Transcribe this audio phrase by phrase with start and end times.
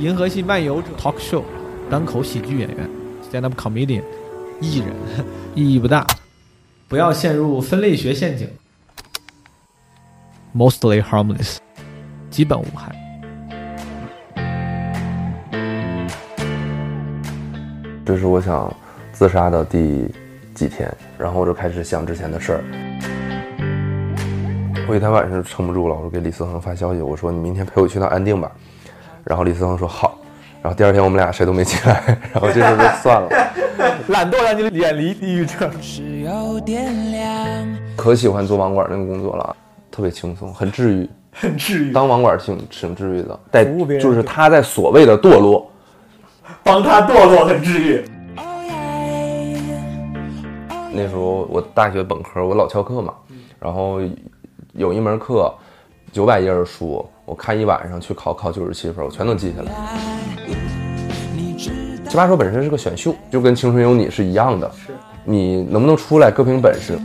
[0.00, 1.42] 银河系漫游者 talk show，
[1.90, 2.88] 单口喜剧演员
[3.30, 4.02] stand up comedian，
[4.58, 4.88] 艺人
[5.54, 6.06] 意义不大，
[6.88, 8.48] 不要陷入分类学陷阱
[10.56, 11.58] ，mostly harmless，
[12.30, 12.96] 基本无害。
[18.06, 18.74] 这是我想
[19.12, 20.08] 自杀的第
[20.54, 22.64] 几天，然后我就开始想之前的事儿。
[24.88, 28.50] 我一天晚上撑不住了，我说给李思恒发消息，我说你明天陪我去趟安定吧。
[29.24, 30.18] 然后李思恒说好。
[30.62, 33.28] 然后第二天我们俩谁都没起来，然后这事儿就算了。
[34.08, 35.70] 懒惰让你远离抑郁症。
[37.96, 39.56] 可喜欢做网管那个工作了，
[39.90, 41.92] 特别轻松，很治愈， 很治愈。
[41.92, 43.64] 当网管挺挺治愈的，在
[43.98, 45.70] 就是他在所谓的堕落，
[46.62, 48.04] 帮他堕落很治愈。
[50.92, 53.14] 那时候我大学本科，我老翘课嘛，
[53.58, 54.00] 然后
[54.74, 55.54] 有一门课
[56.12, 59.70] 九百页的书，我看一晚上去考考九十七分，我全都记下来。
[61.56, 66.98] 奇葩说本身是个选秀，就跟青春有你是一样的，是你能不能出来各凭本事。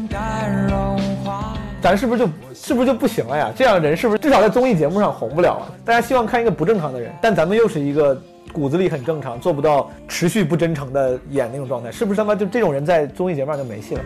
[1.80, 3.54] 咱是不是就是不是就不行了呀？
[3.56, 5.70] 这样的人是不是至少在综艺节目上红不了啊？
[5.86, 8.20] 大家希望看一个不正常的人，但咱们又是一个
[8.52, 14.02] 骨子里很正常，做不到持续不真诚的演那种状态，是不是他妈就这种人在综艺节目上就没戏了？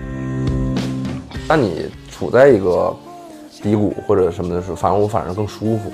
[1.48, 2.94] 那你处在一个
[3.64, 5.90] 低谷或者什么的时候，反而我反而更舒服。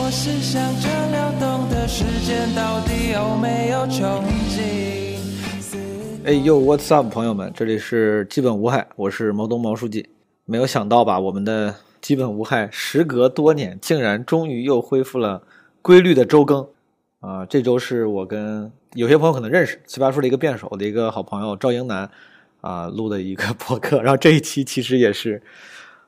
[0.00, 5.18] 我是想着流动的时间到底有没有穷尽
[6.24, 10.08] 哎呦，What's up，朋友们，这里是基本无害，我是毛东毛书记。
[10.44, 15.42] 没有想到吧，我们的基本无害时隔多年，竟然终于又恢复了
[15.82, 16.64] 规律的周更。
[17.18, 22.08] 啊，这周是我跟有些朋友可能认识奇葩说的一个辩手的一个好朋友赵英男
[22.60, 24.00] 啊录的一个博客。
[24.00, 25.42] 然后这一期其实也是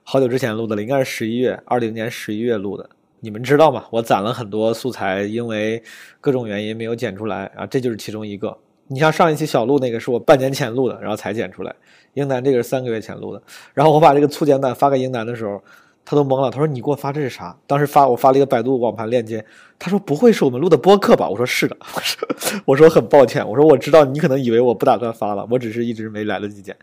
[0.05, 2.89] 好久之前录的了，应该是十一月，二零年十一月录的。
[3.21, 3.85] 你们知道吗？
[3.91, 5.83] 我攒了很多素材，因为
[6.21, 8.57] 各种原因没有剪出来啊，这就是其中一个。
[8.89, 11.75] 你像上一期小鹿那个是我半年前录的，然后才剪出来。
[12.15, 13.41] 英男这个是三个月前录的，
[13.73, 15.63] 然后我把这个粗剪版发给英男的时候，
[16.05, 16.51] 他都懵了。
[16.51, 19.45] 他说：“你给我发这是啥？”当时发我发了一个百度网盘链接，
[19.79, 22.29] 他说：“不会是我们录的播客吧？”我说：“是的。”我说
[22.67, 26.75] ：“我说很抱歉。”我说：“我知道你可能以为我不打算发了，我只是一直没来得及剪。”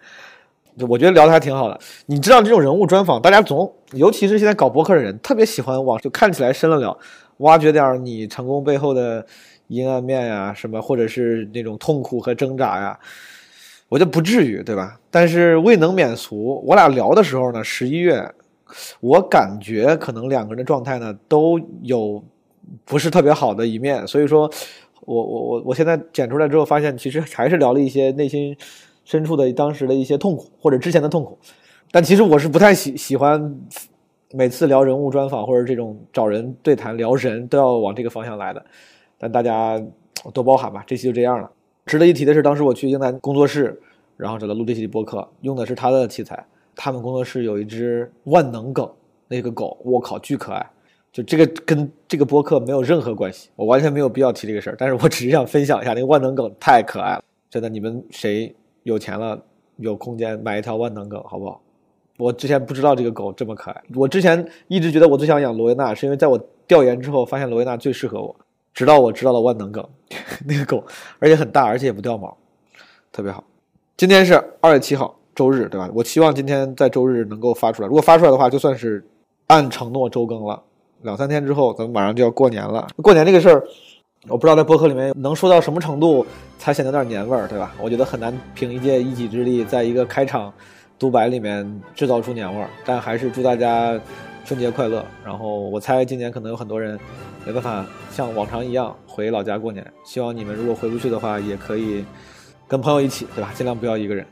[0.88, 1.80] 我觉得聊的还挺好的。
[2.08, 6.98] 你知道这种人物专访，大家总尤其是现在搞博客的人，特别喜欢往就看起来深了聊，
[7.38, 9.26] 挖掘点你成功背后的。
[9.70, 12.98] 阴暗面呀，什么或者是那种痛苦和挣扎呀，
[13.90, 14.98] 我就不至于，对吧？
[15.12, 16.64] 但是未能免俗。
[16.66, 18.32] 我俩聊的时候呢，十一月，
[19.02, 22.24] 我感觉可能两个人的状态呢都有
[22.86, 24.50] 不是特别好的一面，所以说，
[25.02, 28.56] 我我我我现在剪出来之后，发现其实还是聊了一些内心
[29.08, 31.38] 深处的当时的一些痛苦或者之前的痛苦。
[31.92, 33.58] 但其实我是不太喜喜欢
[34.34, 38.66] 每次聊人物专访或者这种找人对谈聊人都要往这个方向来的。
[39.18, 39.82] 但大家
[40.34, 41.50] 多包涵吧，这期就这样了。
[41.86, 43.82] 值得一提的是，当时我去英南工作室，
[44.18, 46.46] 然后找他录这期播客，用的是他的器材。
[46.76, 48.92] 他们工作室有一只万能梗，
[49.30, 50.70] 那个狗，我靠，巨可爱。
[51.14, 54.76] 就这个跟这个播客没有任何关系，我完全没有必要提这个事儿。
[54.78, 57.24] 但是我只是想分享一下，那个万能梗太可爱了。
[57.50, 58.54] 真的，你们谁
[58.88, 59.38] 有钱了，
[59.76, 61.60] 有空间买一条万能梗，好不好？
[62.18, 63.84] 我之前不知道这个狗这么可爱。
[63.94, 68.34] 我之前一直觉得我最想养罗威纳，是因为在我调研之后发现罗威纳最适合我。
[68.74, 69.86] 直到我知道了万能梗，
[70.48, 70.82] 那个狗，
[71.20, 72.36] 而且很大，而且也不掉毛，
[73.12, 73.44] 特别好。
[73.98, 75.90] 今天是二月七号，周日，对吧？
[75.94, 77.88] 我希望今天在周日能够发出来。
[77.90, 79.06] 如果发出来的话，就算是
[79.48, 80.64] 按承诺周更了。
[81.02, 82.88] 两三天之后，咱们马上就要过年了。
[83.02, 83.64] 过年这个事儿，
[84.30, 86.26] 我不知道在播客里面能说到什么程度
[86.68, 87.74] 他显得有点年味儿，对吧？
[87.80, 90.54] 我觉得很难凭一介一己之力，在一个开场
[91.00, 92.68] 独白里面制造出年味儿。
[92.84, 93.98] 但还是祝大家
[94.44, 95.06] 春节快乐。
[95.24, 97.00] 然后我猜今年可能有很多人。
[97.46, 102.04] 没办法像往常一样回老家过年，希望你们如果回不去的话，也可以
[102.68, 103.54] 跟朋友一起，对吧？
[103.56, 104.26] 尽量不要一个人。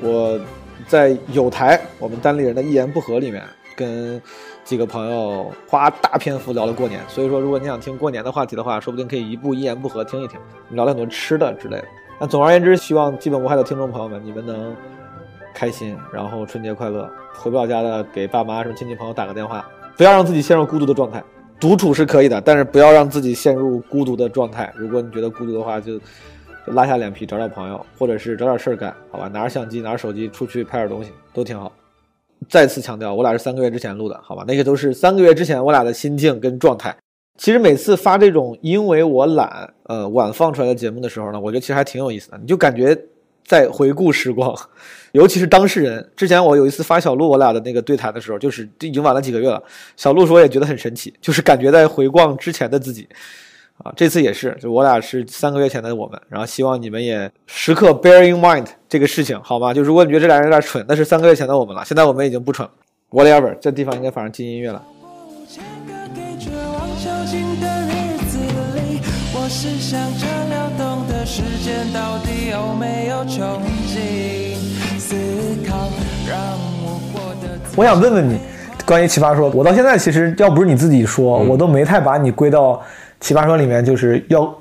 [0.00, 0.38] 我
[0.86, 3.42] 在有台我们单立人的一言不合里面，
[3.80, 4.20] 跟
[4.62, 7.00] 几个朋友花大篇幅聊了过年。
[7.08, 10.38] 所以说，如果你想听过年的话题的话，说不定可以一部一言不合听一听，
[10.70, 11.84] 聊了很多吃的之类的。
[12.20, 14.76] 那总而言之，希望基本无害的听众朋友们，你们能
[15.54, 17.10] 开心，然后春节快乐。
[17.32, 19.66] 回不了家的，给爸妈什么亲戚朋友打个电话，
[19.96, 21.24] 不要让自己陷入孤独的状态。
[21.58, 24.70] 独处是可以的，但是不要让自己陷入孤独的状态。
[24.76, 25.98] 如果你觉得孤独的话，就
[26.66, 29.28] 就拉下脸皮找找朋友，或者是找点事儿干，好吧？
[29.28, 31.72] 拿着相机，拿着手机出去拍点东西，都挺好。
[32.48, 34.44] 再次强调，我俩是三个月之前录的，好吧？
[34.46, 36.96] 那些都是三个月之前我俩的心境跟状态。
[37.38, 42.98] 其实每次发这种因为我懒，呃，晚放出来的节目的时候呢，我觉得其实还挺有意思的，你就感觉。
[43.42, 44.54] 在回顾时光，
[45.10, 46.08] 尤其是当事人。
[46.14, 49.60] 之前我有一次发小鹿，我俩的那个对谈的时候，就是已经晚了几个月了。
[49.96, 53.08] 小鹿说也觉得很神奇，就是感觉在回望之前的自己，
[53.82, 59.72] 啊，这次也是，就我俩是三个月前的我们，然后希望你们也时刻 bear in mind 这个事情，好吗？
[59.72, 62.72] 就如果你觉得这俩人有点蠢，那是三个月前的我们了，现在我们已经不蠢了。
[63.10, 64.82] Whatever，这地方应该反正进音乐了。
[65.48, 68.38] 千个给绝望囚禁的日子
[68.76, 69.00] 里，
[69.34, 74.56] 我是想着流动的时间到底有没有穷尽？
[74.98, 75.16] 思
[75.66, 75.88] 考
[76.28, 76.38] 让
[76.84, 78.38] 我过得我想问问你，
[78.86, 82.80] 关于奇葩说，我到现在其实要不是你自己说，我都没太把你归到
[83.20, 84.52] 奇葩说里面，就是要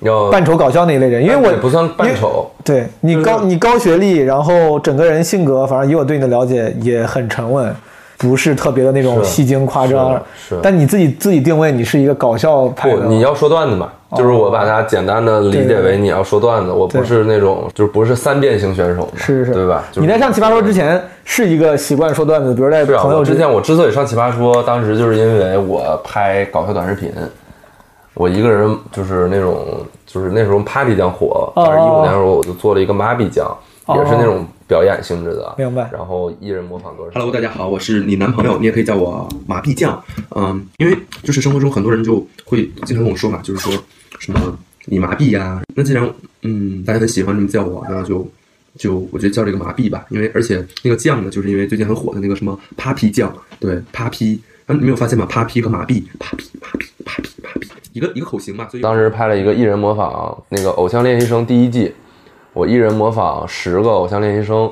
[0.00, 7.74] 要扮丑搞笑那一类人，因为我也不算扮丑，对你高你高学历，然后整个人性格，反正以我对你的了解也很沉稳，
[8.18, 10.12] 不是特别的那种戏精夸张。
[10.36, 10.60] 是是。
[10.62, 19.52] 但你自己自己定位你是一个搞笑派不，的，你要说段子嘛，就是我把它简单的理解为你要说段子，我不是那种就是不是三变型选手嘛，是是。
[19.52, 19.84] 对吧？
[19.92, 27.12] 就是你在上奇葩说之前是一个习惯说段子，比如在朋友我之前我之所以上奇葩说，当时就是因为我拍搞笑短视频，
[28.14, 33.56] 我一个人就是那种就是那时候 Papi 酱火，哦二十一五年的时候我就做了一个麻痹酱，
[33.88, 35.88] 也是那种表演性质的，明白。
[35.92, 40.02] 然后一人模仿多少 Hello，大家好，我是你男朋友，你也可以叫我麻痹酱。
[40.36, 43.72] 嗯，因为就是生活中很多人就会经常跟我说嘛，就是说
[44.18, 46.08] 什么你麻痹呀、那既然
[46.42, 48.28] 嗯大家很喜欢这么叫我，那就
[48.76, 61.94] 就我觉得叫这个麻痹吧，因为而且那个酱呢，就是因为最近很火的那个什么 Papi 酱，对 Papi，啊你没有发现吗？Papi 和麻痹，Papi Papi Papi Papi，一个一个口型嘛，所以当时拍了一个艺人模仿那个《偶像练习生》第一季，
[62.52, 64.70] 我一人模仿十个偶像练习生，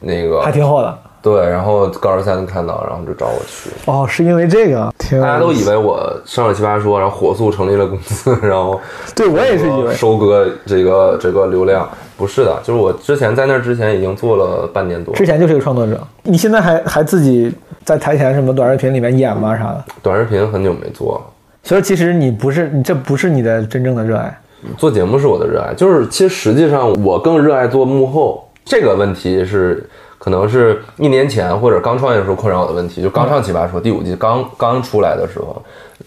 [0.00, 0.98] 那个还挺好的。
[1.22, 3.70] 对，然后高二三看到，然后就找我去。
[3.86, 8.78] 哦，是因为这个，挺大家都以为我上了奇葩说，然后火速成立了公司， 然后
[9.16, 17.52] 对我也是以为收割这个这个流量，不是的，就是我之前在那之前已经做了半年多，之前就是一个创作者，你现在还还自己
[17.84, 19.84] 在台前什么短视频里面演吗啥的？
[20.02, 21.20] 短视频很久没做了。
[21.62, 24.38] 所以其实你不是你这不是你的真正的热爱，
[24.76, 28.46] 做节目是我的热爱，就是其实实际上我更热爱做幕后。
[28.66, 29.86] 这个问题是
[30.18, 35.62] 可能是一年前或者刚创业的时候困扰我的问题，就刚上奇葩说第五季刚刚出来的时候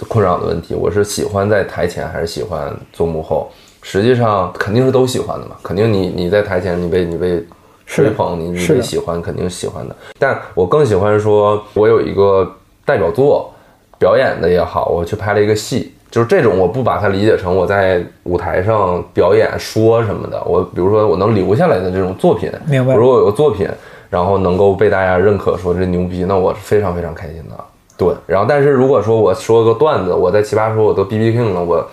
[0.08, 3.52] 困扰我的问题，我是喜欢在台前还是喜欢做幕后？
[3.90, 7.42] 实际上肯定是都喜欢的嘛，肯定你你在台前你被你被
[7.86, 12.46] 吹捧，你你被喜欢肯定是喜欢的，但我更喜欢说我有一个
[12.84, 13.50] 代表作，
[13.98, 20.44] 表演的也好，我去拍了一个戏，就是这种，我不把它理解成我在舞台上表演说什么的。
[20.44, 23.70] 我比如说我能留下来的这种作品，明白如果有个作品，
[24.10, 27.56] 然后能够被大家认可，说这牛逼，那我是非常非常开心的。
[27.98, 31.90] 对，然后但是如果说我说个段子，我在奇葩说我都 B B King 了，我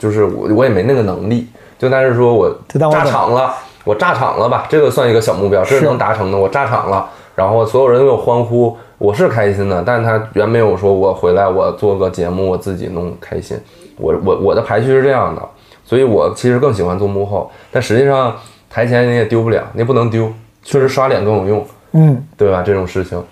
[0.00, 1.46] 就是我我也没那个能力，
[1.78, 2.50] 就但是说我
[2.90, 3.54] 炸场了，
[3.84, 13.58] 我炸场了吧，这个算一个小目标，这是是能达成的，我炸场了，然后所有人都有欢呼，我是开心的，但是他远没有说我回来我做个节目我自己弄开心，
[13.98, 15.42] 我我我的排序是这样的，
[15.84, 18.34] 所以我其实更喜欢做幕后，但实际上
[18.70, 20.32] 台前你也丢不了，你不能丢，
[20.62, 22.62] 确实刷脸更有用，嗯，对吧？
[22.64, 23.22] 这种事情，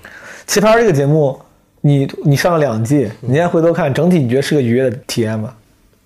[0.46, 1.38] 奇葩这个节目，
[1.80, 5.50] 你你上了两季，你现在回头看，整体你觉得是个愉悦的体验吗？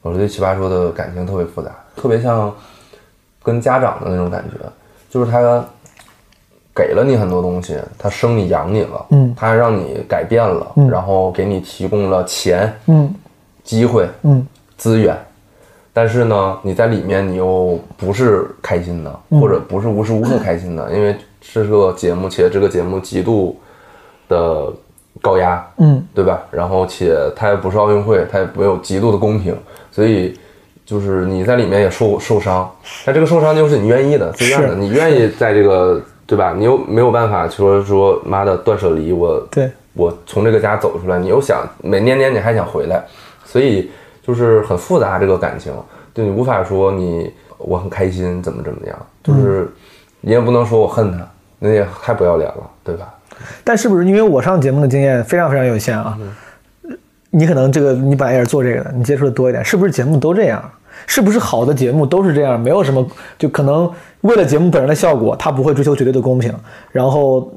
[0.03, 2.53] 我对奇葩说的感情特别复杂，特别像
[3.43, 4.59] 跟家长的那种感觉，
[5.09, 5.65] 就是他
[6.75, 13.15] 给了你很多东西，他生你养你了，嗯他让你改变了，然后给你提供了钱、嗯。
[13.63, 14.45] 机会、嗯。
[14.77, 15.17] 资源，
[15.93, 23.57] 但是呢，你在里面你又不是开心的，嗯或者不是无时无刻开心的，因为这是个节目，且这个节目极度
[24.29, 24.73] 的
[25.21, 26.43] 高压，嗯，对吧？
[26.51, 29.57] 然后且它也不是奥运会，它也没有极度的公平，
[29.91, 30.37] 所以
[30.85, 32.69] 就是你在里面也受受伤，
[33.05, 36.55] 但这个受伤就是你愿意的，自愿的，你愿意在这个对吧？
[36.57, 43.05] 你又没有办法说说妈的断舍离，我对，我从这个家走出来，你又想每年年你还想回来，
[43.45, 43.91] 所以
[44.27, 45.73] 就是很复杂这个感情，
[46.15, 49.71] 对你无法说你我很开心怎么怎么样，就是
[50.21, 51.19] 你也不能说我恨他，
[51.59, 53.15] 那也太不要脸了，对吧？
[53.65, 56.19] 但是不是因为我上节目的经验非常非常有限啊？
[57.31, 60.63] 你可能这个你本来也是做这个的，你接触的多一点，是不是节目都这样？
[61.07, 62.61] 是不是好的节目都是这样？
[62.61, 63.05] 没有什么，
[63.39, 66.55] 就可能为了节目本身的效果，他不会追求绝对的公平。
[66.93, 67.53] 然后，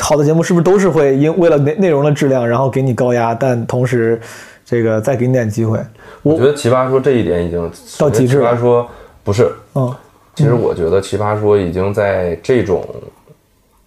[0.00, 4.20] 好的节目是不是都是会因为了内内容的质量，然后给你高压，但同时
[4.64, 5.78] 这个再给你点机会？
[6.22, 8.88] 我我觉得奇葩说这一点已经到极致了奇葩说
[9.22, 9.94] 不是，嗯
[10.34, 12.84] 其实我觉得奇葩说已经在这种，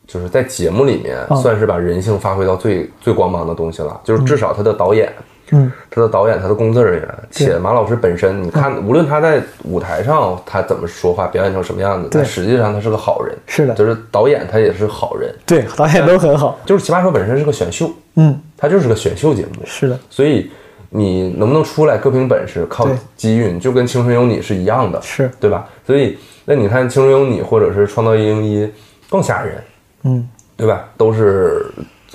[0.08, 4.00] 就是在节目里面嗯算是把人性发挥到最最光芒的东西了。
[4.04, 5.12] 就是至少他的导演，
[5.52, 13.36] 嗯，他的导演，他的工作人员，且马老师本身，你看，无论他在舞台上他怎么说话，表演成什么样子，但实际上他是个好人。
[13.46, 13.74] 是的。
[13.76, 15.34] 就是导演他也是好人。
[15.46, 16.58] 对，导演都很好。
[16.66, 20.50] 就是奇葩说本身是个选秀，嗯，它就是个选秀节目，是的，所以
[20.90, 22.88] 你能不能出来各凭本事，靠
[23.18, 25.30] 机运，就跟《青春有你》是一样的，是。
[25.40, 25.68] 对吧？
[25.86, 28.66] 所以那你看《青春有你》或者是《创造一零一》
[29.10, 29.62] 更吓人，
[30.04, 30.86] 嗯，对吧？
[30.98, 31.66] 都是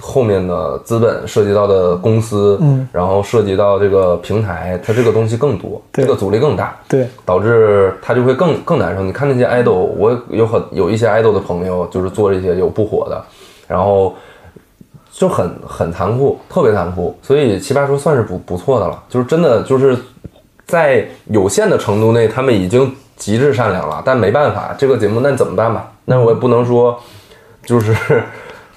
[0.00, 9.02] 后面的资本涉及到的公司，嗯，然后涉及到这个平台，它这个东西更多，这个阻力更大，对，导致它就会更更难受。
[9.02, 13.22] 你看那些 idol，我有很有一些 idol 的朋友，就是做这些有不火的，
[13.68, 14.14] 然后
[15.12, 17.16] 就很很残酷，特别残酷。
[17.22, 19.96] 所以奇葩说算是不不错的了，就是真的就是
[20.66, 24.02] 在有限的程度内，他们已经极致善良了。
[24.04, 25.92] 但没办法，这个节目那怎么办吧？
[26.06, 26.98] 那我也不能说
[27.64, 28.22] 就是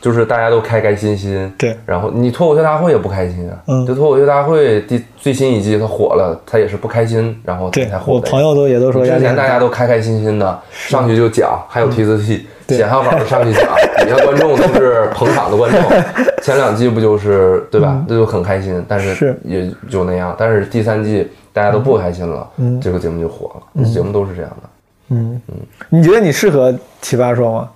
[0.01, 8.13] 就是大家都开开心心，对然后你脱口秀大会也不开心啊，嗯就脱口秀大会第最新一季它火了，它也是不开心，然后对才火的。
[8.13, 15.81] 我朋友都也都说之前大家都开开心心的上去就讲，还有提词器，对写好稿上去讲，底下观众都是捧场的观众。
[16.43, 18.05] 前两季不就是对吧？
[18.07, 20.35] 那就很开心，但是是也就那样。
[20.37, 22.47] 但是第三季大家都不开心了，
[22.79, 23.83] 这个节目就火了。
[23.83, 24.69] 节目都是这样的。
[25.09, 25.55] 嗯嗯
[25.89, 27.69] 你觉得你适合奇葩说吗？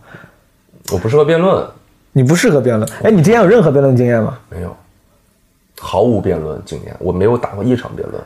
[0.91, 1.63] 我不适合辩论，
[2.11, 2.89] 你不适合辩论。
[3.03, 4.37] 哎，你之前有任何辩论经验吗？
[4.49, 4.75] 没有，
[5.79, 8.21] 毫无辩论经验，我没有打过一场辩论。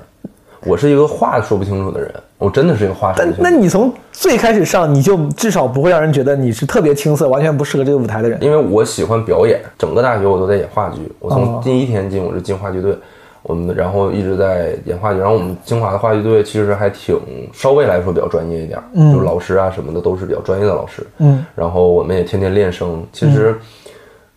[0.65, 3.49] 我是一个话说不清楚的人，我真的是一个话说但不清楚。
[3.49, 8.41] 那你从最开始上，你就至少不会让人觉得你是特别青涩、完全不适合这个舞台的人。
[8.41, 11.11] 因为我喜欢表演，整个大学我都在演话剧。
[11.19, 12.97] 我哦从第一天进我就进话剧队，
[13.43, 15.19] 我们然后一直在演话剧。
[15.19, 17.17] 然后我们清华的话剧队其实还挺
[17.53, 18.81] 稍微来说比较专业一点，
[19.13, 21.05] 就是老师啊什么的都是比较专业的老师。
[21.19, 23.55] 嗯，然后我们也天天练声，其实。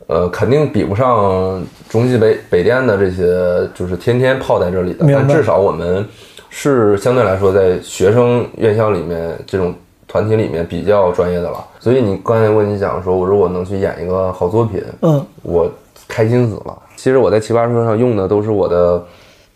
[0.09, 5.05] 呃，肯定比不上中戏北北电的这些，就是天天泡在这里的。
[5.05, 6.07] 但至少我们
[6.49, 9.75] 是相对来说在学生院校里面这种
[10.07, 11.59] 团体里面比较专业的了。
[11.81, 15.69] 所以你刚才问你讲说，我如果能去演一个好作品，嗯，我
[16.09, 16.77] 开心死了。
[16.97, 19.05] 其实我在奇葩说上用的都是我的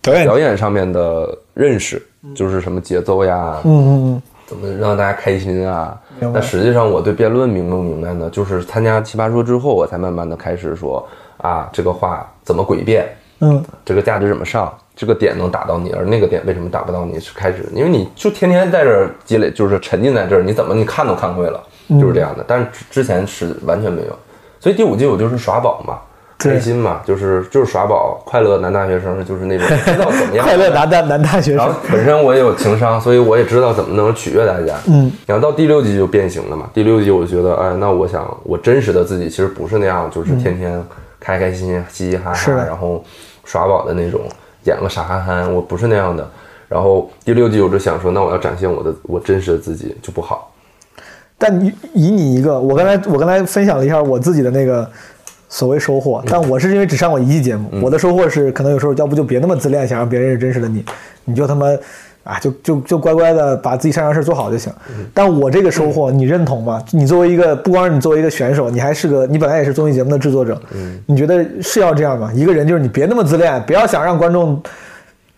[0.03, 2.01] 表演上面的认识，
[2.35, 5.99] 就是什么节奏呀，嗯嗯嗯，怎么让大家开心啊？
[6.35, 8.29] 但实际上，我对辩论明不明白呢？
[8.31, 11.07] 就是参加奇葩说之后，我才慢慢的开始说
[11.39, 13.09] 啊，这个话怎么诡辩，
[13.41, 17.19] 嗯，这个价值怎么上，这个点能打到你，而那个点为什么打不到你？
[17.19, 22.45] 是开始，因为你就天天在这儿积累，就是沉浸在这儿，你怎么你看都看会了，嗯就是这样的。
[22.47, 24.19] 但是之之前是完全没有，
[24.61, 25.99] 所以第五季我就是耍宝嘛。
[26.43, 34.75] 对开心嘛，就是就是耍宝，快乐男大学生就是那种知道怎么样 快乐男大男大学生然后，本身我也有情商，所以我也知道怎么能取悦大家。
[34.89, 36.71] 嗯，然后到第六集就变形了嘛。
[36.73, 40.83] 第六集我就觉得，哎，那我想我真实的自己其实不是那样，就是天天
[41.19, 43.05] 开开心心、嘻嘻哈哈，然后
[43.45, 44.21] 耍宝的那种，
[44.65, 46.27] 演个傻憨憨，我不是那样的。
[46.69, 50.51] 然后第六集我就想说，那我要展现我的我真实的自己就不好。
[51.37, 54.89] 但以以你一个，我刚才我刚才分享了一下我自己的那个
[55.53, 60.85] 所谓收获，但我是因为只上过一季节目，我的收获是可能有时候要不就别那么自恋，想让别人认识真实的你，
[61.25, 61.67] 你就他妈
[62.23, 64.73] 啊就就就乖乖的把自己擅长事做好就行。
[65.13, 66.81] 但我这个收获你认同吗？
[66.93, 70.57] 你作为一个不光是你作为一个选手，你还是个你本来也是综艺节目的制作者，
[71.07, 72.31] 你觉得是要这样吗？
[72.33, 74.63] 一个人就是你别那么自恋，不要想让观众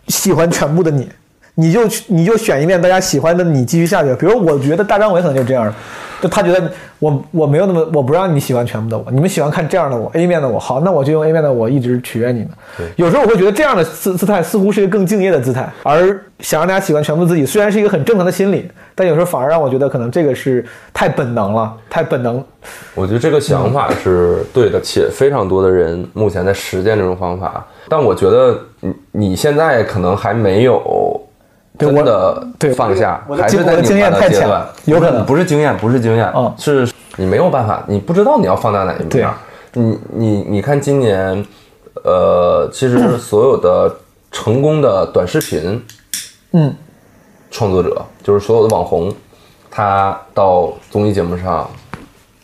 [0.09, 1.09] 喜欢全部的你。
[1.55, 4.13] 你就你就选一面大家喜欢的你继续下去。
[4.15, 5.73] 比如我觉得大张伟可能就这样，
[6.21, 12.49] 就他觉得我我没有那么我不让你喜欢全部的我，你们喜欢看这样的我 A 面的我，好，那我就用 A 面的我一直取悦你们。
[12.95, 22.43] 有时候我会觉得这样的姿姿态似乎是一个更敬业的姿态，而想让大家喜欢全部自己，虽然是一个很正常的心理，但有时候反而让我觉得可能这个是太本能了，太本能。
[22.95, 27.65] 我觉得这个想法是对的，且非常多的人目前在实践这种方法。
[27.89, 30.81] 但我觉得你你现在可能还没有
[31.79, 39.33] 真的对放下，还是在经验太强阶段，有可能不是经验，不是经验，嗯是你没有办法，你不知道你要放大哪一对面。
[39.73, 41.45] 你你你看今年，
[42.03, 43.93] 呃，其实所有的
[44.31, 45.83] 成功的短视频
[46.51, 46.73] 嗯，
[47.49, 49.11] 创作者，就是所有的网红，
[49.71, 51.67] 他到综艺节目上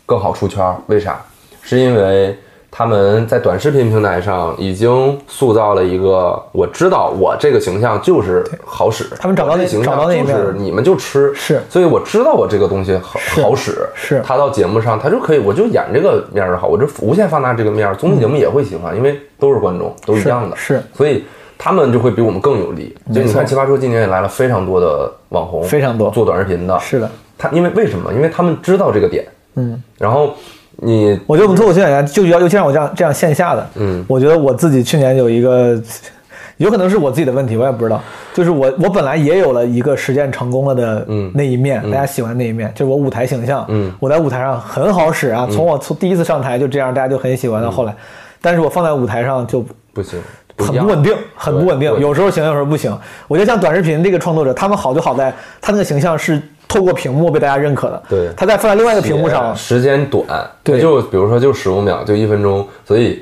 [0.05, 0.75] 更好出圈儿。
[0.87, 1.21] 为啥？
[1.61, 2.35] 是因为
[2.71, 11.61] 他们在短视频平台上已经塑造了一个，我知道我这个形象就是好使，他们找到那形象就是你们就吃，是。
[11.69, 14.21] 所以我知道我这个东西好好使，是。
[14.25, 20.81] 他到节目上他就可以，我就演这个面儿就好，我就无限放大这个面儿，综艺节目也会喜欢，因为都是观众，都一样的，是。
[20.93, 21.25] 所以
[21.57, 22.95] 他们就会比我们更有利。
[23.13, 26.09] 就你看奇葩说今年也来了非常多的网红，非常多。
[26.11, 28.13] 做短视频的，是的，他因为为什么？
[28.13, 30.35] 因为他们知道这个点，嗯，然后
[30.81, 35.81] 你我觉得我们脱口秀演员就要尤其像我这样这样线下的，嗯，我觉得我自己去年有一个，
[36.57, 38.01] 有可能是我自己的问题，我也不知道。
[38.33, 47.93] 就是我我本来也有了一个实践成功了的嗯那一面，大家喜欢那一面，就是我舞台形象，嗯我在舞台上很好使啊，从我从第一次上台就这样，大家就很喜欢到后来，
[48.41, 50.21] 但是我放在舞台上就不行，
[50.57, 52.97] 很不稳定，很不稳定，有时候行，有时候不行。
[53.27, 58.03] 我觉得像短视频这个创作者，他们好就好在他那个形象是透过屏幕被大家认可的。
[58.07, 60.25] 对他再放在另外一个屏幕上，时间短，
[60.63, 63.21] 对就比如说就十五秒，就一分钟，所以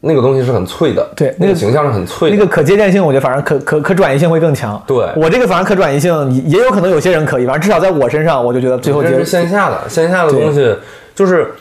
[0.00, 4.80] 那个东西是很脆的，对那个形象是很脆的，那个可借鉴性，我觉得反正可可可转移性会更强。
[4.86, 10.74] 对我这个反正可转移性也也有可能有些人可以，反正至少在我身上，我就觉得最后结这是线下的，线下的东西
[11.14, 11.52] 就是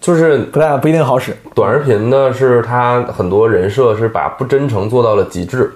[0.00, 1.34] 就是不太不一定好使。
[1.54, 5.72] 短视频呢是它很多人设是把不真诚做到了极致。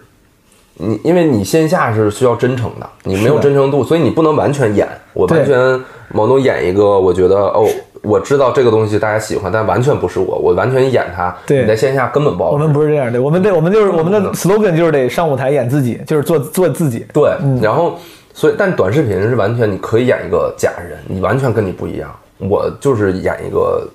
[0.74, 4.88] 你因为你线下是需要真诚的，你没有真诚度，所以你不能完全演。
[5.12, 7.66] 我完全毛东演一个，我觉得哦，
[8.02, 11.34] 我知道这个东西大家喜欢，但完全不是我，我完全演它。
[11.46, 12.58] 对你在线下根本不好我。
[12.58, 17.06] 们不是这样的，我们得我们就是我们的 slogan 就是得上舞台演自己，就是做做自己。
[17.12, 17.98] 对，然后
[18.32, 22.10] 所以但短视频是完全你可以演一个假人，你完全跟你不一样。
[22.38, 23.86] 我就是演一个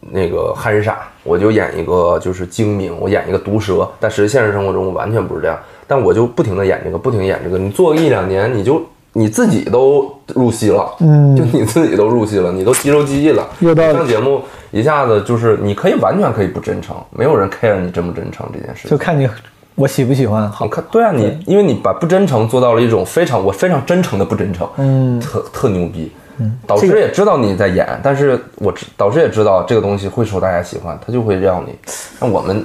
[0.00, 5.58] 那个憨傻，我就演一个就是精明，我演一个毒舌，但实际现实生活中我完全不是这样。
[5.86, 13.46] 但我就不停的演这个，不停地演这个，你做个一两年，你就你自己都入戏了，嗯，就你自己都入戏了，你都肌肉记忆了。
[13.60, 18.98] 有道理上节目一下子就是你可以完全可以不真诚，没有人 care 你真不真诚这件事情就。
[18.98, 19.28] 看你
[19.74, 20.50] 我喜不喜欢。
[20.50, 26.10] 好，看，对啊，你因为你把不真诚做到了一种非常我非常真诚的不真诚，嗯，特特牛逼。
[26.38, 31.74] 嗯，导师也知道你在演，但是我知导师也知道这个东西会受大家喜欢，他就会让你。
[32.20, 32.62] 那我们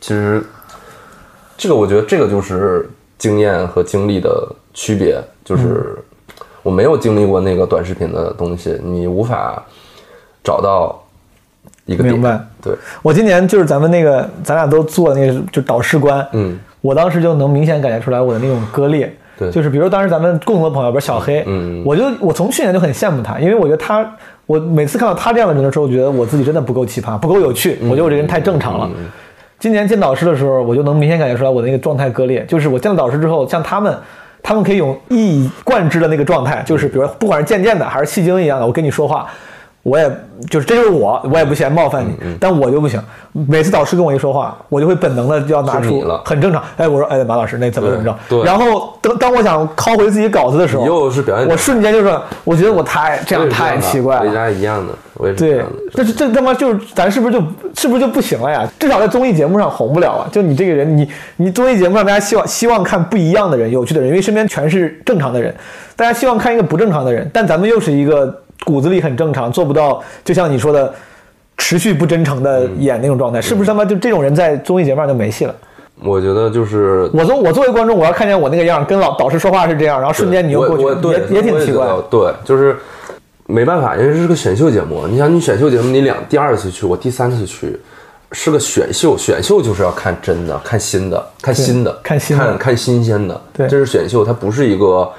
[0.00, 0.42] 其实
[1.56, 5.96] 这个我觉得这个就是经验和经历的区别，就是
[6.62, 9.62] 我没有经历过那个短视频的东西，你无法
[10.44, 11.02] 找到
[11.84, 12.14] 一个点。
[12.14, 12.40] 明白。
[12.62, 19.14] 对，我今年就是咱们那个，咱俩都做那个就导师官，嗯，我当时就能明显感觉出来我的那种割裂。
[19.38, 24.04] 对就是比如当时咱们共同的朋友，比如小黑，嗯我就我从去年就很羡慕他，因为我觉得他，
[24.46, 28.90] 我每次看到他这样的人的时候，我觉得我自己真的不够奇葩，不够有趣，嗯我觉得我这个人太正常了。
[29.58, 33.96] 今年见导师的时候，我就能明显感觉出来我的那个状态割裂，就是我见了导师之后，像他们。
[34.42, 39.26] 他们可以用一以贯之的那个状态，就是比如说不管是渐渐的还是戏精一样的，我跟你说话，
[39.86, 40.10] 我也
[40.50, 43.00] 就是这就是我，我也不嫌冒犯你，嗯但我就不行。
[43.32, 46.60] 每次导师跟我一说话，我就会本能的就要拿出很正常。
[46.76, 48.42] 哎，我说哎，马老师那怎么怎么着？
[48.42, 54.34] 然后当当我想拷回自己稿子的时候，又是表演我瞬间就说，我觉得我太这样太奇怪了。
[54.34, 57.40] 家一样的，我也是这对样的。，这这这他妈就是咱是不是就
[57.76, 58.68] 是不是就不行了呀？
[58.80, 60.26] 至少在综艺节目上红不了啊！
[60.32, 65.54] 就你这个人，你你综艺节目上大家希望希望看不一样的人、有趣的人，因为身边全是正常的人，
[65.94, 70.92] 大家希望看一个不正常的人，但咱们又是一个骨子里很正常，做不到，就像你说的。
[71.58, 75.54] 持续不真诚的演那种状态，是不是他妈就这种人在综艺节目上就没戏了？
[76.04, 82.76] 我觉得就是我作我作为观众，我要看见我那个样，跟老导师说话是这样，然后瞬间你又过去也也挺奇怪对，就是
[83.46, 85.06] 没办法，因为这是个选秀节目。
[85.06, 87.80] 你想，你选秀节目，你两第二次去，我第三次去，
[88.32, 93.40] 是个选秀，选秀就是要看真的，看新的，看新的，看新的看看新鲜的。
[93.54, 95.10] 对这是选秀，它不是一个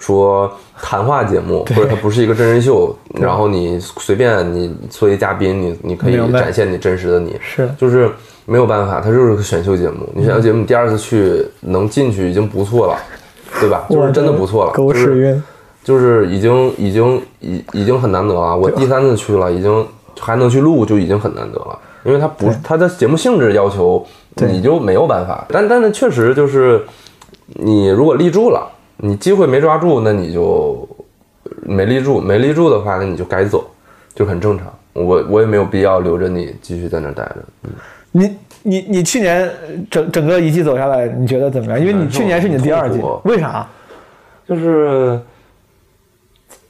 [0.00, 0.50] 说
[0.82, 7.38] 谈话节目，或者它不是一个真人秀，然后你随便你作为嘉宾，你你可以展现你真实的你。
[7.40, 8.10] 是就是
[8.46, 10.08] 没有办法，它就是个选秀节目。
[10.14, 12.96] 你选秀节目，你第二次去能进去已经不错了，
[13.60, 13.86] 对吧？
[13.88, 15.42] 就是真的不错了，狗就是屎运。
[15.82, 18.56] 就是已经已经已已经很难得了。
[18.56, 19.86] 我第三次去了，已经
[20.18, 21.78] 还能去录，就已经很难得了。
[22.04, 25.46] 因为它不，它的节目性质要求你就没有办法。
[25.48, 26.82] 但但是确实就是，
[27.46, 28.70] 你如果立住了，
[29.02, 30.88] 你机会没抓住，那你就
[31.62, 32.20] 没立住。
[32.20, 33.64] 没立住的话，那你就该走，
[34.14, 34.66] 就很正常。
[34.92, 37.36] 我我也没有必要留着你继续在那待着。
[37.64, 37.70] 嗯
[38.12, 41.80] 你你你去年呃整整个一季走下来，你觉得怎么样？
[41.80, 43.66] 因为你去年是你的第二季为啥？
[44.48, 45.18] 就是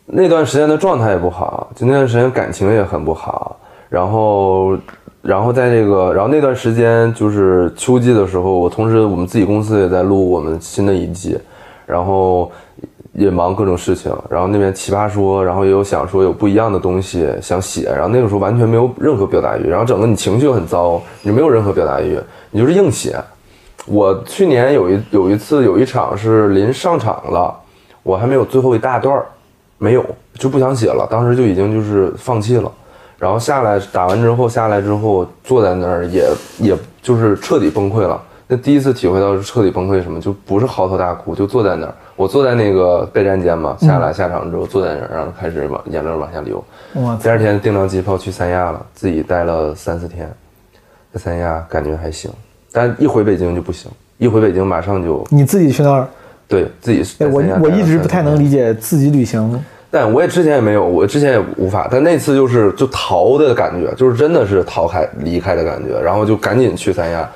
[0.04, 4.76] 那段时间的状态也不好，就那段时间感情也很不好，然后，
[5.22, 11.38] 然后在这个，然后那段时间就是秋季的时候，我同时我们自己公司也在录我们新的一季，
[11.90, 12.50] 然后
[13.12, 22.18] 也忙各种事情，然后那边奇葩说，然后也有想说有不一样的东西想写，然后那个时候完全没有任何表达欲，然后整个你情绪很糟，你没有任何表达欲，
[22.50, 23.20] 你就是硬写。
[23.86, 27.52] 我去年有一有一次有一场是临上场了，
[28.02, 29.26] 我还没有最后一大段儿，
[29.78, 32.70] 没有就不想写了，当时就已经就是放弃了。
[33.18, 36.24] 然后下来打完之后下来之后坐在那儿也
[36.58, 38.22] 也就是彻底崩溃了。
[38.52, 41.94] 那第一次体会到是彻底崩溃什么，就不是嚎啕大哭，就坐在那儿。
[42.16, 46.62] 我坐在那个备战间嘛，下来下场之后坐在那儿，然后开始往眼泪往下流。
[47.22, 50.28] 第二天订张机票去三亚了，自己待了三四天，
[51.14, 52.28] 在三亚感觉还行，
[52.72, 56.08] 但一回北京就不行，一回北京马上就你自己去那儿？
[56.48, 59.62] 对自己哎，我我一直不太能理，解自己旅行。
[59.92, 67.28] 但我也之前也没有，我之前也无法，但那次就是就逃的感觉，就是真的是逃开离开的感觉，然后就赶紧去三亚，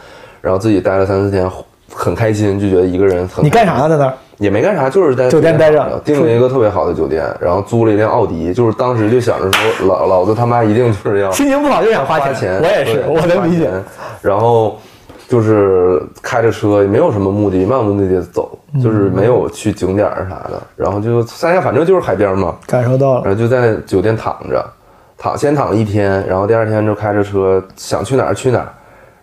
[0.45, 1.51] 然后自己待了三四天，
[1.91, 3.89] 很开心，就觉得一个人很你干啥呢？
[3.89, 4.13] 在那儿？
[4.37, 13.71] 也没干啥，就是在酒店待着订了一个特别好的酒店，然后租了一辆奥迪，就是当时就想着说，老老子他妈一定就是要心情不好就想花花钱，我也是，我能理解。
[14.21, 14.79] 然后
[15.29, 20.61] 就是开着车，也没有什么目的，漫无目的的走，就是没有去景点啥的。
[20.77, 24.63] 然后就三亚，反正就是海边嘛，感受到了，然后就在酒店躺着，
[25.17, 28.69] 躺先躺一天，然后第二天就开着车想去哪儿去哪儿，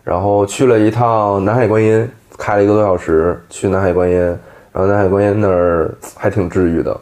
[0.03, 4.17] 然后去了一趟南海观音，开了一个多小时去南海观音，
[4.71, 6.95] 然后南海观音那儿还挺治愈的。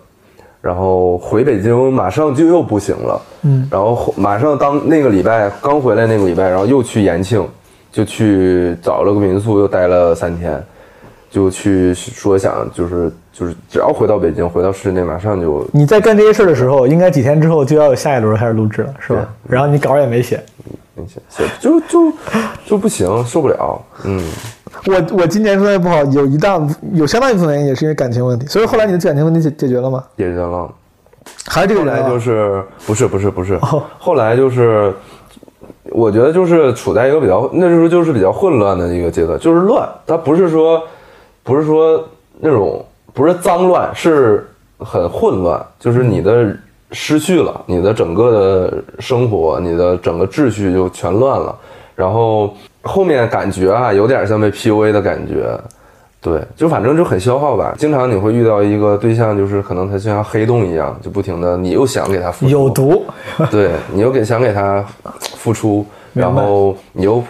[0.62, 7.48] 然后回北京马上就又不行了，嗯，然后马上当那个礼拜刚回来那个礼拜，然后又去延庆，
[7.94, 10.62] 就去找了个民宿，又待了三天，
[11.32, 19.30] 就去说想就是就是只要回到北京，回到市内，马上就你在干这些事儿的时候，应该几天之后就要有下一轮开始录制了，是吧？
[19.48, 20.44] 然后你稿儿也没写。
[21.00, 22.12] 明显写就就
[22.66, 23.82] 就不行，受不了。
[24.04, 24.22] 嗯，
[24.86, 26.60] 我我今年状态不好，有一大
[26.94, 30.04] 有相当一部分原因也是因为感情问题，所以后来你的感情问题解解决了吗？
[30.18, 30.70] 解决了。
[31.48, 34.94] 还是这个后来人啊就是不是不是不是哦，后来就是，
[35.92, 40.82] 我觉得就是处在一个比较那时候就是比较混乱的一个阶段，就是乱，它不是说
[41.44, 42.04] 不是说
[42.40, 42.84] 那种
[43.14, 44.48] 不是脏乱，是
[44.80, 46.56] 很混乱，就是你的
[46.92, 51.56] 失去了你的整个的生活，你的整个秩序就全乱了，
[51.96, 55.60] 然后后面感觉啊有点像被 PUA 的感觉。
[56.22, 57.74] 对，就反正就很消耗吧。
[57.78, 63.06] 经常你会遇到一个对象，就是可能他就像黑洞一样，就不停的，你又想给他付出，有毒，
[63.50, 64.84] 对你又给想给他
[65.38, 67.24] 付出，然后你又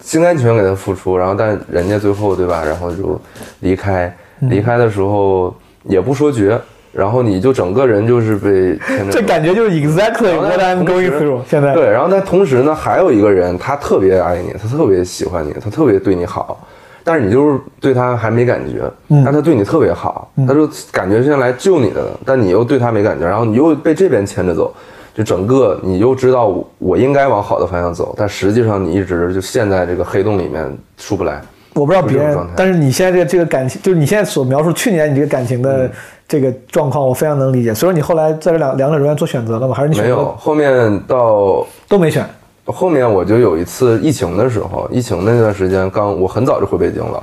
[0.00, 3.20] 心甘情愿给他付出，然后但人家最后对吧，然后就
[3.58, 6.56] 离开，离开的时候也不说绝，
[6.92, 11.40] 然后你就整个人就是被牵着这感觉就是 exactly what I'm going through。
[11.48, 16.66] 现在对，然后但同时呢，还有一个人，他特别爱你，他特别喜欢你，他特别对你好，
[17.04, 24.74] 但是你就是对他还没感觉，嗯但他对你特别好，他就感觉是来救你的，但你又对他没感觉，然后你又被这边牵着走，
[25.14, 31.40] 就整个你又知道我我应该往好的方向走，但实际上你一直就陷在这个黑洞里面出不来。
[31.78, 35.90] 我不知道别人但是你现在这个这个感情，就是你现在所描述去年你这个感情嗯的
[36.26, 37.72] 这个状况，我非常能理解。
[37.72, 39.74] 所以说你后来在这两两者中间做选择了吗？
[39.74, 42.24] 还是你选择没有，后面到都没选？
[42.66, 47.22] 后面我就有一次疫情的时候，疫情那段时间刚我很早就回北京了，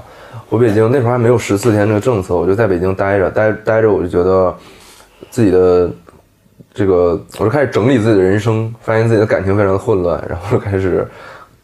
[0.50, 4.56] 回北京那时候还没有十四天这个政策，我就在北京待着，待待着我就觉得
[5.30, 5.88] 自己的
[6.74, 11.08] 这个，我就开始整理自己的人生，发现自己的感情非常的混乱，然后就开始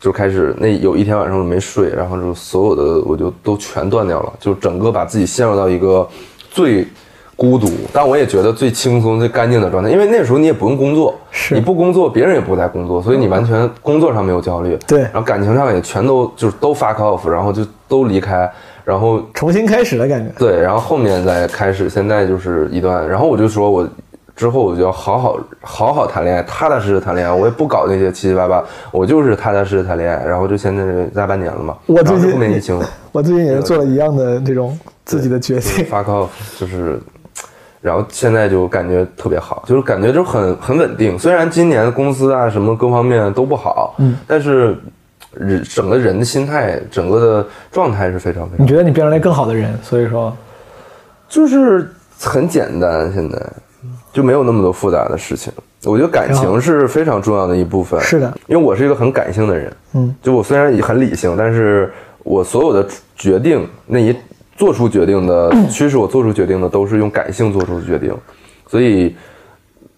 [0.02, 6.06] 就开始那有一天晚上我没睡，然后就所有的我就都全断掉了，就整个把自己陷入到一个
[6.50, 6.88] 最
[7.36, 11.54] 孤独，但我也觉得最轻松、最干净的状态，因为那时候你也不用工作，是。
[11.54, 18.52] 你不工作，别人也不在工作，所以你完全工作上没有焦虑，对然后感情上也全都就是都 fuck off，然后就都离开，
[18.84, 20.32] 然后重新开始的感觉。
[20.40, 23.88] 对，然后后面再开始，现在就是一段，然后我就说我
[24.42, 32.76] 之后我就要好好好好谈恋爱，踏踏实实谈恋爱，我也不搞那些七七八八，我就是踏踏实实谈恋爱，然后就现在这大半年了嘛，我最近后面疫情
[33.12, 34.76] 我最近也是做了一样的这种
[35.06, 35.86] 自己的决定。
[35.86, 37.00] fuck off，就是，
[37.82, 41.20] 然后现在就感觉特别好，就是感觉就很很稳定。
[41.20, 44.76] 虽然今年公司啊什么各方面都不好，嗯，但是
[45.36, 50.36] 人整个人的心态，整个的状态是非常非常，你觉得你变成了一个更好的人，所以说
[51.30, 51.88] 就是
[52.20, 53.40] 很简单，现在
[54.12, 55.52] 就没有那么多复杂的事情。
[55.86, 61.92] 我觉得感情是非常重要的一部分，是的，因为我是一个很感性的人，嗯，就我虽然也很理性，但是
[62.24, 64.16] 我所有的决定，那一
[64.56, 68.16] 做出决定的， 驱使我做出决定的，都是用感性做出决定，
[68.68, 69.16] 所以，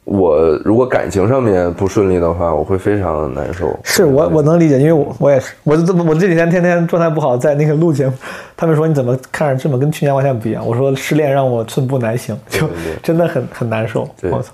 [0.05, 3.77] 我如果感情上面不顺利的话，我会非常难受。
[3.83, 8.13] 是我我能理解，因为我我也是，我就这么我这几天天天状态不好，在那个录节目，
[8.57, 10.65] 他们说你怎么看着这么跟去年完全不一样？
[10.65, 12.67] 我说失恋让我寸步难行，就
[13.01, 14.07] 真的很很难受。
[14.23, 14.53] 我操！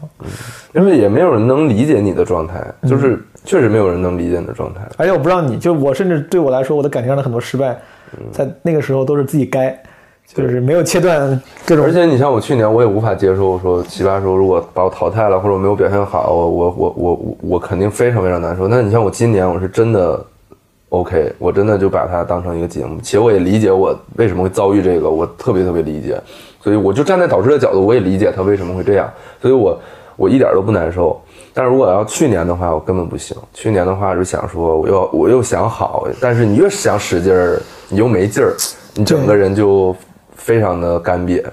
[0.74, 4.82] 因为也没有人能理解你的状态，嗯就是确实没有人能理解你的状态。
[4.98, 7.76] 而且我不知道你，就我甚至对我来说，我的感情上的很多失败，
[8.32, 9.76] 在那个时候都是自己该，
[10.34, 18.68] 就是 没有切断各种而且你像我去年，我也无法接受说奇葩说如果把我淘汰了，或者我没有表现好，我我我我我我肯定非常非常难受。
[18.68, 20.24] 那你像我今年，我是真的
[20.90, 26.20] OK，我真的就把它当成一个节目，且我也理解我为什么会遭遇这个，我特别特别理解，
[26.64, 29.08] 所以我就站在导师的角度，我也理解他为什么会这样，
[29.42, 29.80] 所以我
[30.16, 31.20] 我一点都不难受。
[31.54, 33.36] 但是如果要去年的话，我根本不行。
[33.54, 38.56] 去年的话就想说，我又我又想好，但是你越想使劲儿，你又没劲儿，
[38.94, 39.96] 你整个人就
[40.40, 41.44] 非常的干瘪。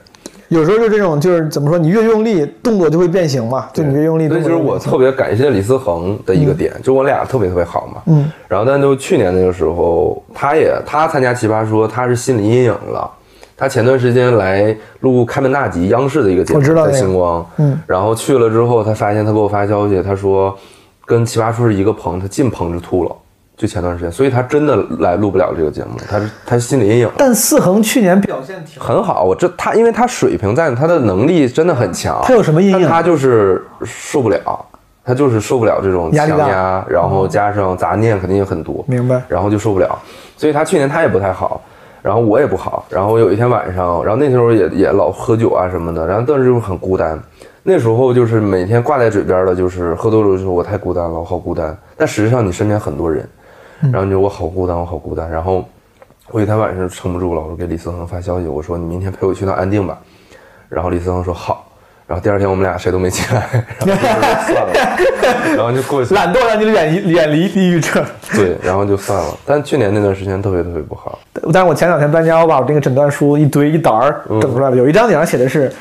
[0.49, 8.01] 有时候就这种，就是怎么说，你越用力，动作就会变形嘛，就你越用力，所以其实动作就是我特别感谢李思恒的一个点，就我俩特别特别好嘛。
[8.07, 8.31] 嗯。
[8.47, 13.11] 然后，但就去年那个时候，他也他参加奇葩说，他是心理阴影了。
[13.57, 17.45] 他前段时间来录开门大吉，央视的一个节目，我知道在星光。
[17.57, 17.77] 嗯。
[17.85, 20.57] 然后去了之后，他发现他给我发消息，他说
[21.05, 23.11] 跟奇葩说是一个棚，他进棚就吐了。
[23.57, 27.11] 就前段时间，所以他真的来录不了这个节目，他是他心理阴影。
[27.17, 32.21] 但四恒去年表现挺，很好，我这他因为他水平在，他的能力真的很强。
[32.23, 34.65] 他有什么阴影但他就是受不了，
[35.03, 39.23] 他就是受不了这种强压，然后加上杂念肯定也很多，明白？
[39.27, 39.99] 然后就受不了。
[40.37, 41.63] 所以他去年他也不太好，
[42.03, 42.85] 然后我也不好。
[42.91, 47.19] 然后有一天晚上，然后那时候也也老喝酒啊什么的，然后但是就很孤单。
[47.63, 51.75] 那时候就是每天挂在嘴边的就是喝多了就说我太孤单了，我好孤单。
[51.97, 53.29] 但实际上你身边很多人，
[53.81, 55.31] 然后你就我好孤单，我好孤单。
[55.31, 55.65] 然后
[56.31, 59.99] 我有一天晚上撑不住了，我说给李思恒发消息，我说你明天陪我去趟安定吧。
[60.69, 61.63] 然后李思恒说好。
[62.07, 64.73] 然后第二天我们俩谁都没起来， 然后就算了，
[65.57, 66.15] 然后就过去。
[66.15, 68.05] 懒惰让你远离远离抑郁症。
[68.33, 69.37] 对，然后就算了。
[69.45, 71.19] 但去年那段时间特别特别不好。
[71.53, 75.73] 但是我前两天搬家，我把我这个诊断书一堆一沓儿整出来了，有一张顶上写的是，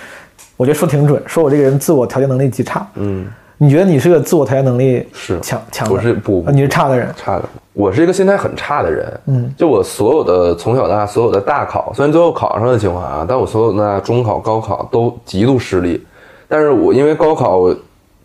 [0.57, 2.87] 我觉得说挺准，说我这个人自我调节能力极差。
[2.95, 3.27] 嗯，
[3.59, 5.93] 你觉得你是个自我调节能力是强强的？
[5.93, 7.07] 我是不啊你是差的人。
[7.15, 7.43] 差的。
[7.75, 16.01] 我是一个心态很差的人，嗯，就我所有的从小到大所有的大考，虽然最后考上的清华啊，但我所有的中考、高考都极度失利。
[16.47, 17.69] 但是我因为高考，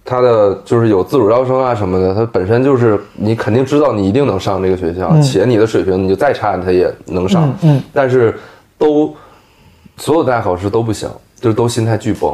[0.05, 8.33] 它的就是有自主招生啊什么的，它本身就是你肯定知道你一定能上这个学校，且你的水平你就再差它也能上，嗯嗯但是
[8.79, 9.13] 都
[9.97, 11.11] 所有大考试都不行，
[11.41, 12.33] 就是都心态巨崩，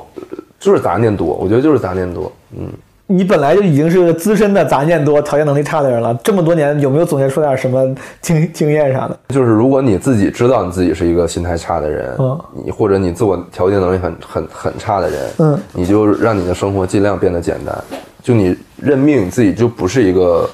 [0.60, 2.68] 就是杂念多，我觉得就是杂念多，嗯。
[3.08, 9.16] 你本来就已经是个资深的杂念多、调节能力差的人了，这么多年有没有总结出点什么经经验啥的？
[9.28, 17.76] 就是如果你自己知道你自己是一个心态差的人，嗯你或者你自我调节能力很很很差的人，嗯，你就让你的生活尽量变得简单，
[18.22, 20.50] 就你认命，你自己就不是一个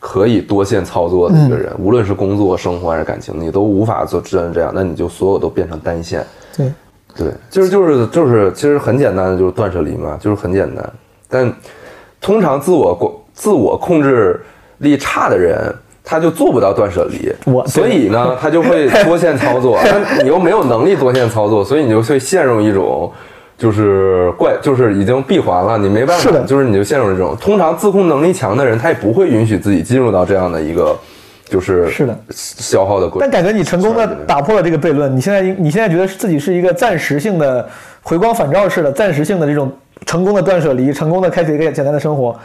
[0.00, 6.26] 可以多线操作的一个人，无论是工作、生活还是感情，你都无法做成这样，那你就所有都变成单线。
[6.56, 6.72] 对，
[7.16, 10.92] 对，就是就是就是，其实很简单的，就是断舍离嘛，就是很简单。
[11.28, 11.52] 但
[12.20, 14.40] 通常自我控自我控制
[14.78, 17.32] 力差的人，他就做不到断舍离。
[17.52, 23.12] 我所以呢， 他就会多线操作， 但你又没有能力多线操作，所以你就会陷入一种。
[23.58, 27.34] 就是怪，就是已经闭环了，你没办法，是的就是你就陷入这种。
[27.40, 30.94] 通常自控能力强的人，他也不会允许自己进入到这样的一个，
[31.48, 33.20] 就是是的消耗的过程。
[33.20, 35.16] 但感觉你成功的打破了这个悖论。
[35.16, 37.66] 你现在你现在觉得自己是一个暂时性的
[38.02, 39.72] 回光返照式的、暂时性的这种
[40.04, 42.38] 成功的断舍离，成功的开启一个简单的生活。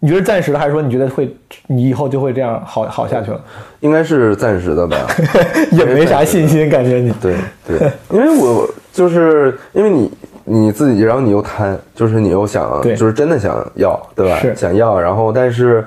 [0.00, 1.28] 你觉得暂时的，还是说你觉得会，
[1.66, 3.40] 你以后就会这样好好下去了？
[3.80, 4.96] 应该是暂时的吧。
[5.72, 7.12] 也没啥信心，感觉你。
[7.20, 7.34] 对
[7.66, 10.10] 对，因为我就是因为你
[10.44, 14.38] 你自己，然后你又贪，就是你又想，就是真的想要，对吧？
[14.38, 15.84] 是想要，然后但是，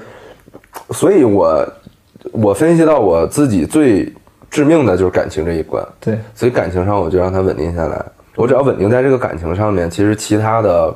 [0.89, 1.65] 所以我
[2.33, 4.13] 我分析到我自己最
[4.49, 8.05] 致命的就是感情这一关，对，所以感情上我就让它稳定下来。
[8.35, 10.93] 我只要稳定在这个感情上面，其实其他的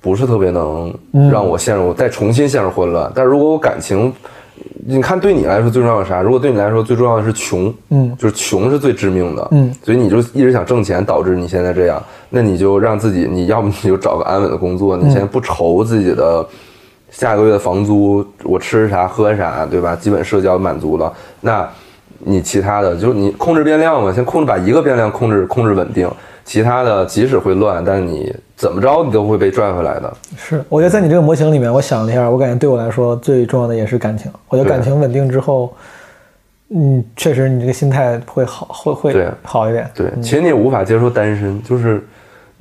[0.00, 0.92] 不是特别能
[1.30, 3.10] 让我陷入、再重新陷入混乱。
[3.14, 4.12] 但如果我感情，
[4.86, 6.22] 你看对你来说最重要的是啥？
[6.22, 12.02] 如果对你来说最重要的是穷，嗯就是穷是最致命的，嗯，所以你就一直想挣钱，导致你现在这样。
[12.30, 16.44] 那你就让自己，你要么你就找个安稳的工作，你先不愁自己的
[17.10, 19.94] 下个月的房租，我吃啥喝啥，对吧？
[19.94, 21.68] 基本社交满足了，那
[22.20, 26.10] 你其他的就是你控制变量嘛，先控制把一个变量控制控制稳定，
[26.48, 30.10] 其他的即使会乱，但你怎么着你都会被拽回来的。
[30.34, 34.32] 是，我觉得在你这个模型里面，我想了一下，我感觉对我来说最重要的也是感情。
[34.48, 35.70] 我觉得感情稳定之后，
[36.70, 39.90] 嗯，确实你这个心态会好，会会对好一点。
[39.94, 42.02] 对，其实你也无法接受单身，就是，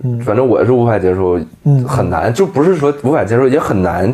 [0.04, 4.14] 嗯反正我是无法接受，嗯很难，就不是说无法接受，也很难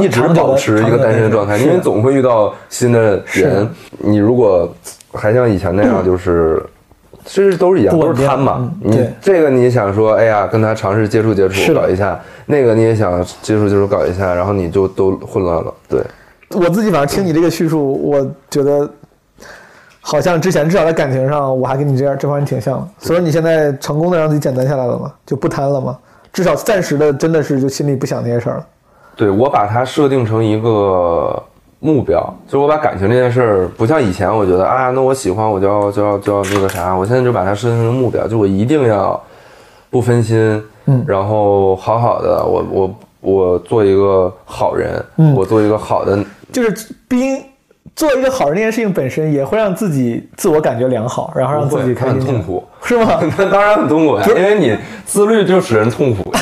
[0.00, 3.70] 一直保持一个单身的状态，因为总会遇到新的人。
[3.98, 4.68] 你如果
[5.12, 6.60] 还像以前那样， 就是。
[7.26, 8.92] 其实都是一样，都是贪嘛嗯。
[8.92, 15.74] 你这个你想说，哎呀，跟他尝试接触接触，搞一下；那个你也想接触接触，搞一下，然后你就都混乱了。
[15.88, 16.00] 对，
[16.54, 18.88] 我自己反正听你这个叙述，我觉得
[20.00, 22.88] 好像之前至少在感情上，我还跟你这样这方面挺像的。
[22.98, 25.12] 所以你现在成功的让自己简单下来了吗？
[25.26, 25.98] 就不贪了吗？
[26.32, 28.66] 至少暂时的真的是就心里不想那些事儿了。
[29.16, 31.42] 对我把它设定成一个
[31.86, 39.22] 目标，就是我把感情这件事儿，不像以前我觉得啊，那我喜欢我就要就要就要那个啥，我现在就把它设定成目标，就我一定要
[39.88, 40.36] 不分心，
[40.86, 41.04] 嗯。
[41.06, 45.32] 然后好好的，我我我做一个好人，嗯。
[45.36, 46.18] 我做一个好的，
[46.52, 47.40] 就是 being
[47.94, 53.20] 做一个好人这件事情本身也会让自己自我感觉良好，然后让自己开心，很痛苦，是吗？
[53.38, 56.32] 那 当然很痛苦呀，因为你自律就使人痛苦。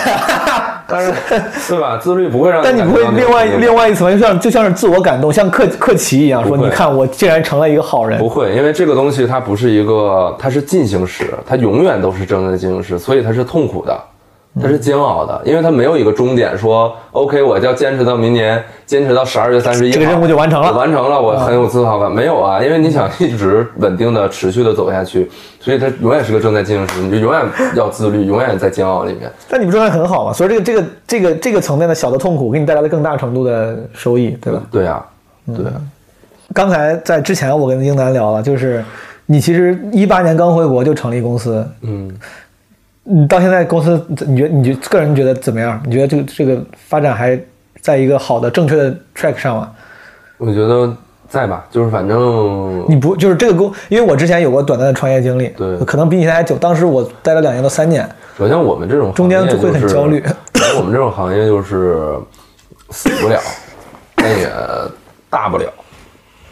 [0.87, 1.13] 但 是，
[1.69, 1.97] 对吧？
[1.97, 8.19] 自律不会让，但你不会另外另外一层，就像就像是自我感动，像克克奇一样说，你看我竟然成了一个好人。
[8.19, 13.99] 不会，因为这个东西它不是一个，它是进行时，它永远都是正在进行时，所以它是痛苦的。
[14.63, 22.11] 它是煎熬的，因为它没有一个终点，说 OK，我就要坚持到明年，坚持到十二月三十一号，这个任务就完成了，完成了，我很有自豪感。
[22.11, 29.29] 没有啊，因为你想一直稳定的、持续的走下去，所以它永远是个正在进行时，你就永远要自律，永远在煎熬里面。
[29.49, 34.63] 但你们状态很好嘛，所以这个这个这个这个层面的小的痛苦，给你带来了更大程度的收益，对吧？
[34.71, 35.05] 对啊，
[35.47, 35.73] 对啊。
[36.53, 38.85] 刚才在之前我跟英男聊了，就是
[39.27, 42.09] 你其实一八年刚回国就成立公司，嗯。
[43.05, 45.81] 你到现在公司，你觉你觉个人觉得怎么样？
[45.85, 47.39] 你觉得这个这个发展还
[47.81, 49.71] 在一个好的正确的 track 上吗？
[50.39, 50.91] 我觉得
[51.29, 56.57] 在吧，就是反正你不就是这个公，因为我之前有过短暂的创业经历，对，可能比你现在还久。
[56.57, 58.09] 当时我待了两年到三年。
[58.39, 60.25] 首先我们这种中间就会很焦虑。
[60.79, 62.17] 我们这种行业就是
[62.91, 63.39] 死不了，
[64.17, 64.49] 但也
[65.29, 65.67] 大不了。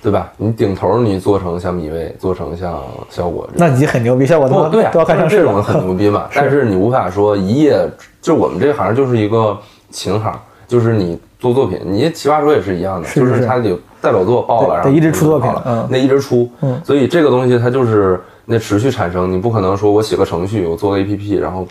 [0.02, 0.32] 对吧？
[0.36, 4.26] 你顶头你做成像米味，做成像效果，那你很牛逼。
[4.26, 6.26] 效果都对啊，都要看上这种很牛逼嘛。
[6.34, 7.88] 但是你无法说一夜，
[8.20, 9.56] 就我们这行就是一个
[9.90, 10.36] 情行，
[10.66, 21.64] 就是你做作品，你奇葩说也是一样的，就是它得代表作爆了，然后得一直出作品，嗯，那一直出，嗯，所以这个东西它就是那持续产生，你不可能说我写个程序，我做个 APP，然后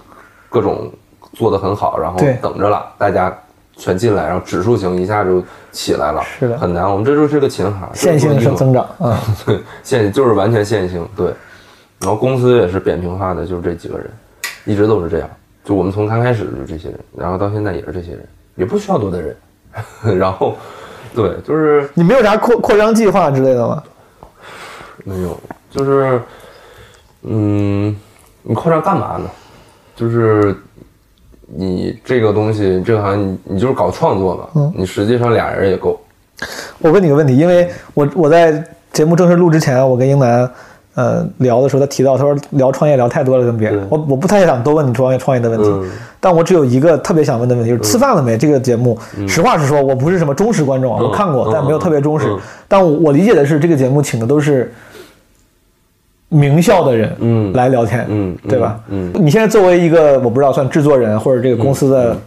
[0.49, 0.89] 各种
[1.33, 3.37] 做的很好，然后等着了大家。
[3.81, 6.87] 全进来，然后指数型一下就起来了，是的，很难。
[6.87, 11.33] 我们这就是个琴行，线性是增长， 嗯，对，线就是完全线性，对。
[11.99, 14.07] 然后公司也是扁平化的，就是这几个人，
[14.65, 15.27] 一直都是这样。
[15.63, 19.35] 就我们从刚开始就是这些人，然后到现在也是这些人，也不需要多的人。
[20.19, 20.55] 然后，
[21.15, 23.81] 对，就是你没有啥扩扩张计划之类的吗？
[25.03, 25.39] 没有，
[25.71, 26.21] 就是，
[27.23, 27.95] 嗯，
[28.43, 29.27] 你扩张干嘛呢？
[29.95, 30.55] 就是。
[31.55, 35.99] 你这个东西，这个行业，你你就是搞创作嘛，嗯，你实际上俩人也够。
[36.79, 40.49] 我问你个问题，因为我我在节目正式录之前，我跟英男，
[40.95, 48.37] 呃，聊的时候，他提到，他说聊创业聊太多了，跟别人，我我不太想多问你创业创业的问题，但我只有一个特别想问的问题，就是吃饭了没？
[48.37, 52.27] 这个节目，实话实说，我不是什么忠实观众啊，我看过，但没有特别忠实。
[52.67, 54.71] 但我理解的是，这个节目请的都是。
[56.33, 58.79] 名校的人，嗯，来聊天，嗯，对吧？
[58.87, 62.17] 嗯，你现在作为一个我不知道算制作人或者这个公司的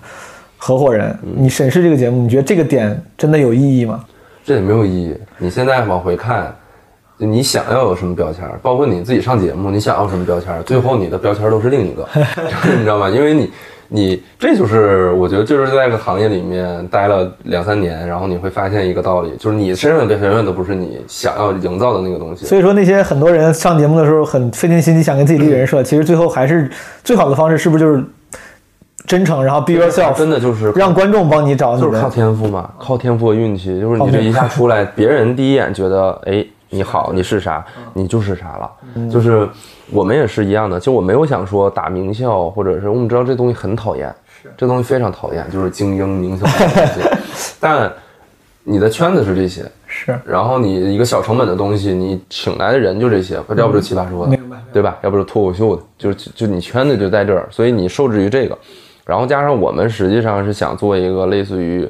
[0.58, 4.04] 合伙人，你审视这个节目，你觉得这个点真的有意义吗？
[4.44, 5.16] 这也没有意义。
[5.38, 6.54] 你现在往回看，
[7.16, 12.06] 你想要有什么标签，包括你自己上节目，你想要什么标签，最后你的标签都是另一个，
[12.76, 13.08] 你知道吗？
[13.08, 13.50] 因为你。
[13.88, 22.46] 你这就是我觉得就是在这个行业里面待了两三年，然后你会发现一个道理，就是你身上的永远都不是你想要营造的那个东西。
[22.46, 26.70] 所以说那些很多人上节目的时候很费尽心机想给自己立人设，其实最后还是
[27.02, 28.02] 最好的方式是不是就是
[29.06, 38.70] 真诚，然后 be yourself，真的就是让观众帮你找，就是靠天赋嘛，靠天赋和运气，就是你这一下出来，别人第一眼觉得哎你好你是啥，你就是啥了，
[39.10, 39.48] 就是。
[39.90, 47.00] 我们也是一样的，就我没有想说打名校，或者是我们知道这东西很讨厌，是这东西非常讨厌，就是精英名校的东西。
[47.60, 47.92] 但
[48.62, 54.96] 你的圈子是这些，是，然后你一个小成本的东西，你请来的人就这些，要不就奇葩说的，明白，对吧？
[55.02, 58.58] 要不就脱口秀的，就是就你圈子就在这儿，所以你受制于这个，
[59.04, 61.88] 然后加上我们实际上是想做一个类似于。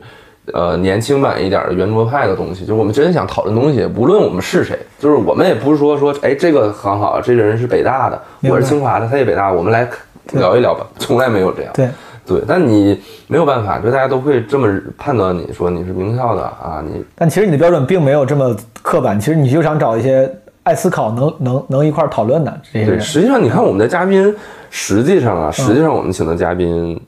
[0.52, 9.88] 呃，年轻版一点的圆桌派的东西，就是我们真的想讨论东西，无论我们是谁，就是我们也不是说说，哎，这个很好，这个人是北大的，我是清华的，他也北大，我们来
[10.32, 11.72] 聊一聊吧，从来没有这样。
[11.74, 11.88] 对
[12.26, 17.04] 对，但你没有办法，就大家都会这么判断你说你是名校的啊，你。
[17.14, 20.30] 但其实你的标准并没有这么刻板，其实你就想找一些
[20.62, 23.00] 爱思考、能能能一块讨论的这些人。
[23.00, 24.34] 实际上，你看我们的嘉宾，
[24.70, 27.00] 实际上啊，实际上我们请的嘉宾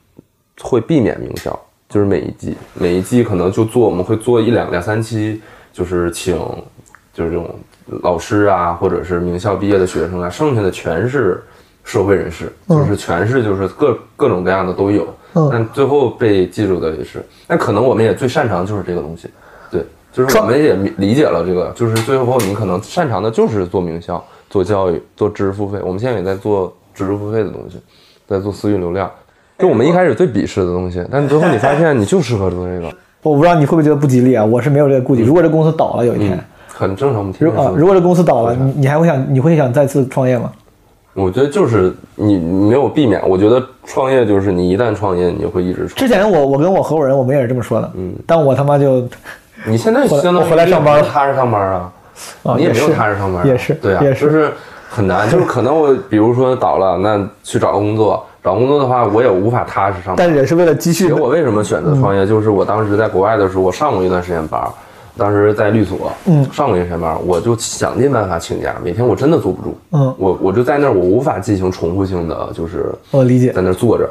[0.61, 1.59] 会避免名校。
[1.89, 6.35] 就是每一季，每一季可能就做，我们会做一两两三期，就是请，
[7.13, 7.49] 就是这种
[8.03, 11.41] 老师啊，或者是名校毕业的学生啊，剩下的全是
[11.85, 15.07] 社会人士，就是全是就是各各种各样的都有。
[15.51, 19.29] 但最后被记住的也是，那可能我们也最擅长就是这个东西，
[19.69, 25.79] 对，就是我们也理解了这个，就是最后你可能擅长的就是做名校、做教育、做知识付费。
[25.83, 27.79] 我们现在也在做知识付费的东西，
[28.27, 29.09] 在做私域流量。
[29.59, 32.91] 就我们一开始最鄙视的东西，但最后你发现你就适合做这个。
[33.23, 34.45] 我不知道你会不会觉得不吉利啊？
[34.45, 35.21] 我是没有这个顾忌。
[35.23, 37.33] 如果这公司倒了有一天，很正常。
[37.39, 40.51] 如啊，如果这公司倒了，你你还会想你会想再次创业吗？
[41.13, 43.19] 我觉得就是你没有避免。
[43.27, 45.87] 我觉得创业就是你一旦创业，你就会一直。
[45.87, 49.05] 之前我我跟我合伙人我们也是这么说的，嗯，但我他妈就，
[49.67, 51.91] 你现在现在回来上班，踏实上班啊。
[52.55, 54.51] 你也没有踏实上班啊，也是对啊，也是就是
[54.89, 60.15] 很难，就是可能我比如说倒了，那去找个工作，找工作的话，我也无法踏实上班。
[60.15, 64.71] 但是也是为了积蓄其实我为什么选择创嗯业，就是我当时在国外的时候，我上过一段时间班儿，
[65.17, 66.45] 当时在律所，嗯。
[66.53, 70.15] 上过一段时间班儿，我就想尽办法请假，每天我真的坐不住，嗯。
[70.17, 73.51] 我我就在那儿，我无法进行重复性的，就是我理解。
[73.51, 74.09] 在那儿坐着，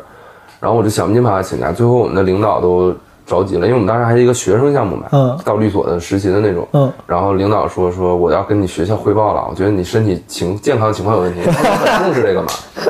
[0.61, 2.95] 然后我就想尽办法请假，最后我们的领导都
[3.27, 5.39] 着急了，因为我们当时还是一个学生项目嘛，嗯。
[5.45, 6.91] 到律所的实习的那种，嗯。
[7.07, 12.49] 然后领导说说我要跟你学校汇报了，我觉得你身体情健康情况有问题， 他们很重视这个嘛，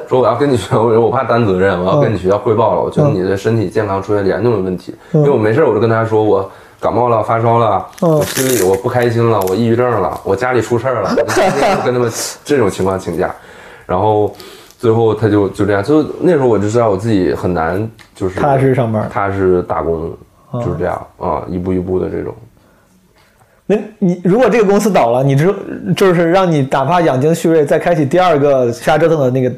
[0.09, 6.49] 说我要跟你学校，我怕担责任，我要跟你学校汇报了，我觉得你的身体健康出现严重的问题，因为我没事我就跟他说我。
[6.79, 8.11] 感冒了，发烧了，嗯。
[8.19, 12.09] 我心里我不开心了，我抑郁症了，我家里出事儿了， 我就跟他们
[12.45, 13.35] 这种情况请假，
[13.87, 14.31] 然后
[14.79, 19.09] 最后他就就这样，就那时候我就知道我自己很难，就是踏实上班。
[19.09, 20.13] 踏实打工，
[20.55, 22.35] 就是这样啊，一步一步的这种。
[23.67, 25.53] 那你如果这个公司倒了，你就
[25.97, 29.49] 就是让你哪怕养精蓄锐，再开启第二个瞎折腾的那个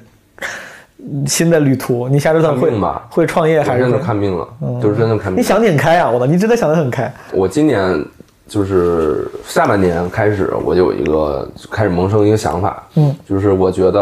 [0.99, 4.03] 嗯 新的旅途，你瞎折腾会看命吧会创业我真的还是会？
[4.03, 4.49] 看病了，
[4.82, 5.39] 就是真的看病。
[5.39, 7.12] 你想得很开啊，我操，你真的想得很开。
[7.32, 8.03] 我今年
[8.47, 14.01] 就是下半年开始，我就有一个开始萌生一个想法，嗯，就是我觉得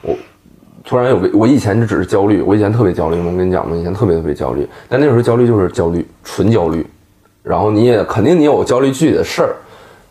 [0.00, 0.16] 我
[0.88, 6.86] 突然有个，我以前就只是焦虑，我以前特别焦虑，我跟你讲，我以前特别特别焦虑，但那时候焦虑就是焦虑，纯焦虑，
[7.42, 9.54] 然后你也肯定你有焦虑具体的事儿。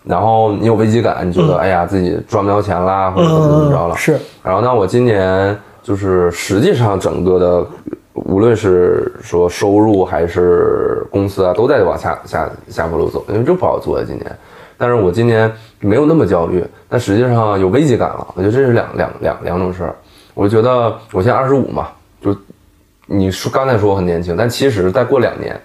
[0.04, 3.96] 然后你有危机感，你觉得、哎呀自己赚不着钱啦，或者怎么怎么着了。
[3.96, 4.20] 嗯是。
[4.42, 7.68] 然后那，我今年就是实际上整个的，
[8.14, 14.26] 无论是说收入还是公司啊，都在往下下下坡路走，因为这不好做呀、今年。
[14.78, 15.52] 但是我今年
[15.82, 18.28] 没有那么焦虑，但实际上有危机感了。
[18.36, 19.96] 我觉得这是两两两两种事儿。
[20.38, 21.90] 我觉得我现在二十五嘛，
[22.22, 22.38] 就
[23.08, 25.60] 你说刚才说我很年轻，但其实再过两年，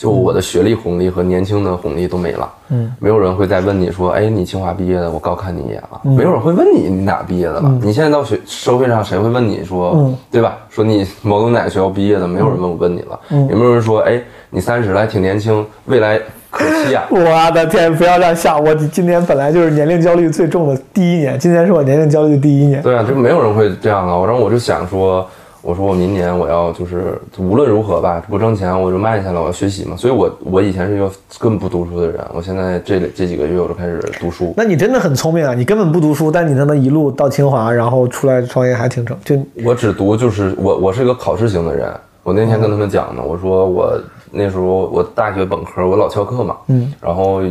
[0.00, 2.50] 就我的学历红利和年轻的红利都没了。
[2.70, 6.00] 嗯，没有人会再问你说，哎，你清华毕业的，我高看你一眼了。
[6.04, 7.78] 没有人会问你你哪毕业的了。
[7.82, 10.56] 你现在到学社会上，谁会问你说，嗯对吧？
[10.70, 13.20] 说你某某哪个学校毕业的，没有人问我问你了。
[13.28, 16.18] 有没有人说，哎，你三十了，还挺年轻，未来
[16.50, 18.74] 可期呀、 我的天，不要这样吓我！
[18.74, 22.80] 今年本来就是年龄焦虑最重的第一年，今年是我年龄焦虑的第一年。
[22.80, 24.24] 对啊，就没有人会这样啊。
[24.24, 25.28] 然后我就想说，
[25.62, 29.96] 我说我明年我要就是无论如何吧，不挣钱我就卖下来，我要学习嘛。
[29.96, 34.54] 所以我我以前是一个根本不读书的人，我现在这这几个月我就开始读书。
[34.56, 35.52] 那你真的很聪明啊！
[35.54, 39.16] 你根本不读书，但你他妈一路到清华，然后出来创业还挺成。
[39.24, 41.92] 就我只读就是我我是一个考试型的人。
[42.22, 43.98] 我那天跟他们讲呢，我说我
[44.30, 47.42] 那时候我大学本科我老翘课嘛，嗯，然后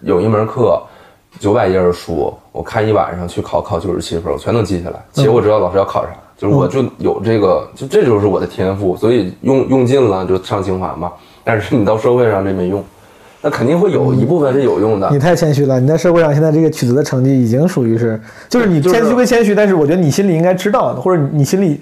[0.00, 0.80] 有一门课
[1.38, 5.04] 九百页的书，我看一晚上去考考九十七分，我全能记下来。
[5.12, 11.10] 其实我知道老师要考啥，就是我就有这个，就这就是我的天赋，所以用用尽了就上清华嘛。
[11.42, 12.84] 但是你到社会上这没用，
[13.40, 15.18] 那肯定会有一部分是有用的你。
[15.18, 21.80] 太谦虚了，你在社会上现在这个取得的成绩已经属于是，就是你谦虚归谦虚，但是我觉得你心里应该知道，或者你心里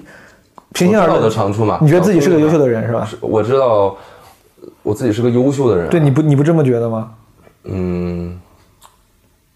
[0.72, 2.82] 平心而我知道我的论，长处嘛，你觉得自己是个优秀的人？
[2.82, 3.08] 人是吧？
[3.20, 3.96] 我知道
[4.82, 5.90] 我自己是个优秀的人啊。
[5.90, 7.10] 对，你不你不这么觉得吗？
[7.64, 8.38] 嗯，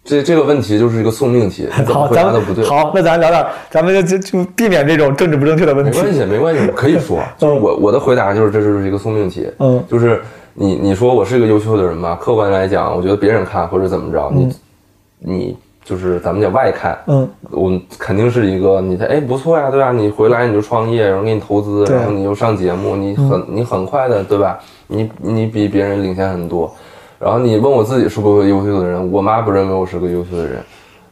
[0.08, 2.64] 这这个问题就是一个送命题， 回咱们答都不对。
[2.64, 5.90] 好，那咱聊聊，咱们就就就避免这种政治不正确的问题。
[5.90, 10.22] 没关系，没关系，我可以说， 就是我我的回答就是这就是一个送命题，嗯就是
[10.54, 14.56] 你你说我是一个优秀的人吧，客观来讲，我觉得别人看或者怎么着，你
[15.18, 19.92] 你就是咱们叫外看，嗯，我肯定是一个你的哎不错呀，对吧？
[19.92, 24.58] 你回来你就创业，然后给你投资，然后你又上节目，你很你很快的，对吧？
[24.86, 26.74] 你你比别人领先很多。
[27.18, 30.62] 然后你问我自己是不是个优秀的人，我妈不认为我是个优秀的人，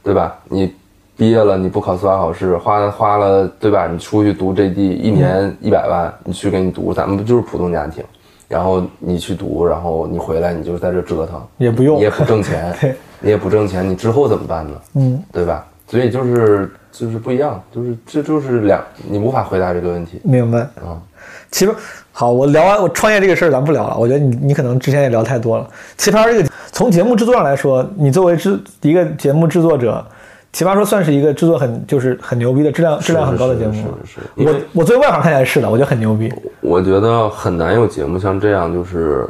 [0.02, 0.38] 对吧？
[0.48, 0.72] 你
[1.16, 3.88] 毕业了，你不考司法考试，花花了，对吧？
[3.88, 8.04] 你出去读 JD，一年一百万，你去给你读，咱们不就是普通家庭？
[8.48, 14.80] 然后你去读，然后你回来，你就在这折腾，也不用你也不挣钱 对，你也不挣钱，你之后怎么办呢？
[14.94, 15.66] 嗯，对吧？
[15.88, 20.60] 所以就是就是不一样，就是这就是两，你无法回答这个问题明白。
[20.60, 21.02] 啊。
[21.50, 21.74] 其实
[22.12, 23.96] 好，我聊完我创业这个事儿，咱不聊了。
[23.96, 25.68] 我觉得你你可能之前也聊太多了。
[25.96, 30.04] 奇葩这个从节目制作上来说，你作为制一个节目制作者，
[30.52, 33.88] 奇葩说算是一个制作很就是很牛逼的质量质量很高的节目吗。
[34.04, 36.32] 是是是是我我作为外行看起来是的，我觉得很牛逼。
[36.60, 39.26] 我觉得很难有节目像这样，就是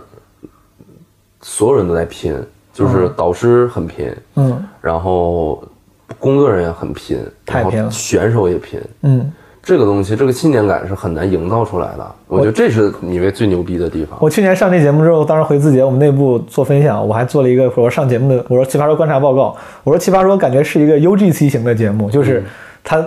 [1.42, 2.40] 所有人都在拼，
[2.72, 5.62] 就是导师很拼，嗯然后
[6.20, 8.80] 工作人员很拼，太拼了选手也拼。
[9.02, 9.32] 嗯，
[9.66, 12.06] 这个东西，这个信念感是很难营造出来的。
[12.28, 14.16] 我觉得这是你为最牛逼的地方。
[14.22, 22.44] 我去年上这节目之后，当时回字节我们内部做分享，我还做了一个我说上节目的我说奇葩说观察报告，我说奇葩说感觉是一个 UGC 型的节目，就是
[22.84, 23.04] 它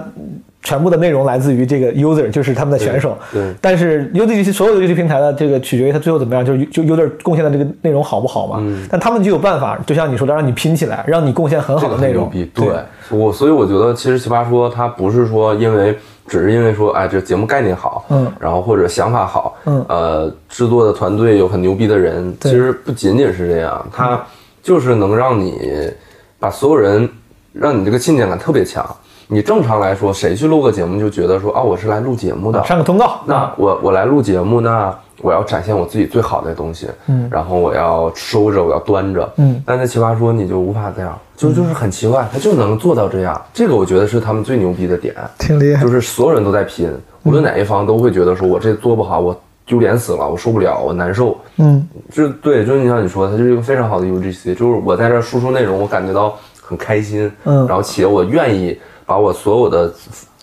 [0.61, 3.17] 全部的内容来自于这个 user，就是他们的选手。
[3.31, 8.57] 对对但是 U D 所有的游戏平台的这个取决于它最后怎么样，就是就 user 贡献的这个内容好不好嘛。
[8.59, 12.29] 嗯但他们就有办法，就像你说的，让你拼起来，让你贡献很好的内容。
[12.31, 15.97] 这个很牛逼，对我，所以我觉得其实奇葩说它不是说因为
[16.27, 24.21] 只是因为说哎这节目概念好，嗯然后或者想法好，嗯呃，制作的团队有很牛逼的人，对其实不仅仅是这样，它
[24.61, 25.89] 就是能让你
[26.37, 27.09] 把所有人
[27.53, 28.85] 让你这个信念感特别强。
[29.31, 37.29] 你正常来说，谁去录个节目就觉得说啊，我是来录节目的，上个通告，那我我来录节目，那我要展现我自己最好的东西，嗯。
[37.31, 39.61] 然后我要收着，我要端着，嗯。
[39.63, 45.83] 但在奇葩说你就无法这样，就就是很奇怪，他就能做到这样，这个我觉得是他们最牛逼的点，挺厉害。
[45.83, 45.91] 就。
[45.91, 51.87] 是所有人都在拼，无论哪一方都会觉得说我这做不好，我丢脸死了，我受不了，我难受，嗯。
[52.11, 57.67] 就对，就是你像你说的，它就是一个非常好的 UGC，就是我在这输出内容，我感觉到很开心，嗯。
[57.67, 58.75] 然后且我愿意
[59.09, 59.91] 把我所有的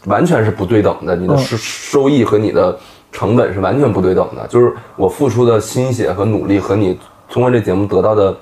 [0.07, 1.39] 完全是不对等的，你的嗯。
[1.39, 2.77] 收收益和你的
[3.13, 6.99] 成本是完全不对等的，就是我付出的心血和努力和你
[7.31, 8.37] 通过这节目得到的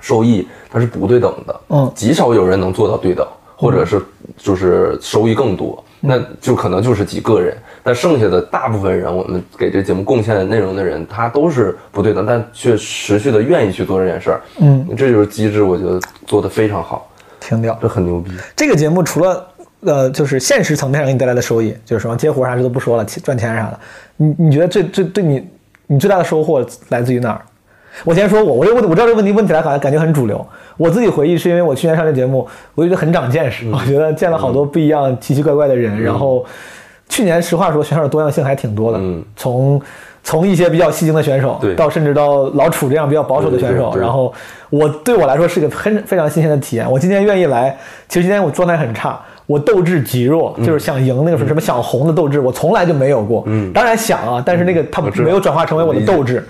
[0.00, 1.90] 收益，它是不对等的，嗯。
[1.94, 3.24] 极少有人能做到对等，
[3.56, 4.02] 或者是
[4.36, 6.08] 就是收益更多，嗯。
[6.10, 17.08] 那就可能就是几个人，但剩下的大部分人，我们给这节目贡献的内容的人，他都是不对等，但却持续的愿意去做这件事儿，嗯，这就是机制，我觉得做的非常好，
[17.38, 17.78] 停掉。
[17.80, 18.32] 这很牛逼。
[18.56, 19.46] 这个节目除了
[19.84, 23.78] 呃，就是现实层面上给你带来的收益，就是什么接活啥这都不说了，赚钱啥的，
[24.16, 25.46] 你你觉得最最对你
[25.86, 27.42] 你最大的收获来自于哪儿？
[28.04, 30.44] 我先说我，我这个问我知道这个问题问起来好像感觉很主流。
[30.78, 36.02] 我自己回忆是因为我去年上这节目，我觉得很长见识，我觉得见了好多不一样、奇奇怪怪的人。
[36.02, 36.42] 然后
[37.08, 39.82] 去年实话说，选手多样性还挺多的，嗯从
[40.22, 44.32] 从一些比较戏精的选手，对到甚至到老楚这样比较保守的选手，然后
[44.70, 46.90] 我对我来说是个很非常新鲜的体验。
[46.90, 47.76] 我今天愿意来，
[48.08, 49.20] 其实今天我状态很差，
[49.52, 53.44] 我斗志极弱，就是想赢那个什么什么想红的斗志，我从来就没有过。
[53.46, 56.42] 嗯当然想啊，但是那个它没有转化成为我的斗志。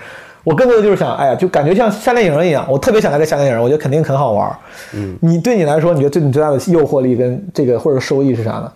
[0.44, 4.56] 我更多的就是想，哎呀，就感觉像夏令营一样，我特别想来个夏令营，我觉得肯定很好玩。
[4.92, 8.72] 嗯，你对你来说，你觉得对你最大的诱惑力跟这个或者收益是啥呢？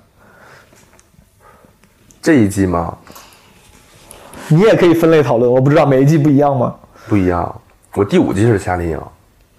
[2.22, 2.97] 这一季吗
[4.49, 6.74] 你也可以分类讨论，我不知道每一季不一样吗？
[7.09, 7.53] 不一样，
[7.95, 9.01] 我第五季是夏令营，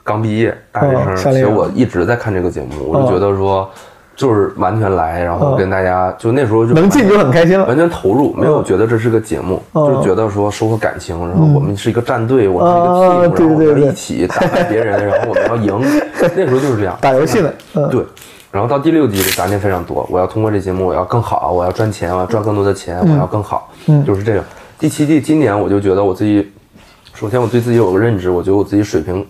[0.01, 3.69] 刚毕业大学生，其实我一直在看这个节目，我就觉得说，
[4.17, 5.57] 就是完全来，然后嗯。
[5.57, 7.65] 跟大家就那时候就能进就很开心了。
[7.67, 9.85] 完全投入，没有觉得这是个节目，嗯。
[9.87, 15.79] 就是觉得说收获感情，然后我们是一个战队，我们是一个啊 team，然后我们要一起打败别人， 然后我们要赢。
[16.35, 18.03] 那时候就是这样，打游戏的，嗯，对。
[18.49, 24.03] 然后到第六季的杂念非常多，我要通过这节目，我要更好，我要赚钱，我要赚更多的钱，我要更好，嗯。
[24.03, 24.43] 就是这样。
[24.79, 26.49] 第七季今年我就觉得我自己，
[27.13, 29.23] 首先我对自己有个认知，我觉得我自己水平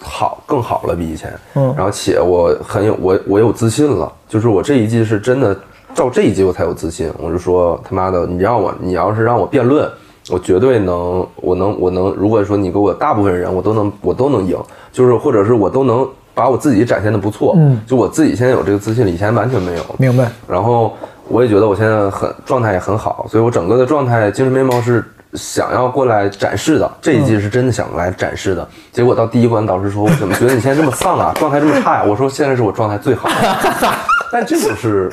[0.00, 1.74] 好更好了比以前，嗯。
[1.76, 5.56] 然后且我很有我我有自信了，就是我这一季是真的
[5.94, 9.88] 照这一季我才有自信，我就说他妈的，你让我你要是让我辩论，
[10.30, 14.56] 我绝对能，我能我能，如果说你给我大部分人我都能我都能赢，
[14.92, 17.80] 就是或者是我都能把我自己展现的不错，嗯。
[17.86, 20.30] 就我自己现在有这个自信了，以前完全没有，明白。
[20.46, 20.96] 然后
[21.26, 26.90] 我也觉得我现在很状态也很好，所以我整个的状态精神面貌是想要过来展示的。
[27.00, 33.34] 这一季是真的想来展示的，结果到第一关导师说：“我怎么觉得你现在这么丧啊， 状态这么差呀、我说：“现在是我状态最好的。
[34.32, 35.10] ”但这就是，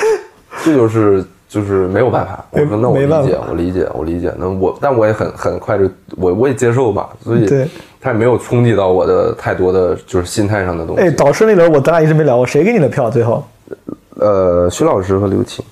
[0.63, 2.43] 这就是就是没有办法。
[2.51, 4.33] 我说：“那我理解我理解，我理解。
[4.37, 7.67] 那我但我也很很快就我我也接受吧，所以对
[8.01, 11.01] 他也没有冲击到我的太多的就是心态上的东西。
[11.01, 13.09] 哎，导师那轮我咱俩一直没聊过，谁给你的票？
[13.09, 13.43] 最后
[14.17, 15.63] 呃，徐老师和刘晴。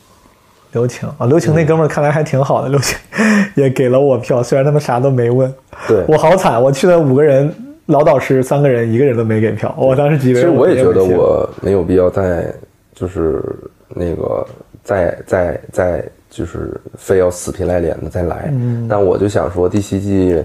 [0.73, 2.97] 刘晴啊，刘晴那哥们儿看来还挺好的，刘晴
[3.55, 5.51] 也给了我票，虽然他们啥都没问。
[5.87, 7.53] 对我好惨，我去了五个人，
[7.85, 9.73] 老导师三个人，一个人都没给票。
[9.77, 12.53] 我当时以为其实我也觉得我没有必要再
[12.93, 13.41] 就是
[13.89, 14.45] 那个
[14.83, 20.43] 再再再就是非要死皮赖脸的再来，嗯但我就想说第七季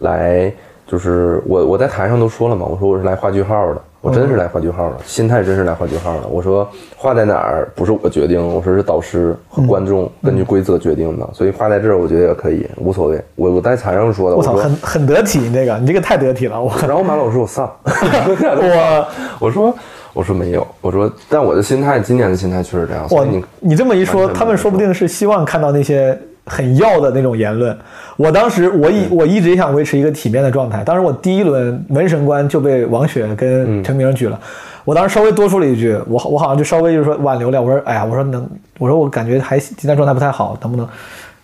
[0.00, 0.52] 来
[0.90, 6.26] 就是我我在台上都说了嘛，我说我是来画句号的，我真是来画句号的，心态真是来画句号的。
[6.28, 6.66] 我说
[6.96, 13.22] 画在哪儿不是我决定，我说是导师和观众根据规则决定的，所以画在这儿我觉得也可以，无所谓。
[13.34, 19.08] 我我在台上说的，我操，很很得体，你这个你这个太得体了，我然后马老师我丧， 我
[19.40, 19.74] 我说
[20.14, 26.18] 我说没有，我说但我的心态今年的心态确实这样，哇你，你这么一说，他们说不定是希望看到那些
[26.48, 27.76] 很要的那种言论。
[28.16, 30.82] 我当时我一我一直想维持一个体面的状态。
[30.82, 34.40] 当时我第一轮门神官就被王雪跟陈明举了，
[34.84, 37.62] 我当时稍微多说了一句，我我好像就稍微就是说挽留了。
[37.62, 40.88] 我说哎呀，我说能，我说我感觉还今天状态不太好，能不能？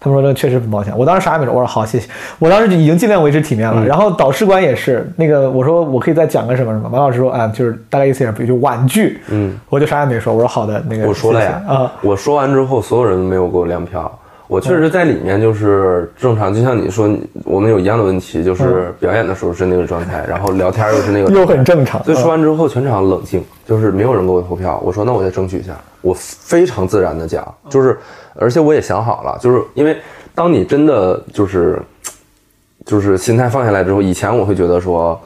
[0.00, 0.92] 他们说这确实很抱歉。
[0.98, 2.06] 我当时啥也没说，我说好谢谢。
[2.38, 3.86] 我当时就已经尽量维持体面了。
[3.86, 6.86] 然后导师官也是那个，我说我可以再讲个什么什么。
[6.90, 9.18] 王老师说啊，就是大概意思也不就婉拒。
[9.30, 10.34] 嗯，我就啥也没说。
[10.34, 11.90] 我说好的，那个我说了呀啊。
[12.02, 14.12] 我说完之后，所有人都没有给我亮票。
[14.46, 17.08] 我确实在里面就是正常，就像你说，
[17.44, 24.78] 我们有一样的问题，就是表演的时候是那个状态，然后聊天又是那个又很正常所以说完之后，全场冷静，就是没有人给我投票。
[24.84, 27.98] 我说那我再争取一下，我非常自然的讲，就是
[28.34, 29.96] 而且我也想好了，就是因为
[30.34, 31.80] 当你真的就是
[32.84, 35.18] 就是心态放下来之后，以前我会觉得说，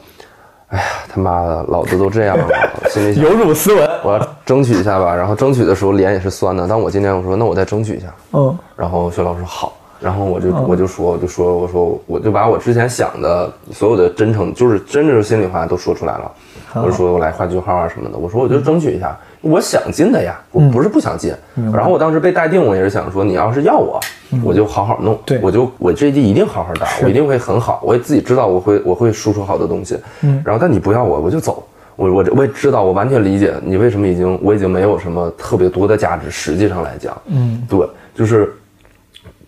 [0.69, 2.47] 哎呀他妈的，老子都这样了，
[2.89, 3.89] 心里有辱斯文。
[4.03, 6.67] 我要争取一下吧，然后争取的时候脸也是酸的。
[6.67, 16.31] 但我今天我说那我再争取一下，嗯然后薛老师说好，然后我就我就说我就说我说我就把我之前想的所有的真诚，就是真正心里话都说出来了。
[16.75, 21.33] 我就说我来画句号啊什么的，我说我就争取一下，我想进的呀，我不是不想进。
[21.73, 23.99] 然后我当时被待定，我也是想说你要是要我，
[24.43, 25.39] 我就好好弄，对。
[25.41, 29.97] 我就我这一季一定好好打，我一定会很好，我也自己知道我会我会输出好的东西。
[30.21, 31.65] 嗯，然后但你不要我，我就走。
[31.95, 37.85] 我我我也知道，我完全理解你为什么已经我已经没有什么特别多的价值，实际上来讲，嗯，对，
[38.15, 38.53] 就是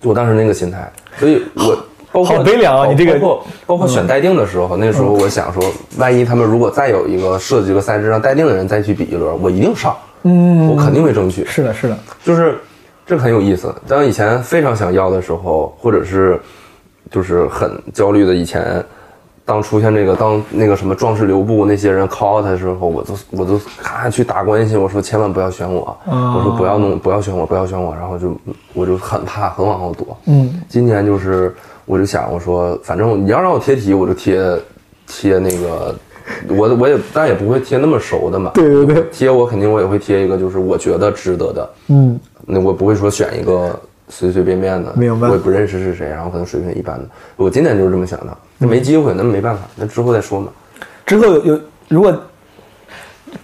[0.03, 1.77] 我当时那个心态，所以我
[2.12, 5.64] 包括好悲凉啊你这个包括包括选待定的时候，那时候我想说，
[5.97, 12.57] 万一他们如果再有一个设计一个赛制让待定的人再去比一轮，我一定上，嗯，我肯定会争取，是的，是的，就是
[13.05, 13.74] 这很有意思。
[13.88, 16.39] 当以前非常想要的时候，或者是
[17.09, 18.84] 就是很焦虑的以前，
[19.45, 28.38] 当出现这个当那个什么壮士留步那些人 call 他的时候，我都我都咔去打关系，我说千万不要选我，我说不要弄不要选我不要选我，然后就
[28.74, 30.18] 我就很怕很往后躲。
[30.26, 31.53] 嗯，今年就是
[31.91, 34.39] 我就想我说反正你要让我贴题，我就贴
[35.05, 35.93] 贴那个。
[36.47, 43.77] 我我也但也不会贴那么熟的嘛，对对对贴我肯定我也会贴一个就是我觉得值得的，嗯，那我不会说选一个
[44.07, 47.05] 随随便便的，明白我也不认识是谁，然后可能水平一般的。
[47.35, 50.47] 我今年就是这么想的，那没机会，那没办法，那之后再说嘛。
[51.05, 52.17] 之后有有，如果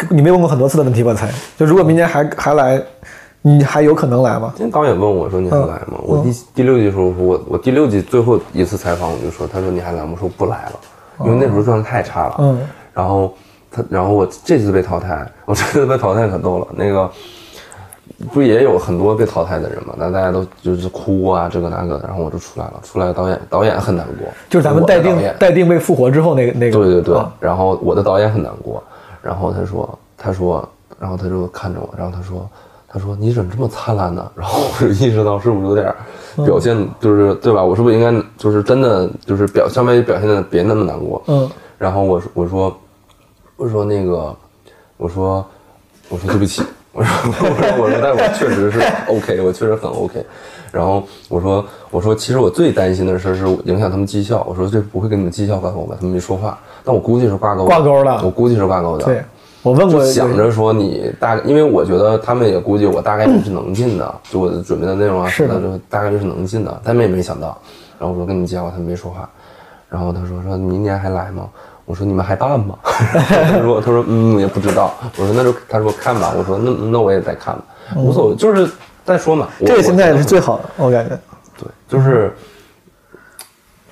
[0.10, 1.14] 你没问过很多次的问题，吧？
[1.14, 2.82] 才，就如果明年还还来，
[3.48, 4.52] 你还有可能来吗？
[4.56, 6.00] 今天导演问我说你还来吗？
[6.04, 10.10] 我第第六季的时候，我我第六季最后一次采访我就说，他说你还来吗？
[10.14, 10.80] 我说不来了，
[11.26, 12.36] 因为那时候状态太差了。
[12.40, 12.60] 嗯，
[12.94, 13.34] 然后
[13.72, 17.10] 他，然后我这次被淘汰，我这次被淘汰可逗了，那个。
[18.34, 19.94] 不也有很多被淘汰的人嘛？
[19.96, 22.74] 那大家都就是哭啊，这个那个的，然后我就出来了。
[22.82, 28.82] 出来导演导演很难过，就是咱们待定待定被复活之后那个那个，对对对，啊然后我的导演很难过，
[29.22, 30.68] 然后他说他说，
[31.00, 32.50] 然后他就看着我，然后他说
[32.98, 34.30] 他说你怎么这么灿烂呢？
[34.36, 35.94] 然后我就意识到是不是有点
[36.46, 37.64] 表现，就是对吧？
[37.64, 41.22] 我是不是应该就是真的就是表相当于表现的别那么难过？
[41.28, 42.78] 嗯，然后我说我说
[43.58, 44.36] 我说那个
[44.98, 45.46] 我说
[46.10, 50.26] 我说对不起， 我说我说我说，但我确实是 OK，我确实很 OK。
[50.72, 54.46] 然后我说我说，其实我最担心的事是影响他们绩效。
[54.50, 55.96] 我说这不会跟你们绩效挂钩吧？
[56.00, 59.06] 他们没说话，但我估计是挂钩挂钩的我估计是挂钩的。
[59.06, 59.24] 对，
[59.64, 67.58] 我问过就想着说你大概，因为我觉得他们也估计我大概率是能进的，就我的准备的内容啊，是的就大概率是能进的，他们也没想到。
[68.00, 69.30] 然后我说跟你们介绍，他们没说话。
[69.90, 71.48] 然后他说说明年还来吗？
[71.86, 72.78] 我说你们还办吗？
[72.84, 74.94] 他说他说嗯也不知道。
[75.18, 76.34] 我说那就他说看吧。
[76.38, 77.64] 我说那那我也再看吧，
[77.96, 78.70] 无所谓，就是
[79.06, 79.48] 再说嘛。
[79.66, 81.18] 这个心态是最好的，我感觉。
[81.58, 82.34] 对，就是，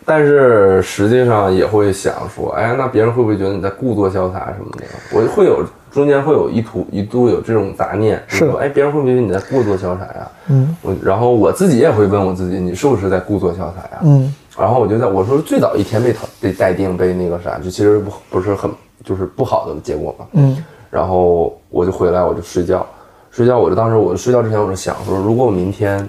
[0.06, 4.86] 但是实际上也会想说，哎，那别人会不会觉得你在故作潇洒什么的？
[5.12, 10.32] 我会有中间会有一途一度有这种杂念，是哎，别人会不会觉得你在故作潇洒呀？
[10.50, 14.00] 嗯，我然后我自己也会问我自己，你是不是在故作潇洒呀？
[14.04, 18.70] 嗯，然后我就在我说最早一天被淘被待定被那个啥，就其实不不是很
[19.04, 20.26] 就是不好的结果嘛。
[20.34, 22.86] 嗯，然后我就回来我就睡觉，
[23.32, 26.08] 睡觉我就当时我睡觉之前我就想说，如果我明天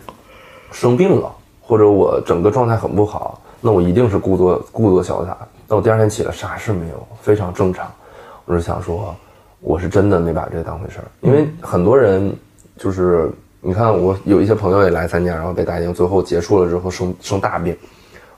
[0.70, 1.30] 生病了，
[1.62, 5.36] 或者我整个状态很不好，那我一定是故作故作潇洒。
[5.66, 7.90] 那我第二天起来啥事没有，非常正常。
[8.44, 9.12] 我是想说，
[9.58, 12.32] 我是真的没把这当回事儿，因为很多人
[12.76, 13.28] 就是
[13.60, 17.76] 你看我有一些朋友也来参加，然后被打赢，最后结束了之后生生大病。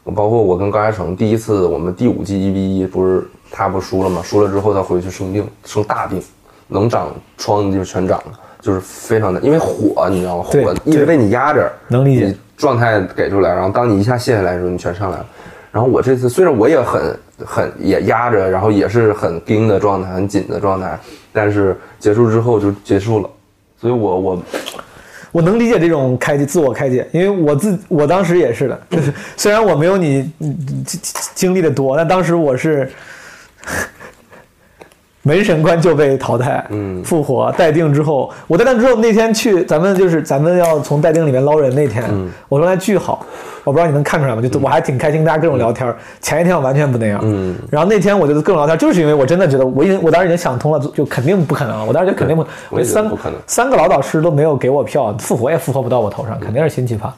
[0.03, 4.23] 我包括我跟高嘉诚第一次我们第五季一 v 一不是他不输了吗？
[4.25, 6.23] 输了之后他回去生病，生大病，
[6.69, 10.45] 能长疮就全长了，就是非常的，因为火你知道吗？
[10.45, 15.27] 火一直被你压着，能理解你状态给出来，然后当你一下卸下来的时候，你全上来了。
[15.71, 20.99] 然后我这次虽然我也很很也压着，然后也是很盯的状态，很紧的状态，
[21.33, 23.31] 但是结束之后就结束了。
[23.81, 24.43] 所以我我
[25.31, 30.29] 我能理解这种开解自我开解，因为我自我当时也是的，就是虽然我没有你
[30.85, 31.01] 经
[31.35, 32.91] 经历的多，但当时我是
[35.23, 43.27] 门神官就被淘汰，嗯复活待定之后，我待定之后那天去咱们就是咱们要从待定里面捞人那天，嗯我状态巨好，
[43.65, 44.41] 我不知道你能看出来吗？
[44.41, 45.93] 就我还挺开心，大家各种聊天。
[46.21, 57.11] 前一天我完全不那样，嗯然后那天我就各种聊天，就是因为我真的觉得我已经我当时已经想通了，就就肯定不可能，我当时就肯定不，我三不可能三个老导师都没有给我票，复活也复活不到我头上，肯定是新奇葩。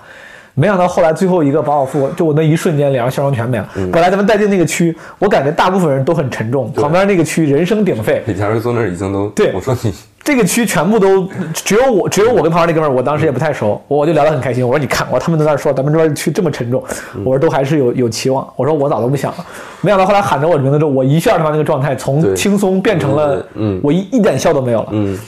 [0.54, 3.68] 没想到后来最后一个把我复活，就我那一瞬间脸上笑容全没了。
[3.92, 9.92] 本来咱们待定那个区，我感觉大部分人都很沉重，旁边那个区人声鼎沸，李佳瑞坐那儿已经都对我说你
[10.22, 14.66] 这个区全部都只有我，只有我跟旁边那哥们儿，我当时也不太熟，我就聊得很开心。
[14.66, 16.84] 我说你看，我说他们都在那说咱们这边区这么沉重，
[17.24, 18.46] 我说都还是有有期望。
[18.54, 19.46] 我说我早都不想了，
[19.80, 23.44] 没想到后来喊着我的名字之后，我一下他妈那个状态从轻松变成了
[23.82, 24.88] 我一一点笑都没有了。
[24.90, 25.18] 嗯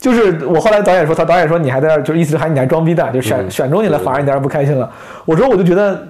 [0.00, 4.90] 就是我后来导演说，他导演说你还在这儿，就是意思是喊你还装逼蛋，就选、嗯选中你了，反而你在这儿不开心了。
[5.24, 6.02] 我说我就觉得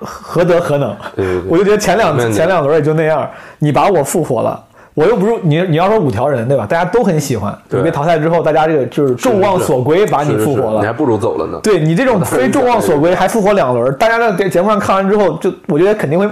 [0.00, 3.28] 何德何能，对对对 我就觉得前两前两轮也就那样，
[3.60, 4.62] 你把我复活了。
[4.94, 6.66] 我又不是你，你要说五条人对吧？
[6.68, 7.56] 大家都很喜欢。
[7.70, 10.80] 你被淘汰之后，大家这个就是众望所归，把你复活了。
[10.80, 11.58] 你还不如走了呢。
[11.62, 16.28] 对你这种非众望所归还复活两轮，大家在节目上看完之后，就我觉得肯定会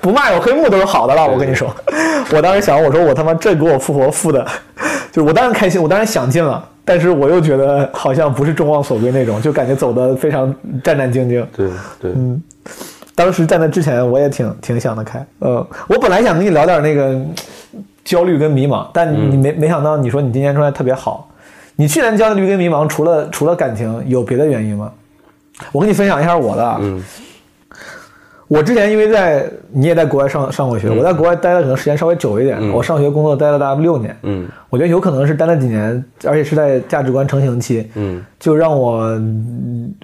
[0.00, 1.26] 不骂有黑幕都是好的了。
[1.26, 1.74] 我跟你说，
[2.32, 4.46] 我当时想，我说我他妈这给我复活复的，
[5.18, 10.54] 就是我当然开心，我当然想进了，但是我又觉得好像不是众望所归那种，就感觉走的非常
[10.84, 11.44] 战战兢兢。
[11.52, 11.68] 对
[12.00, 12.40] 对，嗯
[13.16, 15.26] 当时在那之前，我也挺挺想得开。
[15.40, 17.34] 呃，我本来想跟你聊点那个嗯
[18.04, 21.28] 焦虑跟迷茫，但你没、没想到你说你今年状态特别好。
[21.74, 24.92] 你去年焦虑跟迷茫，除了除了感情，有别的原因吗？
[25.72, 26.80] 我跟你分享一下我的
[28.48, 34.16] 我之前因为在你也在国外上上过学，我在国外待的可能时间稍微久一点，嗯我上学工作待了大概六年。
[34.22, 39.94] 嗯我觉得有可能是待了几年，而且是在价值观成型期，嗯就让我嗯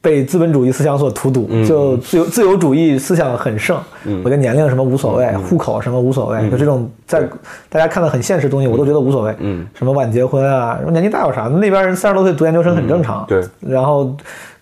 [0.00, 3.76] 被资本主义思想所荼毒，嗯就自由自由主义思想很盛。
[4.04, 7.22] 嗯我觉得年龄什么无所谓，户口什么无所谓，就这种在
[7.68, 9.34] 大家看的很现实的东西，我都觉得无所谓。
[9.38, 11.42] 嗯什么晚结婚啊，什么年纪大有啥？
[11.42, 13.24] 那边人三十多岁读研究生很正常。
[13.28, 14.16] 对，然后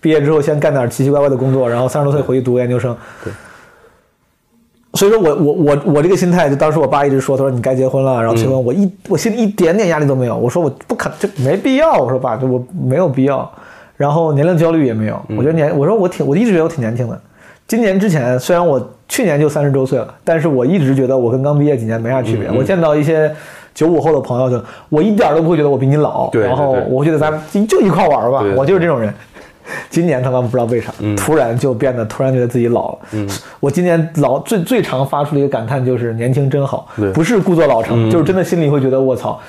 [0.04, 2.94] 毕业之后先干点奇奇怪怪的工作，然后三十多岁回去读研究生。
[3.24, 3.32] 对。
[4.92, 10.36] 所以说我我我我这个心态，就当时我爸一直说，他说你该结婚了，然后结婚，我一我心里一点点压力都没有。
[10.36, 11.94] 我说我不可，这没必要。
[11.94, 13.50] 我说爸，这我没有必要。
[13.96, 17.18] 然后年龄焦虑也没有，我觉得年，我说我挺，我一直觉得我挺年轻的。
[17.66, 18.78] 今年之前，虽然我
[19.08, 22.50] 去年就三十周岁了，但是我一直觉得我跟刚毕业几年没啥区别。
[22.50, 23.34] 我见到一些
[23.74, 29.12] 九五后的朋友，就我一点都不会觉得我比你老，对然后我会觉得咱们就一块玩吧我就是这种人。
[29.90, 32.98] 今年他妈不知道为啥，突然就变得突然觉得自己老了。
[33.60, 39.40] 我今年老最最常发出的一个感叹就是年轻真好，不是故作老成，就是真的心里会觉得我操，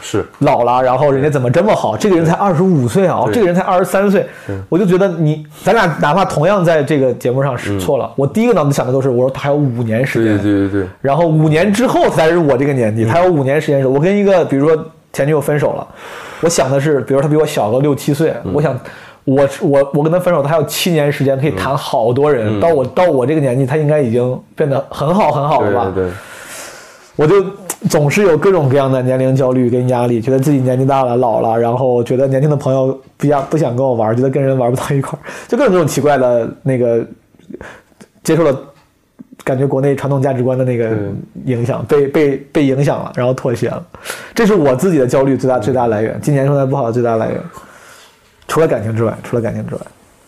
[0.00, 0.24] 是。
[0.40, 1.96] 老了，然后人家怎么这么好？
[1.96, 4.26] 这个人才二十五岁啊，这个人才二十三岁，
[4.68, 13.86] 我就觉得你咱俩哪怕同样在这个节目上是错了，我第一个脑子想的都是，我说他还有五年时间，对对对，然后五年之后才是我这个年纪，他有五年时间时。
[13.86, 15.86] 我跟一个比如说前女友分手了，
[16.40, 18.78] 我想的是，比如他比我小个六七岁，我想。
[19.24, 22.60] 我我我跟他分手，他还有七年时间可以谈好多人。
[22.60, 25.92] 到我到我这个年纪，他应该已经变得很好很好了吧？
[25.94, 26.14] 对对对，
[27.16, 27.44] 我就
[27.88, 37.04] 总是有各种各样的年龄焦虑跟压力，觉得自己年纪大了、老了，然后觉得年轻的朋友不想不想跟我玩，觉得跟人玩不到一块儿，就各种各种奇怪的那个
[38.22, 38.54] 接受了。
[39.42, 40.88] 感觉国内传统价值观的那个
[41.44, 43.84] 影响，被被被影响了，然后妥协了，
[44.34, 46.18] 这是我自己的焦虑最大最大来源。
[46.22, 47.38] 今年状态不好的最大来源，
[48.54, 49.80] 除了感情之外，除了感情之外，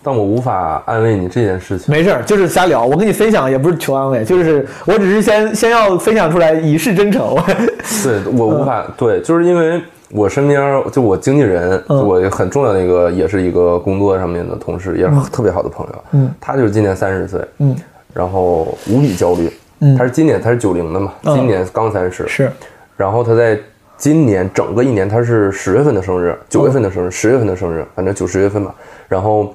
[0.03, 1.95] 但我无法安慰你这件事情。
[1.95, 2.85] 没事儿，就是瞎聊。
[2.85, 7.37] 我跟你分享也不是求安慰，就是我只是先先要分享出来以示真诚。
[8.03, 15.95] 对我无法、对，就是因为我身边就我经纪人，我很重要的一个，也是一个工作上面的同事，也是特别好的朋友。
[16.11, 17.77] 嗯，他就是今年三十岁，嗯，
[18.12, 19.49] 然后无比焦虑。
[19.79, 22.51] 嗯他是今年他是九零的嘛，嗯今年刚三十，是，
[22.97, 23.57] 然后他在
[23.97, 28.74] 今年整个一年他是十月份的生日，九月份的生日，十月份的生日，反正九十月份吧。
[29.09, 29.55] 然后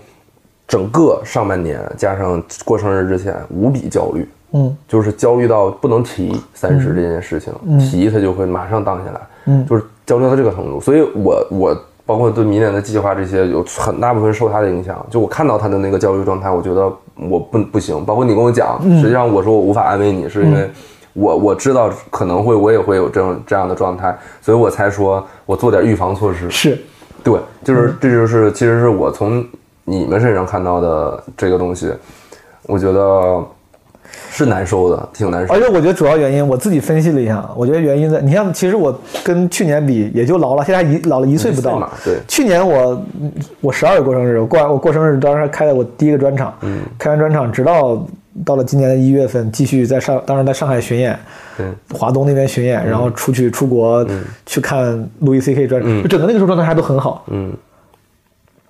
[0.67, 10.79] 整个上半年加上过生日之前，无比焦虑，嗯就是焦虑到不能提三十这件事情，提他就会马上荡下来，嗯就是焦虑到这个程度。
[10.81, 15.05] 所以我我包括对明年的计划这些，有很大部分受他的影响。
[15.09, 16.91] 就我看到他的那个焦虑状态，我觉得
[17.29, 18.03] 我不不行。
[18.03, 20.69] 包括你跟我讲，嗯实际上我说我无法安慰你，是因为
[21.13, 26.49] 我我知道可能会我也会有这种这样的状态，所以我才说我做点预防措施。
[26.49, 26.77] 是，
[27.23, 29.45] 对，嗯就是这就是其实是我从
[29.83, 31.91] 你们身上看到的这个东西，
[32.63, 33.43] 我觉得
[34.29, 35.59] 是难受的，挺难受而。
[35.59, 41.89] 且我觉得主要原因，我自己分析了一下，我觉得原因在，你像其实我跟去年比，也就老了，现在一老了一岁不到
[42.27, 43.01] 去年我
[43.59, 48.01] 我十二月过生日，我过完我过生日当时开了我第一个专场，嗯，开完专场，直到
[48.45, 51.17] 到了今年的一月份，继续在上，当时在上海巡演，
[51.59, 54.05] 嗯，华东那边巡演，然后出去出国、
[54.45, 57.25] 去看路易 C K 专场，就整个那个时候状态还都很好。
[57.27, 57.53] 嗯，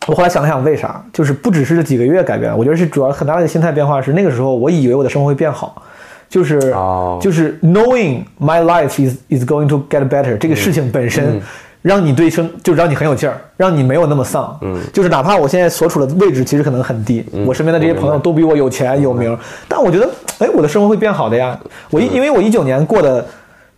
[0.07, 1.03] 我后来想了想，为啥？
[1.13, 5.81] 就是不只是这几个月改变，我觉得是主要很大的心态变化是那个时候我以为我的生活会变好，
[6.27, 11.41] 就是、哦就是 knowing my life is is going to get better 这个事情本身。
[11.81, 14.57] 让你对生就让你很有劲儿，让你没有那么丧。
[14.61, 19.35] 嗯，就是哪怕我现在所处的位置其实可能很低，我身边的这些朋友都比我有钱有名，
[19.67, 20.09] 但我觉得，
[20.39, 21.59] 哎，我的生活会变好的呀。
[21.89, 23.25] 我一因为我一九年过的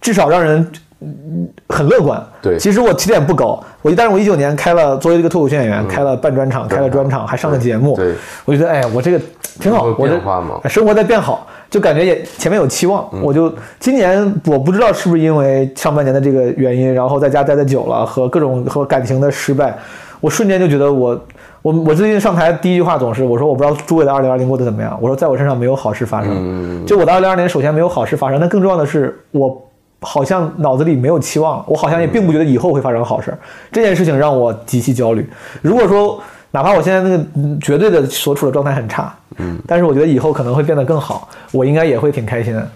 [0.01, 2.21] 至少让人嗯很乐观。
[2.41, 2.57] 对。
[2.59, 7.95] 其实我起点不高，我但是我一九年开了作为一个脱口秀演员，开了半专场，开了专场，还上了节目。
[7.95, 8.13] 对。
[8.45, 9.21] 我觉得哎，我这个
[9.59, 13.09] 挺好，我生活在变好，就感觉也前面有期望。
[13.13, 19.75] 嗯我就今年我不知道是不是因为上半年的这个原因，然后在家待的久了和各种和感情的失败，
[20.21, 21.19] 我瞬间就觉得我
[21.63, 26.29] 我我最近上台第一句话总是我说我不知道诸位的二零二零过得怎么样，我说在我身上没有好事发生。
[26.31, 29.59] 嗯就我的二零二零首先没有好事发生，但更重要的是我。
[30.05, 33.33] 好像脑子里没有期望，我好像也并不觉得以后会发生好事。
[33.71, 35.25] 这件事情让我极其焦虑。
[35.61, 36.21] 如果说
[36.53, 42.69] 哪怕我现在那个嗯绝对的所处的状态很差，嗯，但是我觉得以后可能会变得更好，我应该也会挺开心的。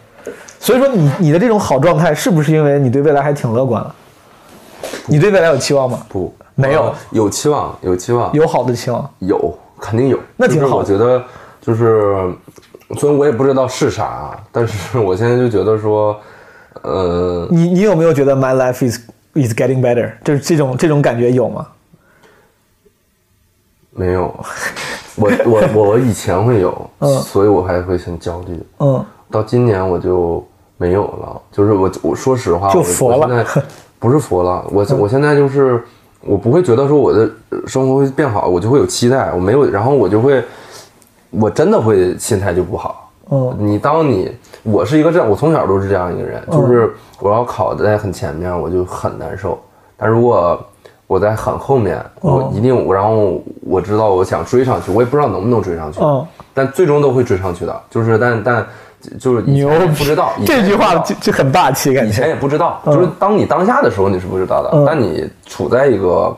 [0.59, 3.95] 所以说你你的这种好状态，是不是因为你对未来还挺乐观了？
[5.05, 5.99] 你对未来有期望吗？
[6.09, 9.07] 不，没有呃有期望，有期望，有好的期望。
[9.19, 10.19] 有，肯定有。
[10.35, 11.23] 那挺好就是我觉得
[11.61, 12.33] 就是，
[12.97, 16.19] 虽然我也不知道是啥，但是我现在就觉得说，
[16.81, 18.97] 呃，你你有没有觉得 my life is
[19.35, 20.11] is getting better？
[20.23, 21.67] 就是这种这种感觉有吗？
[23.97, 24.33] 没有。
[25.19, 28.63] 我我我以前会有，嗯所以我还会很焦虑。
[28.77, 30.45] 嗯，到今年我就
[30.77, 33.61] 没有了，就是我我说实话，我就佛了嗯我现在
[33.97, 35.83] 不是佛了，我我现在就是
[36.21, 37.27] 我不会觉得说我的
[37.65, 40.43] 生活会变好，我就会有期待，我没有，然后我就会，
[41.31, 43.09] 我真的会心态就不好。
[43.31, 44.31] 嗯你当你
[44.61, 49.59] 我是一个这样，我从小都是这样一个人，就是我要考在很前面，我就很难受，
[49.97, 50.63] 但如果
[51.07, 58.67] 我在很后面，我一定，然后我知道我想追上去，我也不知道能不能追上去，嗯但最终都会追上去的，就是但但
[59.19, 62.09] 就是以前也不知道，这句话就就很霸气，感觉。
[62.09, 62.27] 以前。
[62.27, 64.83] 也不知道，就是当你当下的时候你是不知道的，嗯。
[64.85, 66.35] 但你处在一个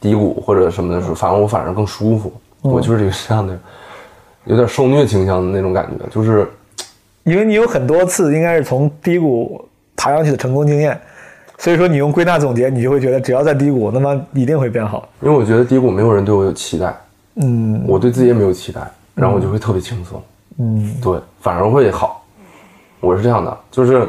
[0.00, 2.32] 低谷或者什么的时候，反正我反而更舒服，
[2.62, 2.72] 嗯。
[2.72, 3.58] 我就是这个这样的，
[4.44, 6.48] 有点受虐倾向的那种感觉，就是
[7.24, 9.62] 因为你有很多次应该是从低谷
[9.96, 10.98] 爬上去的成功经验，
[11.58, 15.08] 所以说你用归纳总结，你就会觉得只要在低谷，那么一定会变好。
[15.20, 16.96] 因为我觉得低谷没有人对我有期待，
[17.34, 18.80] 嗯我对自己也没有期待，
[19.14, 20.22] 然后我就会特别轻松，
[20.58, 22.24] 嗯，对，反而会好。
[23.00, 24.08] 我是这样的，就是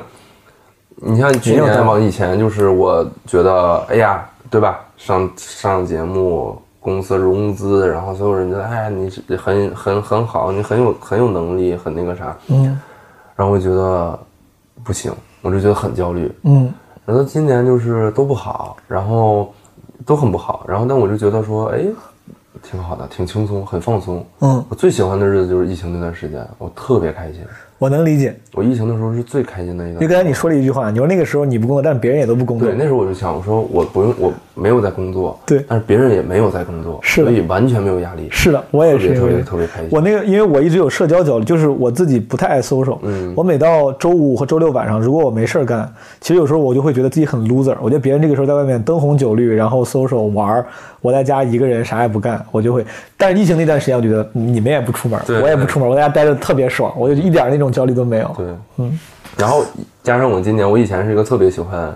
[0.96, 4.80] 你像去年往以前，就是我觉得，哎呀，对吧？
[4.98, 12.80] 上上节目，公司融资，然后所有人觉得，哎呀，你很很很好，你很有很有能力，很那个啥，嗯
[13.36, 14.20] 然后我觉得
[14.84, 16.32] 不行，我就觉得很焦虑。
[16.44, 16.72] 嗯
[17.10, 19.52] 然后今年就是都不好，然后
[20.06, 21.84] 都很不好，然后但我就觉得说，哎，
[22.62, 24.24] 挺好的，挺轻松，很放松。
[24.42, 27.42] 嗯，我最喜欢的日子就是疫情那段时间，我特别开心。
[27.80, 28.36] 我能理解。
[28.54, 29.94] 我疫情的时候是最开心的一段。
[29.94, 32.76] 因为刚才你说了一句话，你说那个时候你不工作，但是别人也都不工作对，。
[32.78, 39.90] 那时候我就想，我说我不用，我没有在工作，对但是别人也没有在工作，是的所以完全没有压力，是的，我也是特别特别特别开心。
[39.92, 42.98] 我那个，因为我一直有社交焦虑，就是我自己不太爱 social。
[43.04, 47.78] 嗯我每到周五和周六晚上，如果我没事儿干，其实有时候我就会觉得自己很 loser。
[47.82, 50.66] 我觉得别人这个时候在外面灯红酒绿，然后 social 玩儿，
[51.00, 52.86] 我在家一个人啥也不干，我就会。
[53.22, 58.34] 但是疫情那段时间，我觉得你们也不出门，对我也不出门，我在家待着特别爽，我就一点那种焦虑都没有。
[58.38, 58.48] 对，
[58.78, 58.98] 嗯，
[59.36, 59.66] 然后
[60.02, 61.94] 加上我今年，我以前是一个特别喜欢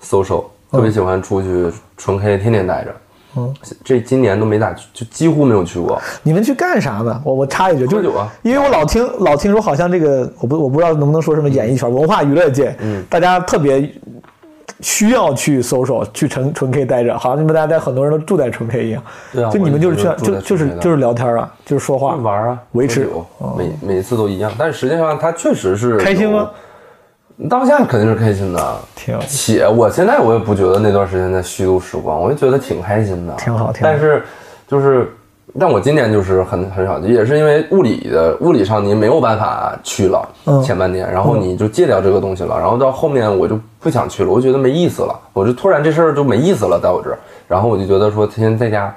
[0.00, 2.94] social，特别喜欢出去纯 K，天天待着。
[3.36, 3.52] 嗯，
[3.82, 6.00] 这今年都没咋去，就几乎没有去过。
[6.22, 7.20] 你们去干啥呢？
[7.24, 13.92] 我我插一句，就是喝酒啊因为我老听老听说，好像这个我不我不知道能不能说什么演艺圈、文化娱乐界，嗯，大家特别
[14.84, 19.02] 需要去 social 去纯纯 K 待着，好像你们大家在很多人都住在纯 K 一样。
[19.32, 23.08] 对啊就你们就是去就就是就是聊天啊，就是说话玩啊，维持
[23.56, 26.50] 每每每次都一样，但是实际上他确实是开心吗？
[27.48, 33.90] 当下肯定是开心的，挺且我现在我也不觉得那段时间在虚度时光，我就觉得挺开心的，挺好挺好。
[33.90, 34.22] 但是
[34.68, 35.10] 就是，
[35.58, 48.94] 但我今年就是很很少，也是因为物理的物理上你没有办法去了，嗯前半年，然后你就戒掉这个东西了，然后到后面我就不想去了，我就觉得没意思了，我就突然这事儿就没意思了，在我这儿，然后我就觉得说天天在家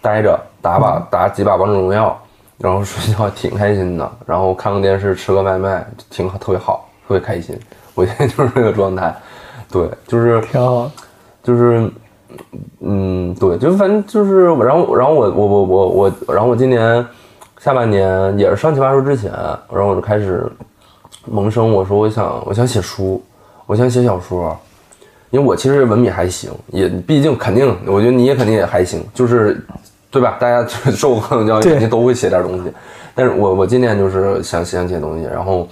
[0.00, 2.16] 待着打把打几把王者荣耀，
[2.58, 7.58] 然后睡觉 挺开心的，然后看个电视，吃个外卖，挺特别好，特别开心。
[7.94, 9.12] 我现在就是这个状态，
[9.72, 10.88] 对，就是挺好。
[11.42, 11.90] 就是，
[12.80, 17.04] 嗯，对，就反正就是，然后然后我我我我我，然后我今年
[17.58, 19.30] 下半年也是上奇葩说之前，
[19.70, 20.46] 然后我就开始
[21.26, 23.22] 萌生，我说我想我想写书，
[23.66, 24.56] 我想写小说，
[25.30, 29.60] 因为我其实文笔还行，也毕竟肯定，我觉得你也肯定也还行，就是
[30.10, 30.36] 对吧？
[30.40, 32.72] 大家 受过课程教育，肯定都会写点东西。
[33.14, 35.68] 但是我我今年就是想想写东西，然后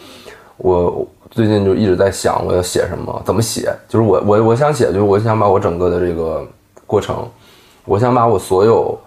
[0.57, 3.73] 我最近就一直在想我要写什么，怎么写。
[3.89, 6.47] 就是我我我想写，就是我想把我整个的这个
[6.87, 7.29] 过程，
[7.85, 8.99] 我想把我所有，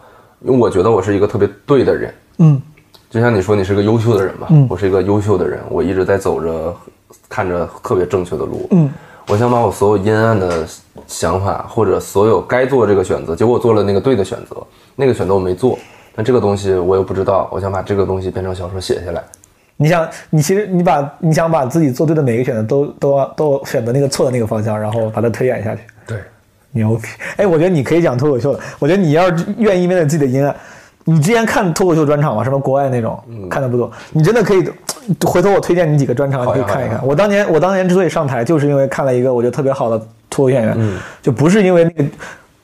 [0.41, 2.61] 因为我觉得我是一个特别对的人，嗯
[3.09, 6.75] 就像你说你是个优秀的人嘛，我是一个优秀的人，我一直在走着
[7.27, 8.67] 看着特别正确的路。
[8.69, 8.87] 嗯，
[9.27, 10.67] 我想把我所有阴暗的
[11.07, 14.55] 想法或者所有该做这个选择，结果我做了那个对的选择，
[14.95, 15.79] 那个选择我没做，
[16.15, 19.23] 但这个东西我又不知道，我想把这个东西变成小说写下来。
[19.81, 25.81] 你想，你其实你把你想把自己做对的每一个选择都都都选择那个错的那个方向，然后把它推演下去。
[26.05, 26.17] 对，
[26.71, 27.07] 牛逼！
[27.37, 28.59] 哎，我觉得你可以讲脱口秀的。
[28.77, 30.53] 我觉得你要是愿意面对自己的阴暗，
[31.05, 32.43] 你之前看脱口秀专场吗？
[32.43, 33.17] 什么国外那种，
[33.49, 33.89] 看的不多。
[34.11, 34.69] 你真的可以，
[35.25, 36.99] 回头我推荐你几个专场，你可以看一看。
[37.07, 39.97] 我当年我当年之所以上台，就是因为看了一个我觉得特别好的
[40.29, 40.77] 脱口秀演员，
[41.21, 42.09] 就不是因为那个，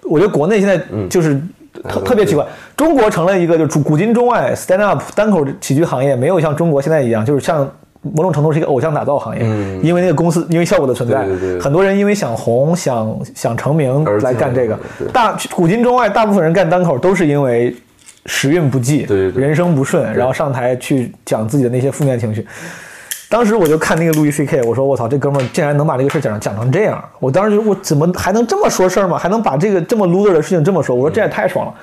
[0.04, 0.78] 我觉得国内现在
[1.10, 1.42] 就是。
[1.90, 2.46] 特特别奇怪，
[2.76, 7.70] 中国成了一个就古今中外 stand up 单口喜剧行业，没有像中国现在一样，就是像
[8.02, 9.82] 某种程度是一个偶像打造行业，嗯。
[9.84, 11.62] 因为那个公司因为效果的存在，对对对。
[11.62, 14.78] 很多人因为想红想想成名来干这个。
[15.14, 17.76] 大古今中外大部分人干单口都是因为
[18.26, 22.46] 时运不济，人生不顺，然后上台去讲自己的那些负面情绪。
[23.30, 27.04] 当时我就看那个路易 C K，我说我操，这哥们儿竟然能把这个事儿讲讲成这样！
[27.20, 29.18] 我当时就我怎么还能这么说事儿吗？
[29.18, 30.96] 还能把这个这么 loser 的事情这么说？
[30.96, 31.74] 我说这也太爽了！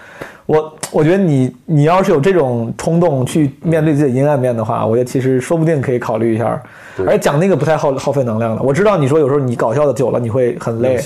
[0.47, 6.61] 我我觉得你你要是有这种冲动去面对自己的阴暗面的话，我觉得其实说不定可以考虑一下。
[6.99, 8.63] 而且讲那个不太耗耗费能量的。
[8.63, 11.01] 我知道你说有时候你搞笑的久了你会很累，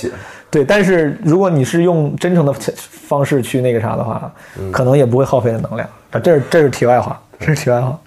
[0.50, 4.32] 对，但是如果你是用真诚的方式去那个啥的话，
[4.72, 5.88] 可能也不会耗费的能量。
[6.10, 7.98] 啊，这是这是题外话，这是题外话。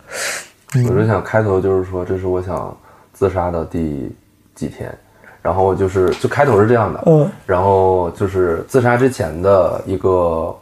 [0.75, 2.77] 我就想开头就是说，这是我想
[3.11, 4.15] 自杀的第
[4.53, 4.95] 几天，
[5.41, 10.55] 然后就是就开头是这样的，嗯，然后就是自杀之前的一个，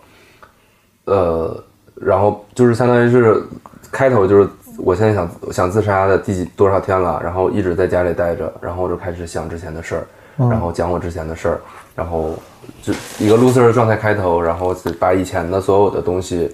[1.03, 1.63] 呃，
[1.95, 3.43] 然后就是相当于是
[3.91, 10.07] 开头就是我现在想想自杀的第几多少天了，然后一直在家里待着，然后我就开始想之前的事儿，
[10.49, 11.59] 然后讲我之前的事儿，
[11.93, 12.33] 然后
[12.81, 16.49] 就一个 loser 的状态开头，然后把以前的所有的东西。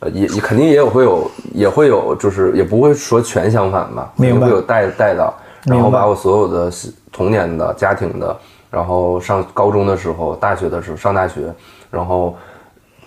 [0.00, 5.34] 呃，也也肯定也有会有也会有，就是也不会说全相反吧，肯定明白会有带带到，
[5.64, 6.72] 然后把我所有的
[7.10, 8.36] 童年的、家庭的，
[8.70, 11.52] 然后上高中的时候、大学的时候上大学，
[11.90, 12.36] 然后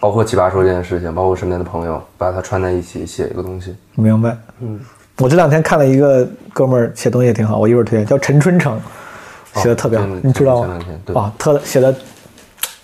[0.02, 3.74] 包括奇葩说这件事情，包括身边的朋友，把它串在一起写一个东西。
[3.96, 4.38] 明白。
[4.60, 4.78] 嗯，
[5.20, 8.78] 我这两天看了一个哥们儿写东西也挺好，我一会儿推荐，叫陈春成，
[9.56, 11.02] 写的特别好，哦你知道吗前两天？
[11.06, 11.96] 对啊，特写的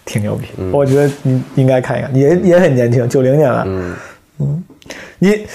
[0.08, 3.64] 挺牛逼，我觉得你应该看一看，也也很年轻，九零年了。
[4.40, 4.64] 嗯，
[5.20, 5.46] 你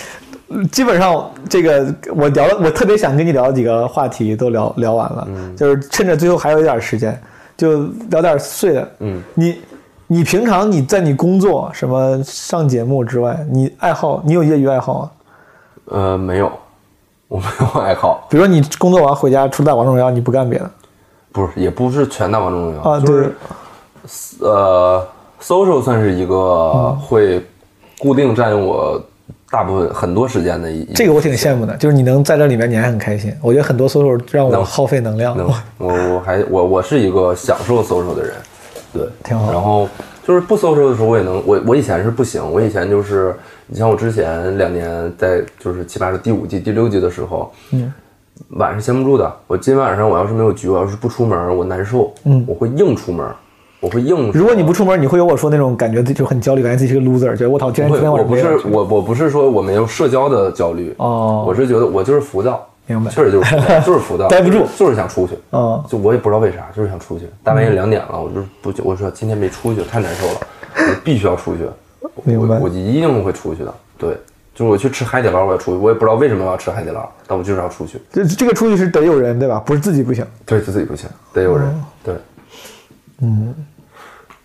[0.70, 7.18] 基本上这个我聊了，我特别想跟你聊几个话题都聊聊完了，嗯就是趁着最后还有一点时间，
[7.56, 8.90] 就聊点碎的。
[8.98, 9.60] 嗯，你
[10.06, 15.10] 你平常你在你工作什么上节目之外，你爱好你有业余爱好吗？
[15.86, 16.52] 呃，没有，
[17.28, 20.70] 我没有爱好，比如说你工作完回家除了打王者荣耀，你不干别的
[21.32, 23.00] 不是，也不是全打王者荣耀啊？
[23.00, 23.34] 对就是，
[24.40, 25.06] 呃
[25.40, 27.44] ，social 算是一个会
[27.98, 29.00] 固定占用我
[29.50, 33.32] 大部分很多时间的一这个我挺羡慕的，就是你能在这里面你还很开心。
[33.42, 35.36] 我觉得很多 social 让我耗费能量。
[35.36, 35.46] 能，
[35.78, 38.34] 我我还我我是一个享受 social 的人，
[38.92, 39.88] 对，挺好然后
[40.26, 43.34] 就是不 social 的时候，我也能，我我以前是不行，我以前就是，
[43.66, 47.92] 你像我之前两年在就是七八是第五季、第六季的时候，嗯，
[48.50, 53.26] 晚上闲不住的，我今晚上我要是没有局，我要是不出门，我难受，嗯我会硬出门，
[53.82, 54.30] 我会硬。
[54.32, 67.28] 如果你不出门，你会有我说那种感觉，就很焦虑，感觉自己是个 loser，觉得我操，竟然，今天晚我不是我我不是说我没有社交的焦虑，哦我是觉得我就是浮躁，明白确实就是 就是浮躁，待不住就是想出去，嗯就我也不知道为啥，就是想出去。
[67.42, 70.40] 大半夜两点了，我就是不，我说今天没出去，太难受了，
[70.76, 71.66] 我必须要出去，
[72.22, 73.74] 明白我我一定会出去的。
[73.98, 74.16] 对，
[74.54, 78.00] 就是我去吃海底捞，我要出去，我也不知道为什么要吃海底捞，但我就是要出去。
[78.12, 79.60] 这这个出去是得有人对吧？
[79.66, 80.24] 不是自己不行。
[80.46, 81.84] 对，就自己不行，得有人。
[82.04, 82.14] 对，
[83.20, 83.54] 嗯，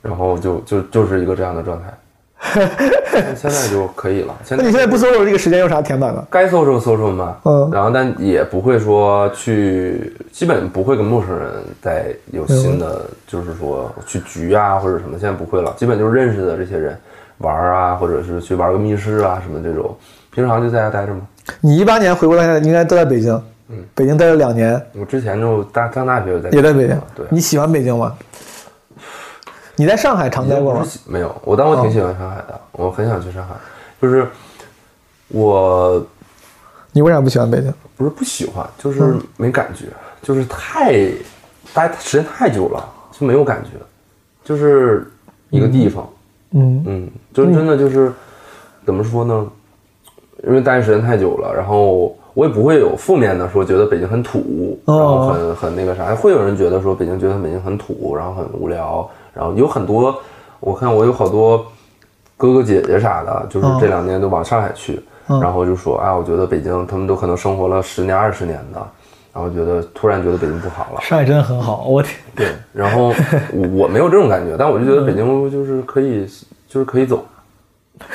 [0.07, 1.93] 然后就就就是一个这样的状态。
[3.35, 4.33] 现在就可以了。
[4.43, 6.23] 现在那你现在不 social 这个时间有啥填满的？
[6.29, 11.49] 该 social social 嘛，嗯然后但也不会说去，基本不会跟陌生人
[11.81, 16.95] 再有新的，就是说去局啊或者什么，现在不会了，基本就是认识的这些人，
[17.39, 19.97] 玩啊，或者是去玩个密室啊什么这种。
[20.29, 21.21] 平常就在家待着嘛。
[21.59, 23.33] 你一八年回国到现在应该都在北京，
[23.69, 27.01] 嗯，北京待了两年，我之前就大上大学也在北京。
[27.15, 28.13] 对，你喜欢北京吗？
[29.77, 30.85] 你在上海常待过吗？
[31.05, 33.53] 没有，我但我挺喜欢上海的，我很想去上海。
[34.01, 34.27] 就是
[35.29, 36.05] 我
[36.91, 37.73] 你为啥不喜欢北京？
[37.95, 39.85] 不是不喜欢，就是没感觉，
[40.21, 40.93] 就是太
[41.73, 43.69] 待时间太久了，就没有感觉，
[44.43, 45.09] 就是
[45.51, 46.07] 一个地方，
[46.51, 48.11] 嗯嗯，就是真的就是
[48.85, 49.47] 怎么说呢？
[50.47, 60.19] 因为待时间太久了，然后我也不会有负面的说觉得北京很土，然后很很那个啥，会有人觉得说北京觉得北京很土，然后很无聊，然后有很多，
[60.59, 61.63] 我看我有好多
[62.35, 68.87] 哥哥姐姐啥的，就是这两年都往上海去，然后就说啊，我觉得北京他们都可能生活了十年二十年的，
[69.31, 71.01] 然后觉得突然觉得北京不好了。
[71.01, 73.13] 上海真的很好，我天，对，然后
[73.53, 76.27] 我我没有这种感觉，但我就觉得北京就是可以，
[76.67, 77.23] 就是可以走。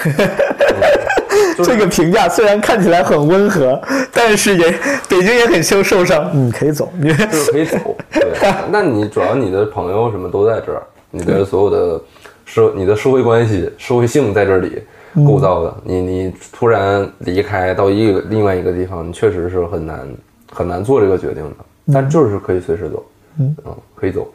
[1.62, 3.80] 这个评价虽然看起来很温和，
[4.12, 4.70] 但是也
[5.08, 6.30] 北京也很受受伤。
[6.32, 7.76] 嗯，可以走，你就是可以走。
[8.12, 8.32] 对，
[8.70, 10.82] 那你主要你的朋友什么都在这儿，
[11.12, 12.02] 你的所有的
[12.44, 14.82] 社、你的社会关系、社会性在这里
[15.24, 15.76] 构造的。
[15.84, 20.08] 你你突然离开到一个另外一个地方，你确实是很难
[20.50, 21.92] 很难做这个决定的。
[21.92, 23.04] 但就是可以随时走，
[23.38, 23.56] 嗯
[23.94, 24.26] 可以走。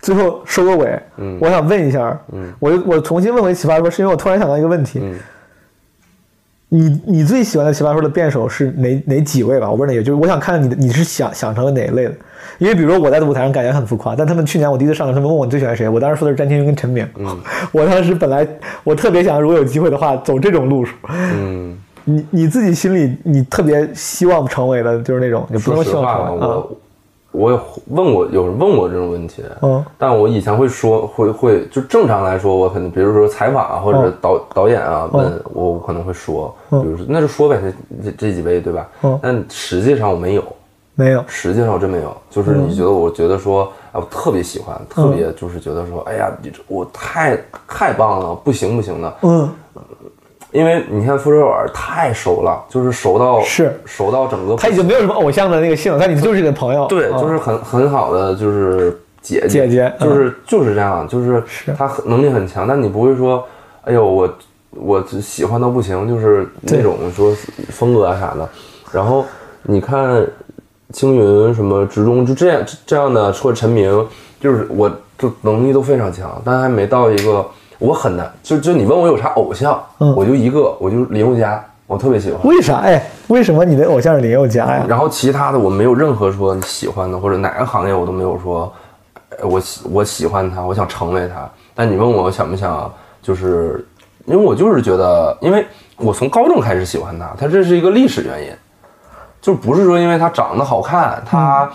[0.00, 5.18] 最后收个尾，嗯，我想问一下，嗯，我我重新问回奇葩说，是因为我突然想到一个问题，嗯。
[6.70, 9.70] 你你最喜欢的奇葩说的辩手是哪哪几位吧？
[9.70, 12.14] 我问的也就是我想看你的你是想想成了哪一类的？
[12.58, 17.08] 因为比如说我在舞台上感觉很浮夸，但他们去年我第一次上的他们问我你最喜欢谁，我当时说的是詹天云跟陈明。
[17.16, 17.38] 嗯，
[17.72, 18.46] 我当时本来
[18.84, 20.94] 我特别想如果有机会的话走这种路数。
[21.08, 26.62] 嗯，你你自己心里你特别希望成为的就是那种，也不能希望成为啊。
[27.38, 38.88] 我有问过，有人问过这种问题，嗯，但我以前会说，会会就正常来说，我可能比如说采访啊，或者导导演啊问我，我可能会说，比如说那就说呗，这这这几位对吧？
[39.02, 40.42] 嗯，但实际上我没有，
[40.96, 49.48] 没有，实际上我真没有，就是你觉得，我觉得说，啊，我特别喜欢，特别就是觉得说，哎呀，你这我太太棒了，不行不行的，嗯。
[50.50, 53.78] 因为你看傅首尔太熟了，就是熟到是。
[53.84, 61.74] 熟到整个他已经没有什么偶像的那个性，但你就是个朋友，对，就是很很好的就是姐姐姐姐，就是就是这样，就是是。
[61.74, 63.46] 他能力很强，但你不会说，
[63.82, 64.38] 哎呦我
[64.70, 67.34] 我喜欢到不行，就是那种说
[67.68, 68.48] 风格啊啥的。
[68.90, 69.26] 然后
[69.64, 70.26] 你看
[70.92, 74.08] 青云什么直中就这样这样的，或者陈明，
[74.40, 77.46] 就是我就能力都非常强，但还没到一个。
[77.78, 82.40] 我很难，就就你问我有啥偶像，嗯，我就一个，我就林宥嘉，我特别喜欢。
[82.44, 82.78] 为啥？
[82.78, 84.84] 哎，为什么你的偶像是林宥嘉呀？
[84.88, 88.72] 然后其他的我没有任何说你喜欢的，或者哪个行业我都没有说，
[89.42, 91.48] 我喜我喜欢他，我想成为他。
[91.74, 93.86] 但你问我想不想，就是
[94.24, 95.64] 因为我就是觉得，因为
[95.98, 98.50] 我从高中开始喜欢他，他这是一个历史原因，
[99.40, 101.70] 就不是说因为他长得好看，他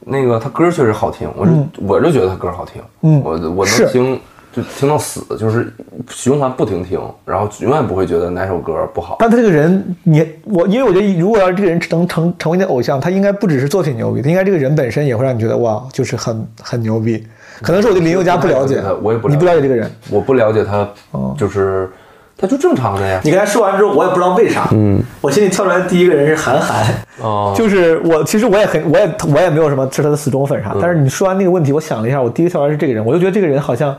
[0.00, 1.52] 那个他歌确实好听，我就
[1.86, 4.20] 我就觉得他歌好听，嗯，我我能听。
[4.56, 5.70] 就听到死，就是
[6.08, 9.16] 循环不停听，然后永远不会觉得哪首歌不好。
[9.18, 17.22] 但他这个人，你我，因为我觉得，如果要是这个人能成成为你的偶像，他应该不只是作品牛逼，他应该这个人本身也会让你觉得哇，就是很很牛逼。
[17.60, 20.88] 可能是我对林宥嘉不了解，我也不，你不了解这个人，我不了解他，
[21.36, 21.90] 就是
[22.38, 23.20] 他就正常的呀。
[23.22, 26.86] 你跟他说完之后，我也不知道为啥，嗯，我心里跳出来的第一个人是韩寒，
[27.20, 33.94] 哦， 就是我，其实我也很，我也我也没有什么是他的死忠粉啥，但是你说完那个问题，我想了一下，我第一个跳出来是这个人，我就觉得这个人好像。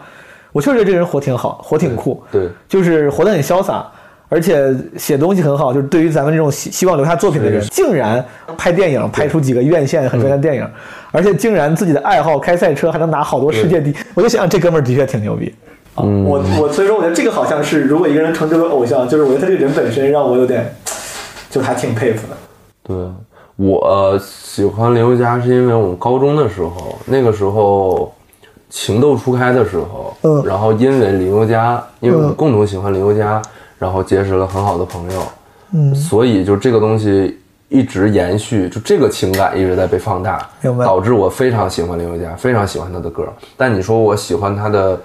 [0.58, 3.86] 我确实觉得这个人活挺好，活挺酷，对，就是活得很潇洒，
[4.28, 5.72] 而且写东西很好。
[5.72, 8.26] 就是对于咱们这种希希望留下作品的人，竟然
[8.58, 10.68] 拍电影，拍出几个院线很赚的电影，
[11.12, 15.54] 而且竟然自己的爱好开赛车还能拿好多世界第一，我就想这哥们儿的确挺牛逼。
[15.98, 20.74] 嗯，我我所以说我觉得这个好像是，如果一个人成这个偶像，就是我觉得他这个人本身让我有点，
[21.52, 22.36] 就还挺佩服的。
[22.82, 22.96] 对
[23.58, 28.12] 我喜欢林宥嘉是因为我们高中的时候，那个时候。
[28.70, 33.42] 情窦初开的时候，嗯，然后因为林宥嘉，因为我们共同喜欢林宥嘉，
[33.78, 35.22] 然后结识了很好的朋友，
[35.74, 37.40] 嗯，所以就这个东西
[37.70, 40.48] 一直延续，就这个情感一直在被放大？
[40.84, 43.28] 导致我非常喜欢林宥嘉，非常喜欢他的歌。
[43.56, 45.00] 但你说我喜欢他的。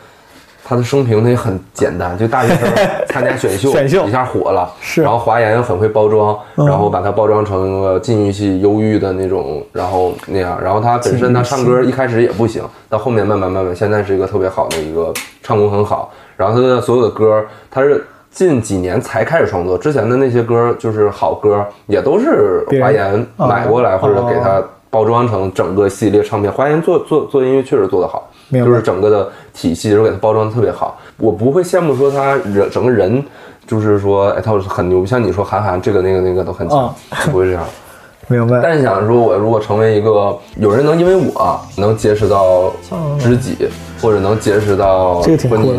[0.65, 2.69] 他的生平他也很简单，就大学生
[3.09, 5.03] 参加选秀， 选秀一下火了，是。
[5.03, 10.59] 然后华研又很会包装，然后把他包装成个禁欲系、忧郁的那种，然后那样。
[10.63, 15.13] 然后他本身他唱歌一开始也不行，到后面慢慢慢慢，现在是一个特别好的一个
[15.43, 16.13] 唱功很好。
[16.37, 26.51] 然后他的所有的歌，他是近几年才开始创作，之前的那些歌就是好歌，也都是华研买过来或者给他包装成整个系列唱片。
[26.51, 28.29] 华研做做做音乐确实做得好。
[28.53, 31.01] 就是整个的体系，然后给它包装的特别好。
[31.17, 33.25] 我不会羡慕说他人整个人，
[33.67, 36.95] 就是说，哎，他很牛，像你说韩寒这个那个那个都很强啊，
[37.31, 37.65] 不会这样。
[38.29, 38.61] 明白。
[38.63, 42.73] 但是想说，我如果成为一个有人能因为我能结识到
[43.19, 43.57] 知己，
[44.01, 45.79] 或者能结识到这个挺酷的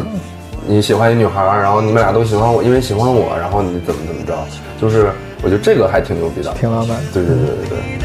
[0.66, 4.34] 你喜欢一女孩，然后你们俩都喜欢我，因为喜欢我，然后你怎么怎么着，
[4.80, 6.54] 就是我觉得这个还挺牛逼的。
[6.54, 6.98] 挺浪漫。
[7.14, 8.03] 对对对对对。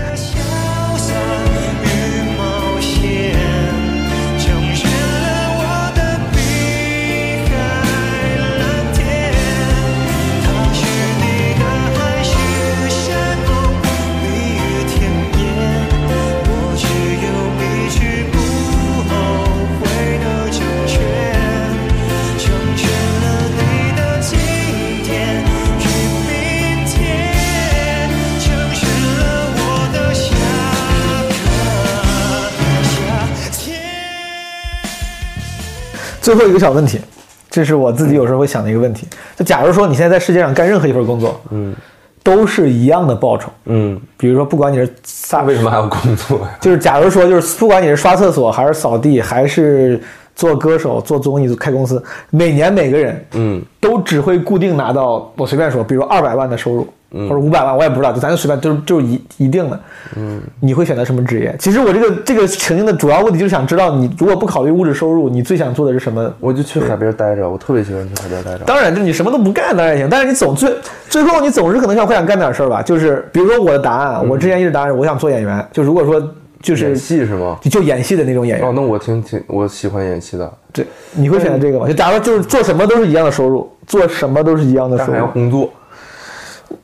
[36.29, 37.01] 最后一个小问题，
[37.49, 39.09] 这是我自己有时候会想的一个问题。
[39.35, 41.75] 就假如说你现在在世界上干任何一份工作，嗯，
[42.23, 46.51] 都是一样的报酬，嗯，比如说不管你是撒为什么还要工作呀？
[46.61, 49.99] 就是假如说就是不管你是刷厕所还是扫地还是
[50.37, 59.81] 做歌手做综艺开公司，每年每个人嗯，都只会固定拿到我随便说，比如二百万的收入，或者五百万，我也不知道，就咱就随便，就是就是一一定的。
[60.17, 61.55] 嗯，你会选择什么职业？
[61.59, 66.31] 其实我这个这个情境的主要目的就是想知道，你如果不考虑物质收入，你最想做的是什么？
[66.39, 68.65] 我就去海边待着，我特别喜欢去海边待着。
[68.65, 70.71] 当然，就你什么都不干当然也行，但是你总最
[71.09, 72.83] 最后你总是可能想会想干点事儿吧。
[72.83, 75.67] 就是比如说我的答案，我之前一直答案是我想做演员。
[75.73, 76.23] 就如果说
[76.61, 77.57] 就是演戏是吗？
[77.63, 81.87] 就就演戏的那种演员，哦，那我挺挺我喜欢演戏的，对，你会选择这个吗？
[81.87, 85.71] 就假如就是做什么都是一样的收入，做什么都是一样的收入还要，工作。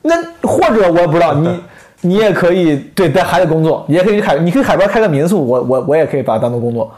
[0.01, 1.59] 那或者我也不知道，你
[2.01, 6.91] 你也可以对，在海里工作，你也可以去海，你可以海边开个民宿，我我我也可以把它当做工作，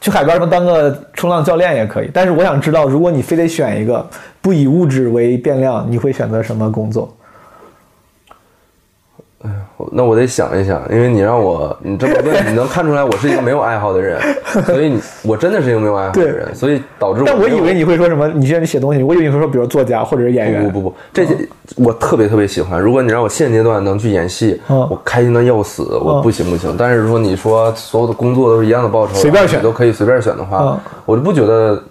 [0.00, 2.10] 去海边当个冲浪教练也可以。
[2.12, 4.06] 但是我想知道，如果你非得选一个
[4.40, 7.14] 不以物质为变量，你会选择什么工作？
[9.92, 14.20] 那我得想一想，因为你让我你这么问，你能看出来我是一个没有爱好的人，
[14.66, 18.28] 所以你我真的是一个没有爱好的人，所以导致但我以为你会说什么？
[18.28, 20.64] 你现在写东西，我以为你会说，比如作家或者是演员。
[20.64, 21.36] 不不不不，这些
[21.76, 22.80] 我特别特别喜欢。
[22.80, 26.74] 如果你让我现阶段能去演戏，嗯我开心的要死，我不行不行。
[26.78, 31.82] 但是说你说所有的工作都是一样的报酬，随便选都可以随便选的话嗯，我就不觉得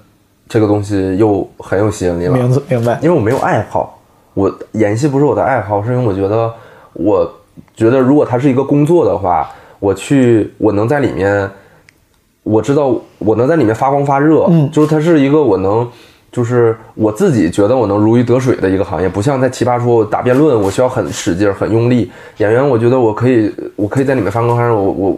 [0.48, 2.34] 这个东西又很有吸引力了。
[2.34, 4.00] 明明白，因为我没有爱好，
[4.34, 6.52] 我演戏不是我的爱好，是因为我觉得，
[6.94, 7.32] 我
[7.76, 9.50] 觉得如果它是一个工作的话，
[9.80, 11.50] 我去我能在里面，
[12.44, 15.88] 我知道我能在里面发光发热，嗯就是它是一个我能。
[16.34, 22.12] 就是我自己觉得我能如鱼得水的一个行业，不像在奇葩说我打辩论，我需要很使劲儿、很用力。
[22.38, 25.18] 演员，我觉得我可以，我可以在里面发光发热，我我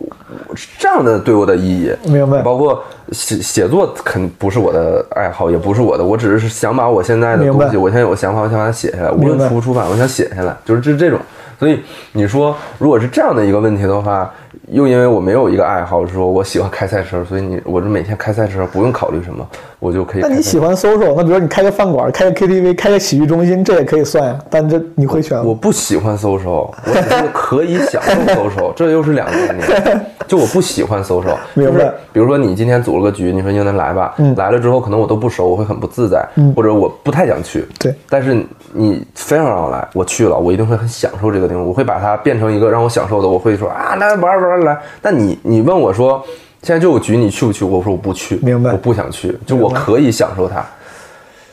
[0.77, 1.89] 这样的对我的意义。
[2.05, 11.19] 明白包括写写作，肯不是我的爱好，也不是我的，我只是想把我现在的东西，我现在有个想法，我想把它写下来，无论出不出版，我想写下来，就是这这种。
[11.57, 11.79] 所以
[12.11, 14.29] 你说，如果是这样的一个问题的话，
[14.67, 19.47] 又因为我没有一个爱好，说我喜欢开赛车，所以你我这每天开赛车不用考虑什么，
[19.79, 20.21] 我就可以。
[20.21, 21.13] 那你喜欢 social？
[21.15, 24.37] 那比如你开个饭馆、开个 KTV、开个洗浴中心，这也可以算呀。
[24.49, 25.45] 但这你会选吗？
[25.47, 30.05] 我不喜欢 social，我只是可以享受 social，这又是两个概念。
[30.27, 37.65] 就我不喜欢 social，明白就是比如说你今天组了个局，你说英能来吧，嗯来了之后可能我都不熟，我会很不自在，或者我不太想去。
[37.79, 44.77] 对但是你非要让我来，我去了，我一定会很享受这个地方，我会把它变成一个让我享受的，我会说啊来玩玩来。
[45.01, 46.23] 但你你问我说
[46.61, 47.63] 现在就有局，你去不去？
[47.65, 50.65] 我说我不去，明白我不想去，就我可以享受它。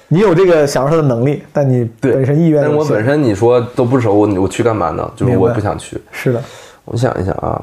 [0.08, 5.10] 你有这个享受的能力，但你对，本身意愿但是我本身你说都不熟，我我去干嘛呢？
[5.16, 5.98] 就是我不想去。
[6.10, 6.42] 是的。
[6.84, 7.62] 我想一想啊，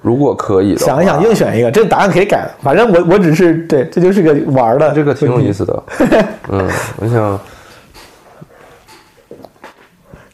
[0.00, 2.50] 如果可以想一想，硬选一个，这个答案可以改的。
[2.62, 5.52] 反正我我只是对，这就是个玩的，这个挺有意。
[5.52, 5.82] 思的。
[6.48, 7.38] 嗯，我想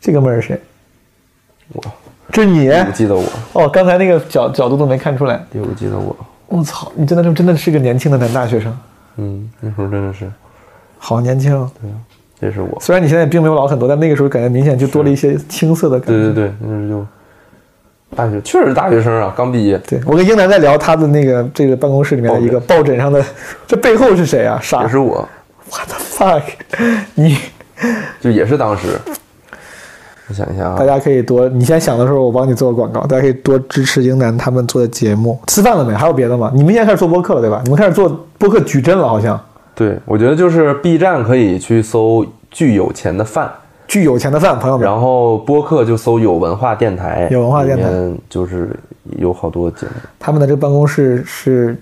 [0.01, 0.61] 这哥们儿是谁？
[1.73, 1.83] 我
[2.31, 3.25] 这是你不记得我，
[3.55, 5.45] 哦，刚才那个角角度都没看出来。
[5.51, 6.17] 第五记得我。
[6.47, 8.75] 我操，你真的是真的是个年轻的男大学生，
[9.17, 10.31] 嗯，那时候真的是，
[10.99, 11.71] 好年轻哦。
[12.41, 12.79] 这是我。
[12.81, 16.33] 虽然你现在并没有老很多，但那个时候感觉明显就多了一些青涩的感觉。
[16.33, 17.07] 对对对，那时候就
[18.17, 23.25] 大学，确实是大学生啊，刚毕业，对我跟英男在聊他的那个这个办公室里面的一个抱枕上的，
[23.67, 24.59] 这背后是谁啊？
[24.63, 25.29] 傻也是我
[25.71, 26.43] ，，what the fuck？
[27.15, 27.39] 你
[28.21, 28.99] 就也是当时。
[30.29, 35.41] 我想一下啊，大家可以多，你先想的时候我帮你做个广告，大家可以多支持英男他们做的节目。
[35.47, 35.95] 吃饭了没？
[35.95, 36.53] 还有别的吗？
[36.55, 37.63] 你们现在开始做播客了对吧？
[37.65, 39.41] 你们开始做播客矩阵了好像。
[39.75, 43.51] 对，我觉得就是 B 站可以去搜“巨有钱的饭”，
[43.89, 44.87] 巨有钱的饭，朋友们。
[44.87, 47.89] 然后播客就搜“有文化电台”，有文化电台
[48.29, 48.69] 就是
[49.17, 49.93] 有好多节目。
[50.21, 51.75] 他们的这个办公室是，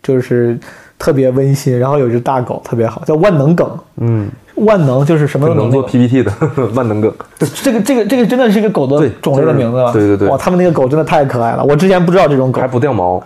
[0.00, 0.56] 就是
[0.96, 3.68] 特别温馨，然后有一只大狗特别好，叫万能梗。
[3.96, 6.32] 嗯，万能就是什么都能做 PPT 的
[6.72, 7.12] 万能梗。
[7.62, 12.68] 这个这个这个真的是一个狗的对种类的名字对对对哇，他们那个狗真的太可爱了，我之前不知道这种狗还。
[12.68, 13.20] 不掉毛，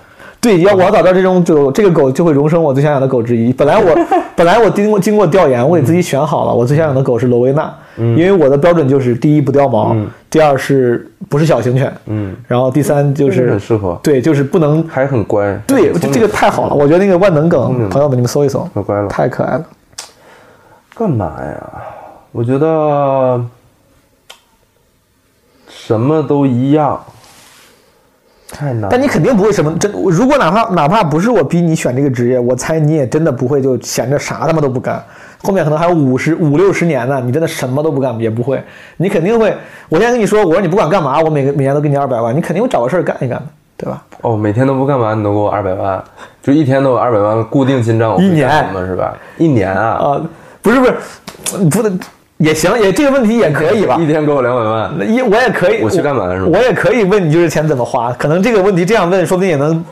[0.44, 3.50] 对，要我要找到这种就这个狗就会荣升我最想养的狗之一。
[3.50, 3.98] 本来我
[4.36, 9.96] 本来我经过经过调研，我给自己选好了，我最想养的狗是罗威纳，因为我的标准就是第一不掉毛，
[10.28, 15.58] 第二是不是小型犬，嗯，然后第三就是很适合，对，就是不能还很乖。
[15.66, 19.08] 对，这个太好了，我觉得那个万能梗，朋友们你们搜一搜，可乖了。
[19.08, 19.64] 太可爱了。
[20.94, 21.70] 干嘛呀？
[22.32, 23.42] 我觉得
[25.68, 27.02] 什么都一样，
[28.50, 28.88] 太难了。
[28.90, 35.02] 但你肯定不会什么真，如果哪怕哪怕不是我逼你选这个职业，我猜你也真的不会就闲着啥他妈都不干。
[35.42, 38.62] 后面可能还有五十五六十年呢，你真的什么都不干也不会，
[38.96, 39.54] 你肯定会。
[39.90, 43.44] 我现在跟你说，我说你不管干嘛，我每个每年都给你二百万，你肯定会找个事儿干一干的，
[43.76, 44.02] 对吧？
[44.22, 46.02] 哦，每天都不干嘛，你都给我二百万，
[46.42, 49.14] 就一天都有二百万固定进账，一年干什么是吧？
[49.36, 50.22] 一年啊，啊、
[50.62, 50.94] 不是不是，
[51.68, 52.00] 不能
[52.38, 54.06] 也行，也这个问题也可以吧 一？
[54.06, 58.12] 天给我两百万，那也我也可以，我去干嘛是吗我也可以问你，就是钱怎么花？
[58.12, 59.82] 可能这个问题这样问，说不定也能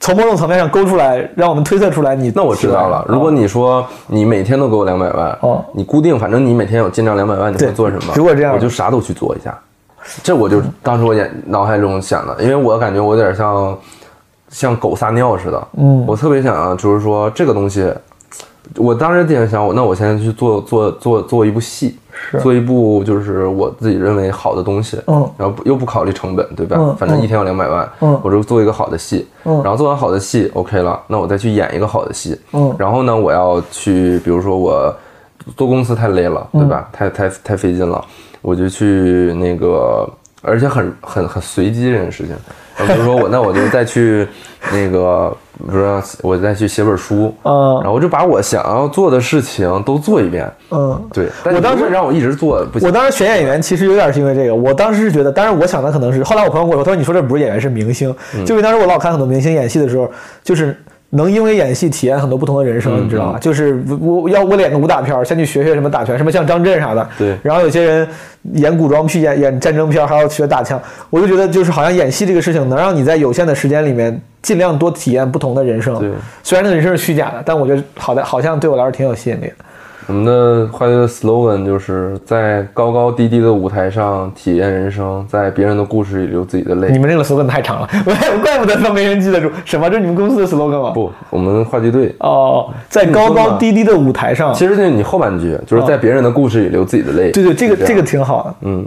[0.00, 2.32] 从某种层面上勾出来，让我们推测出来你。
[2.34, 3.04] 那我知道了。
[3.08, 8.12] 如果你说你每天都给我两百万，哦你固定，反正你每天有进账两百万，你会做什么？
[8.14, 9.58] 如果这样我就啥都去做一下。
[10.22, 13.76] 这我就当时我眼脑海中想的，因为我感觉我有点像
[14.48, 15.68] 像狗撒尿似的。
[15.76, 17.92] 嗯我特别想就是说这个东西，
[18.76, 21.96] 我当时就想，我那我现在去做做做做一部戏，
[22.40, 26.76] 做一部就是我自己认为好的东西，嗯然后不又不考虑成本，对吧？
[26.78, 34.94] 嗯反正一天要两百万，嗯我就做一个好的戏，嗯然后做完好的戏，OK 了，那我再去演一个好的戏，嗯然后呢，我要去，比如说我
[35.56, 36.88] 做公司太累了，对吧？
[36.92, 38.04] 太太太费劲了，
[38.42, 40.08] 我就去那个，
[40.42, 42.36] 而且很很很随机这件事情。
[42.86, 44.26] 比如说我，那我就再去
[44.72, 50.50] 那个，比如说我再去写本书，嗯然后我就把我想要做的事情都做一遍。
[50.70, 52.92] 嗯，对，但我当时让我一直做，不行我。
[52.92, 60.10] 当时选演员其实有点是因为这个，我当时是觉得，当然我想的可能是，后来我朋友跟我说，他说你说这不是演员是明星，嗯就因为当时我老看很多明星演戏的时候，
[60.44, 60.76] 就是
[61.10, 63.38] 能因为演戏体验很多不同的人生，嗯你知道吧？
[63.38, 68.06] 就是我我要我演个武打片儿，先去学学什么打拳，什么像张震啥的，对然后有些人
[68.52, 75.98] 演古装剧、演演战争片儿还要学打枪，我就觉得就是好像演戏这个事情能让你在有限的时间里面尽量多体验不同的人生。
[75.98, 76.10] 对
[76.42, 79.54] 虽然那个人生是虚假的，但我觉得好的好像对我来说挺有吸引力的。
[80.08, 86.98] 我们的话剧的 slogan 就是在高高低低的舞台上体验人生，在别人的故事里流自己的泪你。
[86.98, 89.50] 们这个 slogan 太长了， 我怪不得都没人记得住。
[89.66, 89.88] 什么？
[89.90, 90.90] 这是你们公司的 slogan 吗？
[90.94, 97.30] 不，我们话剧队哦，在高高低低的舞台上，其实就是你后半句，就是在别人的故事里流自己的泪。
[97.30, 98.54] 对对，这个这个挺好的。
[98.62, 98.86] 嗯，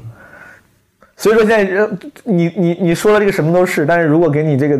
[1.21, 1.87] 所以说现在呃
[2.23, 4.75] 你你你说的这个什么都是，但是如果给你这个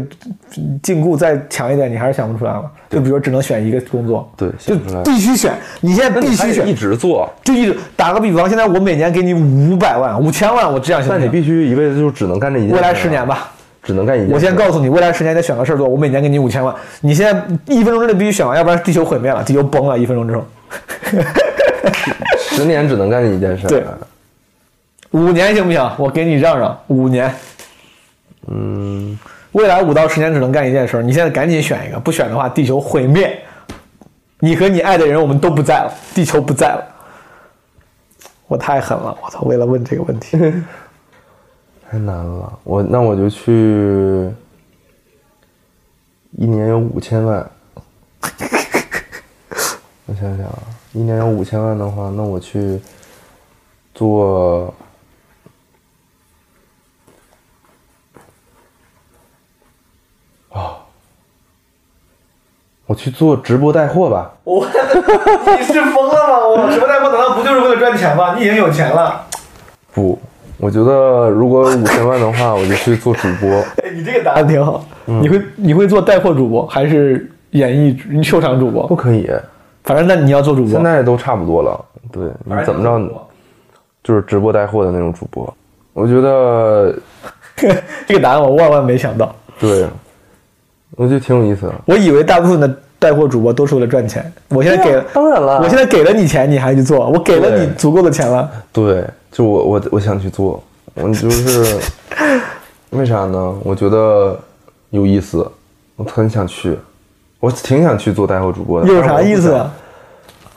[0.81, 2.63] 禁锢再强一点，你还是想不出来了。
[2.89, 4.75] 就比如只能选一个工作，对，就。
[5.03, 5.53] 必须选。
[5.81, 11.21] 你现在必须选一，直做，就一直打个比方，现在我每年给你五百万、五千万，我这样行不行？
[11.21, 12.75] 但你必须一辈子就只能干这一件事。
[12.75, 13.51] 未来十年，吧。
[13.83, 14.33] 只能干一件事。
[14.33, 20.43] 我先告诉你，未来十年得选个事儿做，我每年给你五千万，你现在一分钟之内必须选完，要不然地球毁灭了，地球崩了，一分钟之后。
[22.39, 23.67] 十年只能干一件事。
[23.67, 23.83] 对
[25.11, 25.91] 五年行不行？
[25.97, 27.33] 我给你让让五年。
[28.47, 29.17] 嗯，
[29.51, 33.39] 未来五到十年只能干一件事儿，你现在赶紧选一个，不选的话，地球毁灭。
[34.39, 36.83] 你和你爱的人，我们都不在了，地球不在了。
[38.47, 39.41] 我太狠了，我操！
[39.41, 40.37] 为了问这个问题，
[41.89, 42.59] 太难了。
[42.63, 44.31] 我那我就去，
[46.37, 47.51] 一年有五千万。
[50.07, 50.59] 我想想啊，
[50.93, 52.79] 一年有五千万的话，那我去
[53.93, 54.73] 做。
[62.91, 64.29] 我去做直播带货吧。
[64.43, 64.67] 我
[65.57, 66.45] 你是疯了吗？
[66.45, 68.35] 我直播带货难道不就是为了赚钱吗？
[68.37, 69.25] 你已经有钱了。
[69.93, 70.19] 不，
[70.57, 73.49] 我觉得如果有五千万的话，我就去做主播。
[73.81, 74.83] 哎，你这个答案挺好。
[75.05, 78.85] 你会你会做带货主播还是演艺秀场主播？
[78.87, 78.93] 不？
[78.93, 79.25] 可以，
[79.85, 80.71] 反正那你要做主播。
[80.71, 81.79] 现在都差不多了。
[82.11, 83.09] 对你怎么着，
[84.03, 85.53] 就是直播带货的那种主播。
[85.93, 86.93] 我觉得，
[88.05, 89.33] 这个答案我万万没想到。
[89.57, 89.87] 对，
[90.97, 91.73] 我觉得挺有意思的。
[91.85, 94.31] 我以为大部分的带货主播都是为了赚钱。
[94.49, 98.49] 我现在给了，当然了我现在给了你钱，你还去做，我给了你足够的钱了。
[98.71, 100.61] 对，就我我我想去做，
[100.95, 101.79] 我就是
[102.91, 103.55] 为啥呢？
[103.63, 104.37] 我觉得
[104.89, 105.49] 有意思，
[105.95, 106.77] 我很想去，
[107.39, 108.87] 我挺想去做带货主播的。
[108.87, 109.71] 有啥意思啊？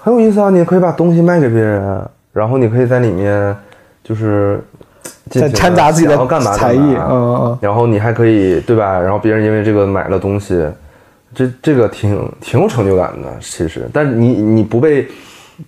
[0.02, 0.50] 很有意思啊！
[0.50, 3.56] 你可以把东西卖给别人，然后你可以在里面
[4.02, 4.62] 就是
[5.30, 8.98] 尽再情地掺杂自己的干嘛干才艺嗯然后你还可以对吧？
[9.00, 10.64] 然后别人因为这个买了东西，
[11.34, 15.08] 这这个挺挺有成就感的，其实，但是你你不被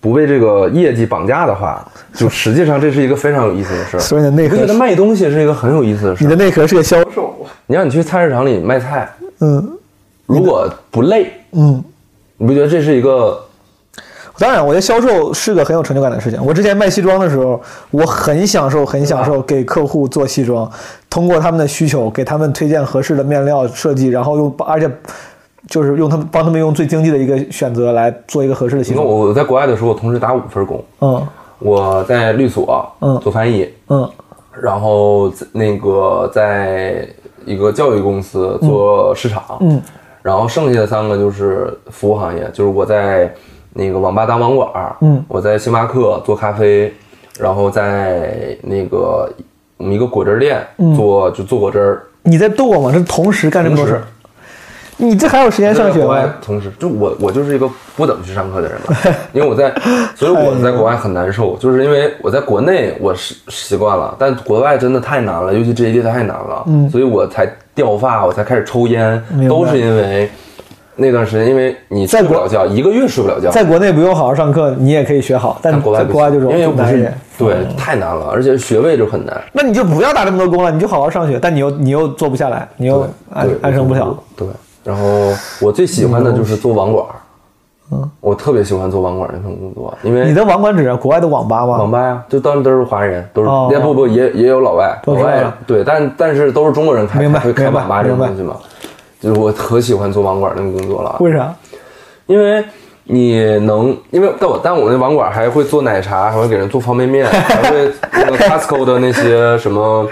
[0.00, 4.00] 不被这个业绩绑架的话，就实际上这是一个非常有意思的事儿。
[4.00, 6.26] 所以你的内核我觉得卖东西是一个很有意思的事儿。
[6.26, 7.34] 你的内核是个销售。
[7.68, 9.08] 你让你去菜市场里卖菜，
[9.40, 9.76] 嗯
[10.26, 11.82] 如果不累，嗯，
[12.36, 13.40] 你不觉得这是一个
[14.38, 16.44] 当然，我觉得销售是个很有成就感的事情。
[16.44, 17.60] 我之前卖西装的时候，
[17.90, 20.70] 我很享受，很享受给客户做西装，
[21.08, 24.90] 通过他们的需求，给他们推荐合适的面料设计，然后用，而且
[25.68, 29.04] 就是用他们帮他们用最经济的一个选择来做一个合适的西装。
[29.04, 31.26] 我在国外的时候，我同时打五份工，嗯。
[31.58, 34.06] 我在律所嗯做翻译，嗯。
[34.60, 37.08] 然后那个在
[37.46, 39.80] 一个教育公司做市场，嗯。
[40.20, 43.34] 然后剩下的三个就是服务行业，就是我在
[43.78, 46.92] 那个网吧当网管，嗯我在星巴克做咖啡，
[47.38, 49.30] 然后在那个
[49.76, 52.02] 我们一个果汁店嗯做、就做果汁儿。
[52.22, 52.90] 你在逗我吗？
[52.92, 54.02] 这同时干这么多事儿，
[54.96, 56.00] 你这还有时间上学？
[56.40, 58.96] 同时，就我我就是一个不怎么去上课的人嘛，
[59.34, 59.70] 因为我在，
[60.16, 70.30] 所以我在国外很难受，就是因为我在国内我是习惯了，但国外真的太难了，尤其这一届太难了，嗯所以我才掉发，我才开始抽烟都是因为
[70.96, 77.16] 那段时间，因为你在国睡不了觉，一个月睡不了觉，在国内不用好好上课，你也可以学好，但在国外国外就容易难一点。
[77.38, 84.16] 对太难了，而且学位就很难，那你就不要打这么多工了，你就好好上学，但你又你又做不下来，你又安安生不了。。
[84.34, 84.48] 对，
[84.82, 85.04] 然后
[85.60, 87.04] 我最喜欢的就是做网管，
[87.92, 91.76] 嗯，我特别喜欢做网管那份工作，因为你的网管指国外的网吧吗？
[91.76, 98.56] 网吧呀，就当然都是华人，都是哦也不不也也有老外，老外对，但但是都是中国人开，明白会开网吧这种东西嘛。
[99.26, 101.54] 就是我可喜欢做网管那个工作了，为啥？
[102.26, 102.64] 因为
[103.04, 110.08] 你能，因为但我但我那网管还会做奶茶，还会给人做方便面， 还会那个 Costco 的那些什么。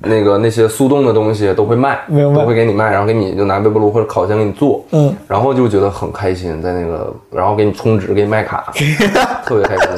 [0.00, 8.72] 那个那些速冻的东西都会卖，都会给你卖，然后给你就拿微波炉或者烤箱给你做，嗯，然后就觉得很开心，在那个，然后给你充值，给你卖卡，
[9.44, 9.88] 特别开心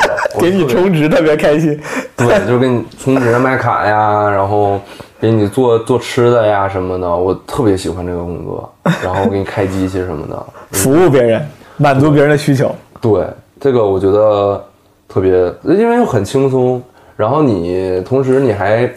[0.40, 1.78] 给你充值特别开心。
[2.16, 4.80] 对，就是给你充值卖卡呀，然后
[5.20, 8.72] 给你做做吃的呀什么的，我特别喜欢这个工作。
[9.04, 12.74] 然后给你开机器什么的，服务别人，满足别人的需求。
[13.00, 13.26] 对
[13.60, 14.64] 这个我觉得
[15.08, 15.32] 特别，
[15.64, 16.82] 因为又很轻松，
[17.16, 18.90] 然后你同时你还。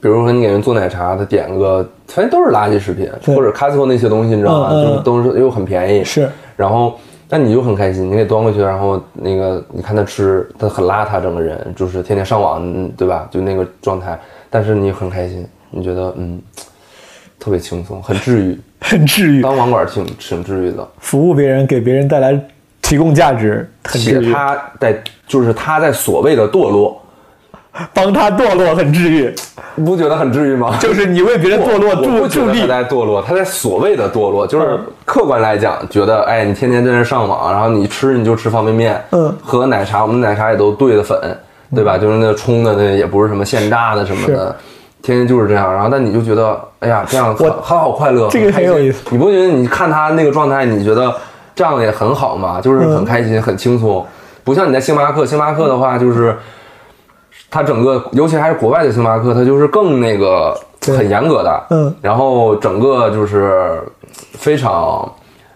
[0.00, 4.70] 比如说你给人做奶茶，他点个，反正都是垃圾食品，或者 Costco 那些东西，你知道吗？
[4.70, 6.98] 就是都是又很便宜，是，然后，
[7.28, 13.28] 但你就很开心，你给端过去，然后那个你看他吃，他很邋遢，整个人就是天天上网，嗯对吧？
[13.30, 14.18] 就那个状态，
[14.56, 16.40] 但是你很开心，你觉得嗯，
[17.38, 18.58] 特别轻松，很治愈。
[18.80, 22.40] 很治愈，当网管挺挺治愈的，服务别人，给别人带来
[22.80, 24.24] 提供价值，很治愈。
[24.24, 26.98] 且他在就是他在所谓的堕落，
[27.92, 29.34] 帮他堕落，很治愈。
[29.74, 30.78] 你不觉得很治愈吗？
[30.80, 32.66] 就是你为别人堕落助助力他。
[32.66, 41.18] 在堕落，他在所谓的堕落，就是嗯客观来讲，觉得哎，你天天在那上网，然后你吃你就吃方便面，嗯喝奶茶，我们奶茶也都兑的粉，
[41.74, 41.98] 对吧？
[41.98, 44.54] 就是那冲的那也不是什么现榨的什么的，
[45.02, 45.72] 天天就是这样。
[45.72, 51.14] 然后但你就觉得，哎呀，这样我好好快乐，这个很有意思你不觉得你看他那个状态，你觉得
[51.54, 52.60] 这样也很好吗？
[52.60, 54.04] 就是很开心，很轻松，
[54.44, 56.36] 不像你在星巴克，星巴克的话就是。
[57.48, 60.52] 它整个，尤其还是国外的星巴克，它就是更那个
[60.84, 63.80] 很严格的，嗯，然后整个就是
[64.32, 65.08] 非常，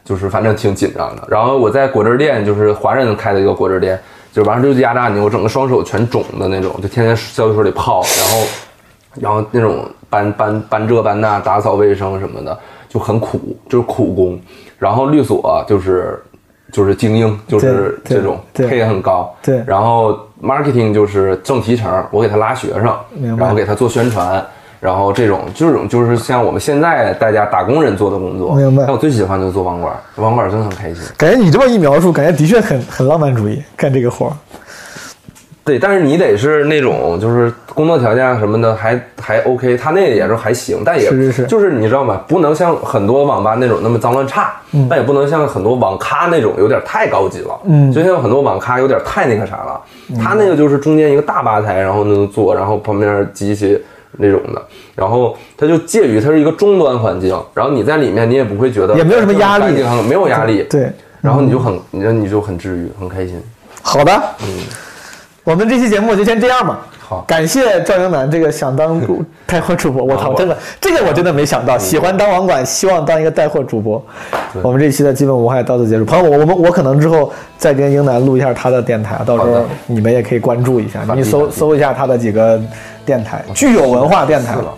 [0.05, 1.23] 就是反正挺紧张的。
[1.29, 4.01] 然后我在果汁店，就是华人开的一个果汁店，
[4.33, 8.47] 就完事就压榨你，我整个双手全肿的那种，就天天消毒水里泡，然后
[9.21, 12.59] 然后那种搬搬搬这搬那，打扫卫生什么的，
[12.89, 14.41] 就很苦，就是苦工。
[14.79, 16.23] 然后律所就是
[16.73, 22.85] 就是精英，就是这种对配也很高，对然后 marketing 就是挣提成，我给他拉学生，
[23.37, 24.47] 然后给他做宣传，
[24.81, 28.55] 然后这种这种就是像我们现在大家打工人做的工作。
[28.55, 31.03] 明白但我最喜欢就是做网管，网管真的很开心。
[31.17, 34.33] 感觉你这么一描述，感觉的确很很浪漫主义，干这个活儿。
[35.63, 42.23] 对，但是你得是那种就是工作条件啊什么的还还 OK，他那个也是还行，但也是是是就是你知道吗？
[42.27, 44.55] 不能像很多网吧那种那么脏乱差，
[44.89, 49.81] 但也不能像很多网咖那种有点太高级了，嗯就像很多网咖有点太那个啥了。
[50.19, 53.81] 他那个就是中间一个大吧台，然后能坐，然后旁边机器
[54.19, 54.63] 那种的，
[54.95, 59.83] 然后它就介于它是一个终端环境，然后你在里面你也不会觉得也没有什么压力。
[60.09, 63.43] 没有压力，对，然后你就很你就你就很治愈，很开心。
[63.83, 64.13] 好的，
[64.43, 64.49] 嗯。
[65.43, 66.87] 我们这期节目就先这样吧。
[67.11, 69.03] 好感谢赵英男这个想当
[69.45, 74.01] 带货主播，我操，真的这个我真的没想到，喜欢当网管，希望当一个带货主播。
[74.63, 76.05] 我们这一期的基本无害到此结束。
[76.05, 82.63] 朋友们，我们我可能之后再跟英男录一下他的电台，到时候你们也可以关注一下，你搜搜一下他的几个
[83.05, 84.73] 电台，具有文化电台了。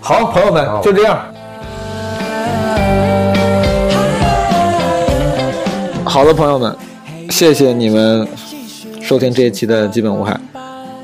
[0.00, 1.18] 好，朋友们就这样。
[6.04, 6.76] 好的，朋友们，
[7.28, 8.24] 谢谢你们
[9.02, 10.38] 收听这一期的基本无害。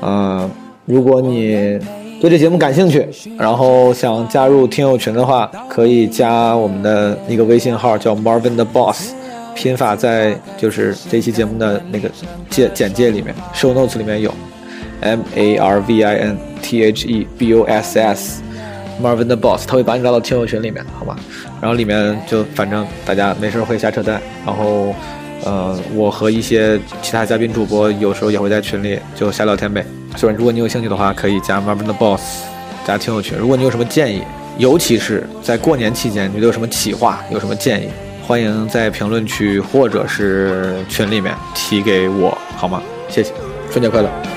[0.01, 0.49] 呃，
[0.85, 1.79] 如果你
[2.19, 3.07] 对这节目感兴趣，
[3.37, 9.13] 然后想加入听友群的话，可以加我们的一个微信号，叫 Marvin 的 Boss，
[9.55, 12.09] 拼法在就是这期节目的那个
[12.49, 14.33] 简简介里面，show notes 里面有
[15.01, 18.41] ，M A R V I N T H E B O S S。
[18.99, 21.15] Marvin 的 Boss，他会把你拉到听友群里面，好吧？
[21.61, 24.91] 然后里面就反正大家没事会瞎扯淡，然后
[25.47, 29.85] 呃，我和一些其他嘉宾主播有时候也会在群里就瞎聊天呗。
[30.17, 32.43] 所以如果你有兴趣的话，可以加 Marvin 的 Boss
[32.85, 33.37] 加听友群。
[33.37, 34.21] 如果你有什么建议，
[34.57, 37.87] 尤其是在过年期间，你有什么企划，有什么建议，
[38.21, 42.83] 欢迎在评论区或者是群里面提给我，好吗？
[43.07, 43.31] 谢谢，
[43.71, 44.36] 春节快乐！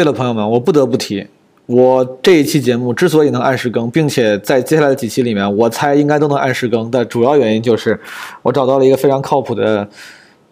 [0.00, 1.26] 对了，朋友们，我不得不提，
[1.66, 8.00] 我这一期节目之所以能按时更，并且在接下来的几期里面，我猜应该都能按时更的主要原因就是，
[8.40, 9.86] 我找到了一个非常靠谱的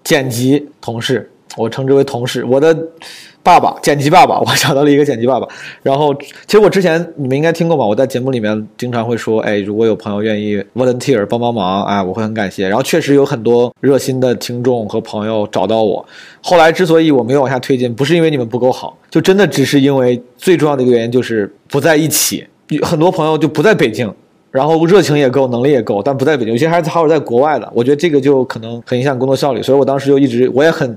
[0.05, 2.77] 剪辑同事，我称之为同事，我的
[3.43, 5.49] 爸爸，剪辑爸爸，我找到了一个剪辑爸爸。
[5.83, 7.87] 然后，其实我之前你们应该听过吧？
[7.87, 12.69] 我在节目里面经常会说，哎，如果有朋友愿意 volunteer 帮帮忙，哎，我会很感谢。
[12.69, 16.05] 然后确实有很多热心的听众和朋友找到我。
[16.43, 22.47] 后来之所以我没有往下推进，不是因为你们不够好，就真的只是因为最重要的一个原因就是不在一起。
[22.83, 24.12] 很多朋友就不在北京，
[24.51, 26.53] 然后热情也够，能力也够，但不在北京。
[26.53, 29.62] 有些还是还有在国外的，我觉得这个就可能很影响工作效率。
[29.62, 30.95] 所以我当时就一直我也很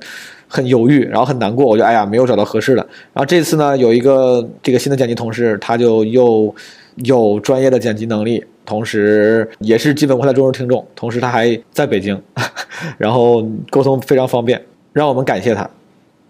[0.54, 2.86] 很犹豫，然后很难过，我就哎呀没有找到合适的。
[3.14, 6.54] 然后这次呢，有一个这个新的剪辑同事，他就又
[6.98, 12.22] 有专业的剪辑能力，同时也是基本无害的忠实听众，同时他还在北京，
[13.00, 14.62] 然后沟通非常方便，
[14.92, 15.70] 让我们感谢他。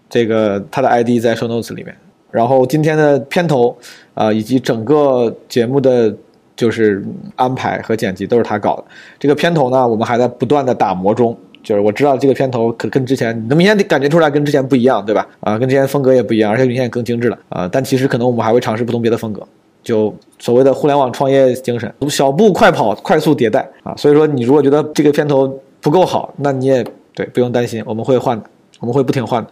[0.08, 1.92] 这个他的 ID 在 show notes 里面。
[2.30, 3.76] 然后今天的片头
[4.14, 6.14] 啊、以及整个节目的
[6.54, 7.04] 就是
[7.34, 8.84] 安排和剪辑都是他搞的。
[9.18, 11.36] 这个片头呢，我们还在不断的打磨中。
[11.62, 15.26] 就是我知道这个片头可跟之前，你能明显的感觉出来跟之前不一样，对吧？
[15.40, 17.68] 啊，跟之前风格也不一样，而且明显更精致了啊。
[17.70, 19.42] 但其实可能我们还会尝试不同别的风格，
[19.82, 23.94] 就所谓的互联网创业精神，小步快跑，快速迭代啊。
[23.96, 26.84] 所以说，你如果觉得这个片头不够好，那你也
[27.14, 28.44] 对不用担心，我们会换的，
[28.80, 29.50] 我们会不停换的。